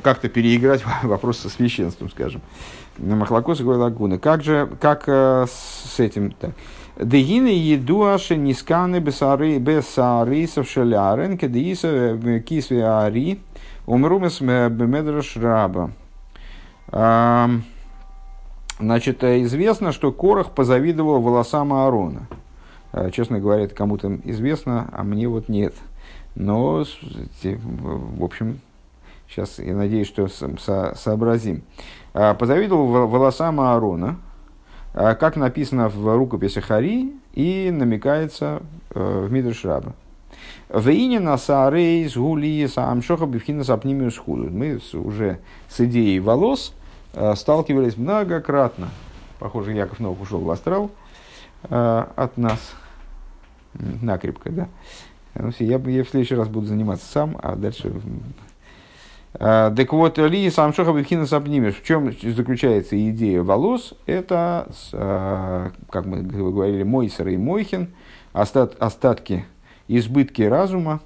как-то 0.03 0.29
переиграть 0.29 0.83
вопрос 1.05 1.39
со 1.39 1.49
священством, 1.49 2.11
скажем, 2.11 2.41
на 2.99 3.16
Махлокоса 3.16 3.64
Лагуны. 3.64 4.18
Как 4.18 4.42
же, 4.42 4.68
как 4.80 5.05
а, 5.07 5.46
с 5.46 5.99
этим? 5.99 6.32
Так. 6.32 6.51
Дегины 7.01 7.49
едуаши 7.49 8.36
нисканы 8.36 8.99
бесары 8.99 9.59
бесары 9.59 10.46
совшелярен 10.49 11.38
кедиса 11.38 12.18
э, 12.20 12.40
кисве 12.40 12.84
ари 12.84 13.38
умрумес 13.86 14.40
бемедраш 14.40 15.36
раба. 15.36 15.90
Значит, 18.80 19.24
известно, 19.24 19.92
что 19.92 20.12
Корах 20.12 20.53
позавидовал 20.53 21.20
волосам 21.20 21.72
Аарона. 21.72 22.28
Честно 23.12 23.40
говоря, 23.40 23.64
это 23.64 23.74
кому-то 23.74 24.18
известно, 24.24 24.88
а 24.92 25.03
мне 25.03 25.28
вот 25.28 25.49
нет. 25.49 25.74
Но, 26.34 26.84
в 27.42 28.24
общем, 28.24 28.61
сейчас 29.29 29.59
я 29.59 29.74
надеюсь, 29.74 30.07
что 30.07 30.29
со 30.29 30.95
сообразим. 30.95 31.62
А, 32.14 32.35
позавидовал 32.35 33.07
волосам 33.07 33.61
Аарона, 33.61 34.16
а, 34.95 35.14
как 35.14 35.37
написано 35.37 35.89
в 35.89 36.16
рукописи 36.16 36.61
Хари 36.61 37.12
и 37.35 37.70
намекается 37.70 38.62
э, 38.91 39.26
в 39.26 39.31
Мидрш 39.31 39.64
Раба. 39.64 39.93
Вейни 40.68 41.18
на 41.18 41.39
саарей 41.39 42.09
с 42.09 42.16
гули 42.16 42.66
саамшоха 42.66 43.26
бифхина 43.26 43.64
сапнимиус 43.64 44.18
худу. 44.18 44.51
Мы 44.51 44.81
уже 44.93 45.39
с 45.68 45.81
идеей 45.81 46.20
волос 46.20 46.74
сталкивались 47.35 47.97
многократно. 47.97 48.89
Похоже, 49.39 49.72
Яков 49.72 50.01
Новых 50.01 50.20
ушел 50.20 50.41
в 50.41 50.51
астрал. 50.51 50.91
Э, 51.64 52.07
от 52.16 52.37
нас 52.37 52.59
накрепко, 53.74 54.51
да. 54.51 54.68
Ну, 55.35 55.53
я, 55.59 55.79
я 55.79 56.05
в 56.05 56.09
следующий 56.09 56.35
раз 56.35 56.49
буду 56.49 56.66
заниматься 56.66 57.07
сам, 57.11 57.39
а 57.43 57.55
дальше... 57.57 57.93
А, 59.35 59.70
так 59.74 59.93
вот, 59.93 60.18
Ли 60.18 60.51
сам 60.51 60.72
Шоха 60.72 60.93
Бифхина 60.93 61.26
обнимешь. 61.31 61.76
В 61.76 61.85
чем 61.85 62.12
заключается 62.12 62.97
идея 63.11 63.43
волос? 63.43 63.95
Это, 64.07 64.68
а, 64.93 65.70
как 65.91 66.07
мы 66.07 66.22
говорили, 66.22 66.83
Мойсер 66.83 67.29
и 67.29 67.37
Мойхин, 67.37 67.89
остат, 68.33 68.76
остатки, 68.81 69.45
избытки 69.87 70.43
разума, 70.43 71.01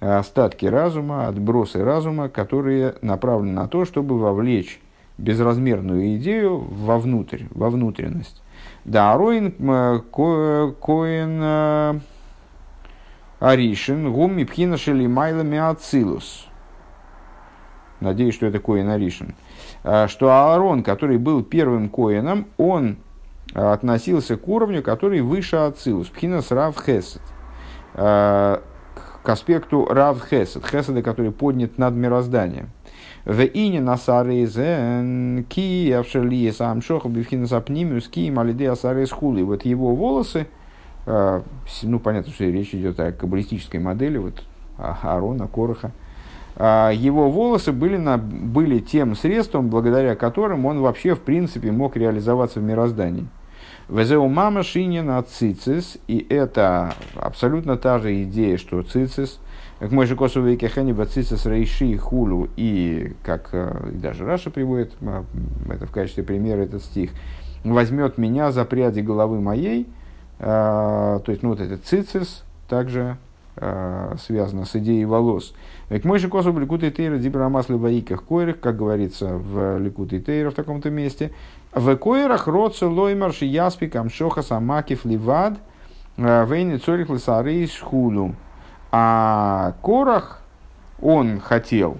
остатки 0.00 0.66
разума, 0.66 1.28
отбросы 1.28 1.84
разума, 1.84 2.28
которые 2.28 2.94
направлены 3.02 3.52
на 3.52 3.68
то, 3.68 3.84
чтобы 3.84 4.18
вовлечь 4.18 4.80
безразмерную 5.18 6.16
идею 6.16 6.58
вовнутрь, 6.58 7.44
во 7.50 7.70
внутренность. 7.70 8.40
Да, 8.84 9.16
Роин 9.16 9.52
Коин 10.10 11.40
э, 11.42 12.00
Аришин 13.40 14.12
Гум 14.12 14.36
Мипхина 14.36 14.76
Шели 14.76 15.06
Майла 15.06 15.42
Миацилус. 15.42 16.47
Надеюсь, 18.00 18.34
что 18.34 18.46
это 18.46 18.60
Коин 18.60 18.88
Аришин. 18.88 19.34
А, 19.82 20.08
что 20.08 20.30
Аарон, 20.30 20.82
который 20.82 21.18
был 21.18 21.42
первым 21.42 21.88
Коином, 21.88 22.46
он 22.56 22.98
а, 23.54 23.72
относился 23.72 24.36
к 24.36 24.46
уровню, 24.46 24.82
который 24.82 25.20
выше 25.20 25.56
Ацилус. 25.56 26.08
Пхинас 26.08 26.50
Рав 26.50 26.76
Хесед. 26.78 27.22
А, 27.94 28.62
к 29.22 29.28
аспекту 29.28 29.86
Рав 29.86 30.22
Хесед. 30.28 30.64
Хеседа, 30.64 31.02
который 31.02 31.32
поднят 31.32 31.78
над 31.78 31.94
мирозданием. 31.94 32.70
В 33.24 33.42
ине 33.42 33.80
насарейзен 33.82 35.44
ки 35.50 35.90
авшерли 35.90 36.50
сам 36.50 36.80
шохал 36.80 37.10
бифхина 37.10 37.46
сапнимиус 37.46 38.08
ки 38.08 38.32
хули. 39.10 39.42
Вот 39.42 39.66
его 39.66 39.94
волосы, 39.94 40.46
э, 41.04 41.42
ну 41.82 41.98
понятно, 41.98 42.32
что 42.32 42.44
речь 42.44 42.74
идет 42.74 42.98
о 43.00 43.12
каббалистической 43.12 43.80
модели, 43.80 44.16
вот 44.16 44.44
Аарона, 44.78 45.46
Короха. 45.46 45.92
А 46.60 46.90
его 46.90 47.30
волосы 47.30 47.72
были, 47.72 47.96
на, 47.96 48.18
были 48.18 48.80
тем 48.80 49.14
средством, 49.14 49.68
благодаря 49.68 50.16
которым 50.16 50.66
он 50.66 50.80
вообще, 50.80 51.14
в 51.14 51.20
принципе, 51.20 51.70
мог 51.70 51.96
реализоваться 51.96 52.58
в 52.60 52.64
мироздании. 52.64 53.28
Везеу 53.88 54.28
мама 54.28 54.64
шинина 54.64 55.22
цицис, 55.22 55.96
и 56.08 56.26
это 56.28 56.94
абсолютно 57.14 57.76
та 57.76 57.98
же 58.00 58.22
идея, 58.24 58.58
что 58.58 58.82
цицис– 58.82 59.38
как 59.78 59.92
мой 59.92 60.06
же 60.06 60.16
косовый 60.16 60.56
кехани 60.56 60.92
бацисас 60.92 61.46
рейши 61.46 61.96
хулу, 61.96 62.48
и 62.56 63.12
как 63.22 63.50
э, 63.52 63.90
даже 63.92 64.24
Раша 64.24 64.50
приводит 64.50 64.92
это 65.70 65.86
в 65.86 65.92
качестве 65.92 66.24
примера 66.24 66.62
этот 66.62 66.82
стих, 66.82 67.10
возьмет 67.62 68.18
меня 68.18 68.50
за 68.50 68.64
пряди 68.64 69.00
головы 69.00 69.40
моей, 69.40 69.86
а, 70.40 71.20
то 71.20 71.30
есть, 71.30 71.42
ну, 71.42 71.50
вот 71.50 71.60
этот 71.60 71.84
цицис 71.84 72.44
также 72.68 73.16
связано 74.20 74.64
с 74.64 74.76
идеей 74.76 75.04
волос. 75.04 75.54
К 75.88 76.04
мой 76.04 76.18
же 76.18 76.28
косу 76.28 76.56
ликут 76.58 76.84
и 76.84 76.90
тейра 76.90 77.16
дибрамас 77.18 77.68
леваиках 77.68 78.22
койрах, 78.22 78.60
как 78.60 78.76
говорится 78.76 79.36
в 79.36 79.78
ликут 79.78 80.12
и 80.12 80.20
тейра 80.20 80.50
в 80.50 80.54
таком-то 80.54 80.90
месте. 80.90 81.32
В 81.72 81.96
койрах 81.96 82.46
родца 82.46 82.88
лоймар 82.88 83.32
шияспи 83.32 83.88
камшоха 83.88 84.42
самакив 84.42 85.04
ливад 85.04 85.58
вейни 86.16 86.76
цорих 86.76 87.08
лисары 87.10 87.66
хулу. 87.82 88.34
А 88.90 89.74
Корах, 89.82 90.42
он 91.00 91.40
хотел, 91.40 91.98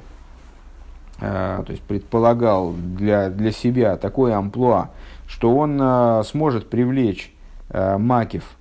э, 1.21 1.63
то 1.65 1.71
есть 1.71 1.83
предполагал 1.83 2.73
для, 2.73 3.29
для 3.29 3.53
себя 3.53 3.97
такое 3.97 4.37
амплуа, 4.37 4.91
что 5.27 5.55
он 5.55 5.79
э, 5.81 6.23
сможет 6.25 6.71
привлечь 6.71 7.35
э, 7.69 7.99
Макив, 7.99 8.57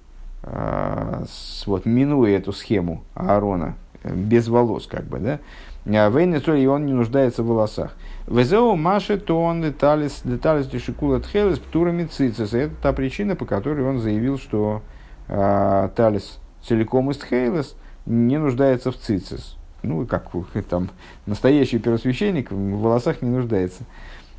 вот, 1.65 1.85
минуя 1.85 2.37
эту 2.37 2.53
схему 2.53 3.03
Аарона, 3.13 3.75
без 4.03 4.47
волос, 4.47 4.87
как 4.87 5.05
бы, 5.05 5.19
да, 5.19 5.39
Вейны 5.85 6.35
и 6.35 6.65
он 6.65 6.85
не 6.85 6.93
нуждается 6.93 7.43
в 7.43 7.47
волосах. 7.47 7.95
Везео 8.27 8.75
Маши, 8.75 9.17
то 9.17 9.41
он 9.41 9.61
деталис, 9.61 10.21
деталис 10.25 10.67
дешикула 10.67 11.21
тхелес 11.21 11.59
птурами 11.59 12.03
цицис. 12.03 12.53
Это 12.53 12.73
та 12.81 12.91
причина, 12.91 13.37
по 13.37 13.45
которой 13.45 13.87
он 13.87 13.99
заявил, 13.99 14.37
что 14.37 14.81
э, 15.29 15.89
талис 15.95 16.39
целиком 16.61 17.09
из 17.11 17.17
תכלת– 17.17 17.75
не 18.07 18.37
нуждается 18.37 18.91
в 18.91 18.97
цицис. 18.97 19.57
Ну, 19.83 20.05
как 20.05 20.31
там 20.69 20.89
настоящий 21.25 21.77
первосвященник 21.77 22.51
в 22.51 22.79
волосах 22.79 23.21
не 23.21 23.29
нуждается. 23.29 23.83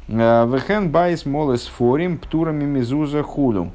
Э, 0.09 0.47
וכן 0.47 0.91
בית 0.91 1.26
מלא 1.26 1.66
ספרים 1.66 2.18
פטור 2.18 2.64
ממזוזה 2.64 3.22
וכולו. 3.22 3.70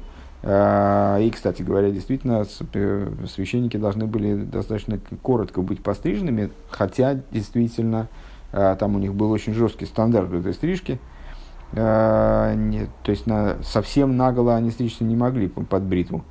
Э, 0.46 1.22
и, 1.22 1.30
кстати 1.30 1.62
говоря, 1.62 1.90
действительно, 1.90 2.44
священники 2.44 3.78
должны 3.78 4.06
были 4.06 4.34
достаточно 4.34 4.98
коротко 5.22 5.62
быть 5.62 5.82
постриженными, 5.82 6.50
хотя 6.68 7.18
действительно 7.30 8.08
э, 8.52 8.76
там 8.78 8.94
у 8.94 8.98
них 8.98 9.14
был 9.14 9.30
очень 9.30 9.54
жесткий 9.54 9.86
стандарт 9.86 10.32
этой 10.32 10.52
стрижки. 10.52 11.00
Не, 11.72 12.86
то 13.02 13.10
есть 13.10 13.24
совсем 13.64 14.16
наголо 14.16 14.54
они 14.54 14.70
стричься 14.70 15.02
не 15.02 15.16
могли 15.16 15.48
под 15.48 15.82
бритву. 15.82 16.24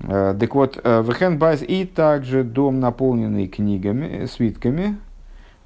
Так 0.00 0.54
вот, 0.56 0.76
Вехенбайс 0.76 1.62
и 1.62 1.84
также 1.84 2.42
дом, 2.42 2.80
наполненный 2.80 3.46
книгами, 3.46 4.24
свитками, 4.24 4.96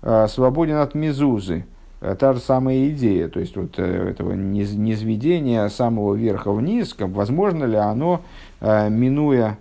свободен 0.02 0.76
от 0.76 0.94
мезузы. 0.94 1.64
Та 2.00 2.32
же 2.32 2.40
самая 2.40 2.88
идея, 2.88 3.28
то 3.28 3.40
есть 3.40 3.56
вот 3.56 3.78
этого 3.78 4.32
низведения 4.32 5.68
самого 5.68 6.14
верха 6.14 6.50
вниз, 6.50 6.94
как, 6.94 7.10
возможно 7.10 7.64
ли 7.64 7.76
оно, 7.76 8.22
минуя 8.60 9.58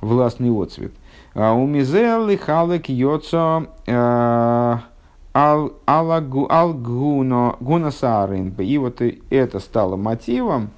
властный 0.00 0.50
отцвет. 0.50 0.92
У 1.34 1.64
мизелы 1.66 2.36
халек 2.36 2.88
йоцо 2.88 3.68
ал 5.34 5.70
гуна 6.72 7.56
гунасарин. 7.60 8.54
И 8.58 8.78
вот 8.78 9.00
это 9.30 9.60
стало 9.60 9.94
мотивом, 9.96 10.70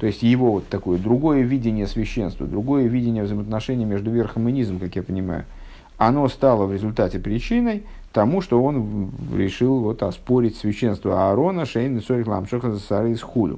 то 0.00 0.06
есть 0.06 0.22
его 0.22 0.52
вот 0.52 0.68
такое 0.68 0.98
другое 0.98 1.42
видение 1.42 1.86
священства, 1.86 2.46
другое 2.46 2.86
видение 2.86 3.24
взаимоотношений 3.24 3.84
между 3.84 4.10
верхом 4.10 4.48
и 4.48 4.52
низом, 4.52 4.78
как 4.78 4.96
я 4.96 5.02
понимаю, 5.02 5.44
оно 5.98 6.26
стало 6.28 6.64
в 6.64 6.72
результате 6.72 7.18
причиной 7.18 7.84
тому, 8.12 8.40
что 8.40 8.62
он 8.62 9.10
решил 9.32 9.80
вот 9.80 10.02
оспорить 10.02 10.56
священство 10.56 11.28
Аарона, 11.28 11.64
Шейн 11.64 12.00
Сорих 12.02 12.26
Ламшоха 12.26 12.74
Сары 12.76 13.12
из 13.12 13.22
Худу. 13.22 13.56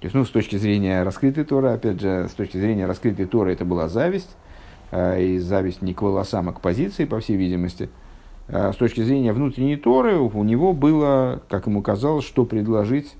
То 0.00 0.06
есть, 0.06 0.14
ну, 0.14 0.24
с 0.24 0.30
точки 0.30 0.56
зрения 0.56 1.02
раскрытой 1.02 1.44
Торы, 1.44 1.68
опять 1.68 2.00
же, 2.00 2.28
с 2.28 2.32
точки 2.32 2.58
зрения 2.58 2.86
раскрытой 2.86 3.26
Торы 3.26 3.52
это 3.52 3.64
была 3.64 3.88
зависть, 3.88 4.36
э, 4.90 5.22
и 5.22 5.38
зависть 5.38 5.82
не 5.82 5.94
к 5.94 6.02
волосам, 6.02 6.48
а 6.48 6.52
к 6.52 6.60
позиции, 6.60 7.04
по 7.04 7.20
всей 7.20 7.36
видимости. 7.36 7.88
Э, 8.48 8.72
с 8.72 8.76
точки 8.76 9.02
зрения 9.02 9.32
внутренней 9.32 9.76
Торы 9.76 10.18
у 10.18 10.44
него 10.44 10.72
было, 10.72 11.42
как 11.48 11.66
ему 11.66 11.80
казалось, 11.82 12.24
что 12.24 12.44
предложить 12.44 13.14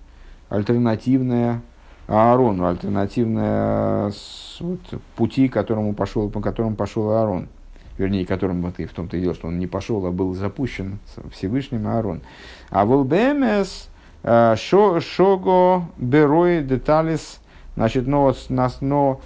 альтернативное 0.51 1.63
Аарону, 2.07 2.67
альтернативное 2.67 4.13
вот, 4.61 4.81
пути, 5.17 5.49
которому 5.49 5.95
пошел, 5.95 6.29
по 6.29 6.41
которому 6.43 6.77
пошел 6.77 7.11
Аарон 7.11 7.49
вернее, 7.99 8.27
которым 8.27 8.63
вот 8.63 8.79
и 8.79 8.87
в 8.87 8.93
том-то 8.93 9.17
и 9.17 9.21
дело, 9.21 9.35
что 9.35 9.49
он 9.49 9.59
не 9.59 9.67
пошел, 9.67 10.05
а 10.07 10.11
был 10.11 10.35
запущен 10.35 10.99
Всевышним 11.33 11.87
Аарон. 11.87 12.23
А 12.71 12.85
в 12.85 12.93
ЛБМС 12.93 13.89
э, 14.23 14.57
Шого 14.57 15.89
Берой 15.97 16.63
Деталис, 16.63 17.41
значит, 17.77 18.07
но, 18.07 18.35
нас, 18.49 18.81
но, 18.81 19.21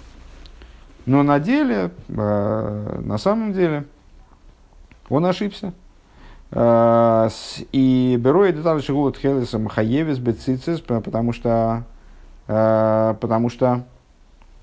но 1.05 1.23
на 1.23 1.39
деле, 1.39 1.91
э, 2.09 3.01
на 3.03 3.17
самом 3.17 3.53
деле, 3.53 3.85
он 5.09 5.25
ошибся. 5.25 5.73
Э, 6.51 7.29
и 7.71 8.17
Берой 8.19 8.53
Деталис 8.53 8.83
Шигулат 8.83 9.17
Хелесом 9.17 9.67
Хаевис 9.67 10.19
Бецицис, 10.19 10.79
потому 10.79 11.33
что, 11.33 11.85
потому 12.45 13.49
что 13.49 13.83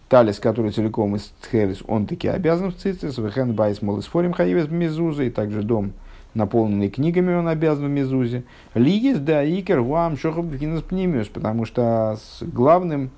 Талис, 0.09 0.38
который 0.38 0.70
целиком 0.70 1.16
из 1.16 1.32
Тхелис, 1.42 1.82
он 1.88 2.07
таки 2.07 2.28
обязан 2.28 2.70
в 2.70 2.76
цицис, 2.76 3.18
вехен 3.18 3.54
байс 3.54 3.82
молисфорим 3.82 4.32
хаивес 4.32 4.68
мезуза, 4.68 5.24
и 5.24 5.30
также 5.30 5.62
дом, 5.62 5.92
наполненный 6.34 6.90
книгами, 6.90 7.34
он 7.34 7.48
обязан 7.48 7.86
в 7.86 7.90
мезузе. 7.90 8.44
Лигис 8.74 9.18
да 9.18 9.44
икер 9.44 9.80
вам 9.80 10.16
шохаб 10.16 10.46
пнимиус, 10.46 11.28
потому 11.28 11.64
что 11.64 12.18
с 12.20 12.44
главным 12.44 13.11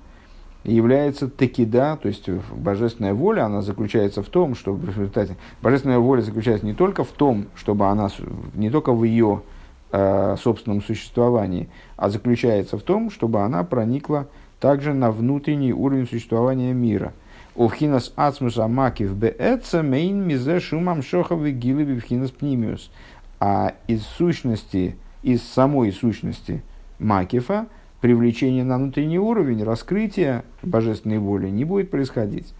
является 0.63 1.29
текида, 1.29 1.97
то 2.01 2.07
есть 2.07 2.27
божественная 2.27 3.13
воля, 3.13 3.45
она 3.45 3.61
заключается 3.61 4.23
в 4.23 4.27
том, 4.27 4.55
что 4.55 4.73
в 4.73 4.83
результате 4.83 5.37
божественная 5.61 5.99
воля 5.99 6.21
заключается 6.21 6.65
не 6.65 6.73
только 6.73 7.03
в 7.03 7.11
том, 7.11 7.45
чтобы 7.55 7.85
она, 7.87 8.09
не 8.55 8.69
только 8.69 8.93
в 8.93 9.03
ее 9.03 9.41
э, 9.91 10.35
собственном 10.41 10.81
существовании, 10.81 11.69
а 11.97 12.09
заключается 12.09 12.77
в 12.77 12.81
том, 12.81 13.09
чтобы 13.09 13.41
она 13.41 13.63
проникла 13.63 14.27
также 14.59 14.93
на 14.93 15.11
внутренний 15.11 15.73
уровень 15.73 16.07
существования 16.07 16.73
мира. 16.73 17.13
Увхинас 17.55 18.13
ацмус 18.15 18.57
амакив 18.57 19.15
беэца 19.15 19.81
мейн 19.81 20.25
мизе 20.25 20.59
шумам 20.59 21.01
шоховы 21.01 21.51
гилы 21.51 21.83
вивхинас 21.83 22.31
пнимиус. 22.31 22.91
А 23.39 23.73
из 23.87 24.03
сущности, 24.03 24.95
из 25.23 25.43
самой 25.43 25.91
сущности 25.91 26.61
макифа, 26.99 27.67
привлечение 28.01 28.63
на 28.63 28.77
внутренний 28.77 29.19
уровень, 29.19 29.63
раскрытие 29.63 30.43
божественной 30.61 31.19
воли 31.19 31.49
не 31.49 31.65
будет 31.65 31.91
происходить. 31.91 32.53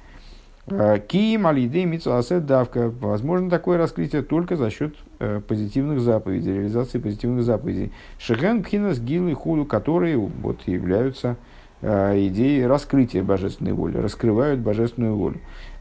Э, 0.68 1.00
Киим 1.06 1.48
алидей 1.48 1.86
митсуасет 1.86 2.46
давка. 2.46 2.90
Возможно 2.90 3.50
такое 3.50 3.78
раскрытие 3.78 4.22
только 4.22 4.56
за 4.56 4.70
счет 4.70 4.96
э, 5.20 5.42
позитивных 5.46 6.00
заповедей, 6.00 6.54
реализации 6.54 7.00
позитивных 7.00 7.44
заповедей. 7.44 7.92
Шехен 8.20 8.64
пхинас 8.64 9.00
гилы 9.00 9.34
худу, 9.34 9.66
которые 9.66 10.18
вот, 10.18 10.62
являются 10.68 11.38
идеи 11.82 12.62
раскрытия 12.64 13.24
божественной 13.24 13.74
воли, 13.74 13.98
раскрывают 13.98 14.60
божественную 14.60 15.16
волю. 15.16 15.40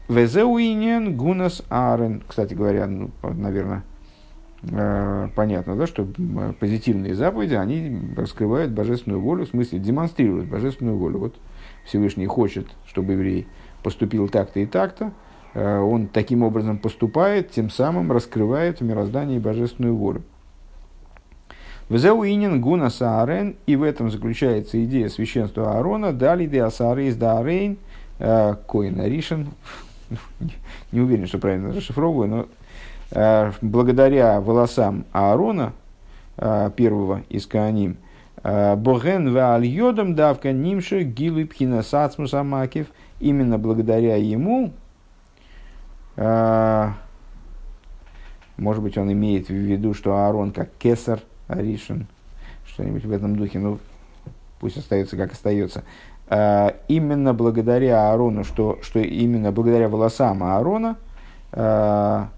Везеуинен 0.09 1.15
гунас 1.15 1.61
арен. 1.69 2.23
Кстати 2.27 2.55
говоря, 2.55 2.87
ну, 2.87 3.11
наверное, 3.21 3.83
э, 4.63 5.29
понятно, 5.35 5.75
да, 5.75 5.85
что 5.85 6.07
позитивные 6.59 7.13
заповеди, 7.13 7.53
они 7.53 7.99
раскрывают 8.17 8.71
божественную 8.71 9.21
волю, 9.21 9.45
в 9.45 9.49
смысле 9.49 9.77
демонстрируют 9.77 10.49
божественную 10.49 10.97
волю. 10.97 11.19
Вот 11.19 11.35
Всевышний 11.85 12.25
хочет, 12.25 12.67
чтобы 12.87 13.13
еврей 13.13 13.47
поступил 13.83 14.27
так-то 14.29 14.59
и 14.59 14.65
так-то, 14.65 15.11
э, 15.53 15.77
он 15.77 16.07
таким 16.07 16.41
образом 16.41 16.79
поступает, 16.79 17.51
тем 17.51 17.69
самым 17.69 18.11
раскрывает 18.11 18.79
в 18.79 18.83
мироздании 18.83 19.37
божественную 19.37 19.95
волю. 19.95 20.23
Взеуинин 21.89 22.61
гуна 22.61 22.91
саарен, 22.91 23.55
и 23.65 23.75
в 23.75 23.81
этом 23.81 24.11
заключается 24.11 24.83
идея 24.85 25.09
священства 25.09 25.73
Аарона, 25.75 26.13
дали 26.13 26.45
де 26.45 26.61
асаарейс 26.61 27.15
да 27.15 27.39
арейн, 27.39 27.77
э, 28.19 28.55
коин 28.67 28.99
аришен, 28.99 29.47
не 30.91 31.01
уверен, 31.01 31.25
что 31.25 31.39
правильно 31.39 31.73
расшифровываю, 31.73 32.29
но 32.29 32.45
э, 33.09 33.51
благодаря 33.61 34.39
волосам 34.39 35.05
Аарона, 35.11 35.73
э, 36.37 36.69
первого 36.75 37.23
из 37.29 37.47
Кааним, 37.47 37.97
Боген 38.41 39.33
вааль 39.33 39.65
йодом 39.65 40.15
давка 40.15 40.53
нимша 40.53 41.03
гилы 41.03 41.45
пхинасацмус 41.45 42.33
амакив, 42.33 42.87
именно 43.19 43.57
благодаря 43.57 44.15
ему, 44.15 44.71
может 48.55 48.81
быть, 48.81 48.97
он 48.97 49.11
имеет 49.11 49.49
в 49.49 49.53
виду, 49.53 49.93
что 49.93 50.15
Аарон 50.15 50.53
как 50.53 50.69
кесар, 50.79 51.19
Аришин, 51.49 52.07
что-нибудь 52.65 53.03
в 53.03 53.11
этом 53.11 53.35
духе, 53.35 53.59
ну, 53.59 53.79
пусть 54.59 54.77
остается 54.77 55.17
как 55.17 55.33
остается. 55.33 55.83
А, 56.27 56.75
именно 56.87 57.33
благодаря 57.33 58.09
Аарону, 58.09 58.43
что, 58.43 58.77
что 58.83 58.99
именно 58.99 59.51
благодаря 59.51 59.89
волосам 59.89 60.43
Аарона 60.43 60.97
а, 61.51 62.29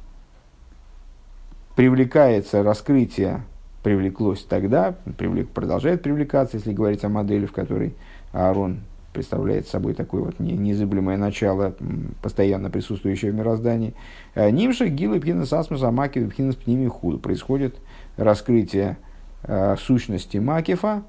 привлекается 1.76 2.64
раскрытие, 2.64 3.42
привлеклось 3.84 4.46
тогда, 4.46 4.96
привлек, 5.18 5.50
продолжает 5.50 6.02
привлекаться, 6.02 6.58
если 6.58 6.72
говорить 6.72 7.04
о 7.04 7.10
модели, 7.10 7.46
в 7.46 7.52
которой 7.52 7.94
Аарон 8.32 8.80
представляет 9.12 9.68
собой 9.68 9.94
такое 9.94 10.22
вот 10.22 10.40
незыблемое 10.40 11.18
начало, 11.18 11.76
постоянно 12.22 12.70
присутствующее 12.70 13.34
в 13.34 13.36
мироздании. 13.36 13.94
А, 14.36 14.50
Нимша, 14.50 14.88
Гилы, 14.88 15.20
Пхинас, 15.20 15.52
Асмус, 15.52 15.84
Амаки, 15.84 16.26
Пхинас, 16.26 16.56
Пними, 16.56 16.88
Худ. 16.88 17.22
Происходит 17.22 17.76
раскрытие 18.18 18.98
э, 19.44 19.76
сущности 19.78 20.38
Макифа 20.38 21.04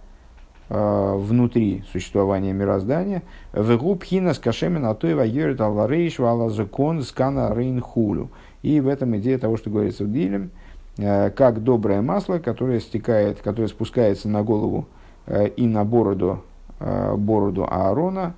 э, 0.68 1.14
внутри 1.16 1.84
существования 1.90 2.53
мироздания. 2.53 3.22
Вегубхина 3.53 4.34
с 4.34 4.38
кашемин 4.38 4.84
атоева 4.86 5.22
йорит 5.22 5.61
алларейш 5.61 6.18
вала 6.18 6.50
закон 6.50 7.03
скана 7.03 7.55
рейн 7.55 7.80
хулю. 7.80 8.30
И 8.62 8.80
в 8.80 8.88
этом 8.88 9.16
идея 9.18 9.38
того, 9.38 9.57
что 9.57 9.70
говорится 9.70 10.05
в 10.05 10.12
Дилем, 10.12 10.50
э, 10.98 11.30
как 11.30 11.62
доброе 11.62 12.03
масло, 12.03 12.38
которое 12.38 12.80
стекает, 12.80 13.40
которое 13.40 13.68
спускается 13.68 14.28
на 14.28 14.42
голову 14.42 14.86
э, 15.26 15.48
и 15.48 15.66
на 15.66 15.84
бороду, 15.84 16.44
э, 16.80 17.14
бороду 17.16 17.66
Аарона, 17.68 18.34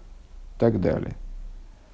так 0.58 0.80
далее. 0.80 1.14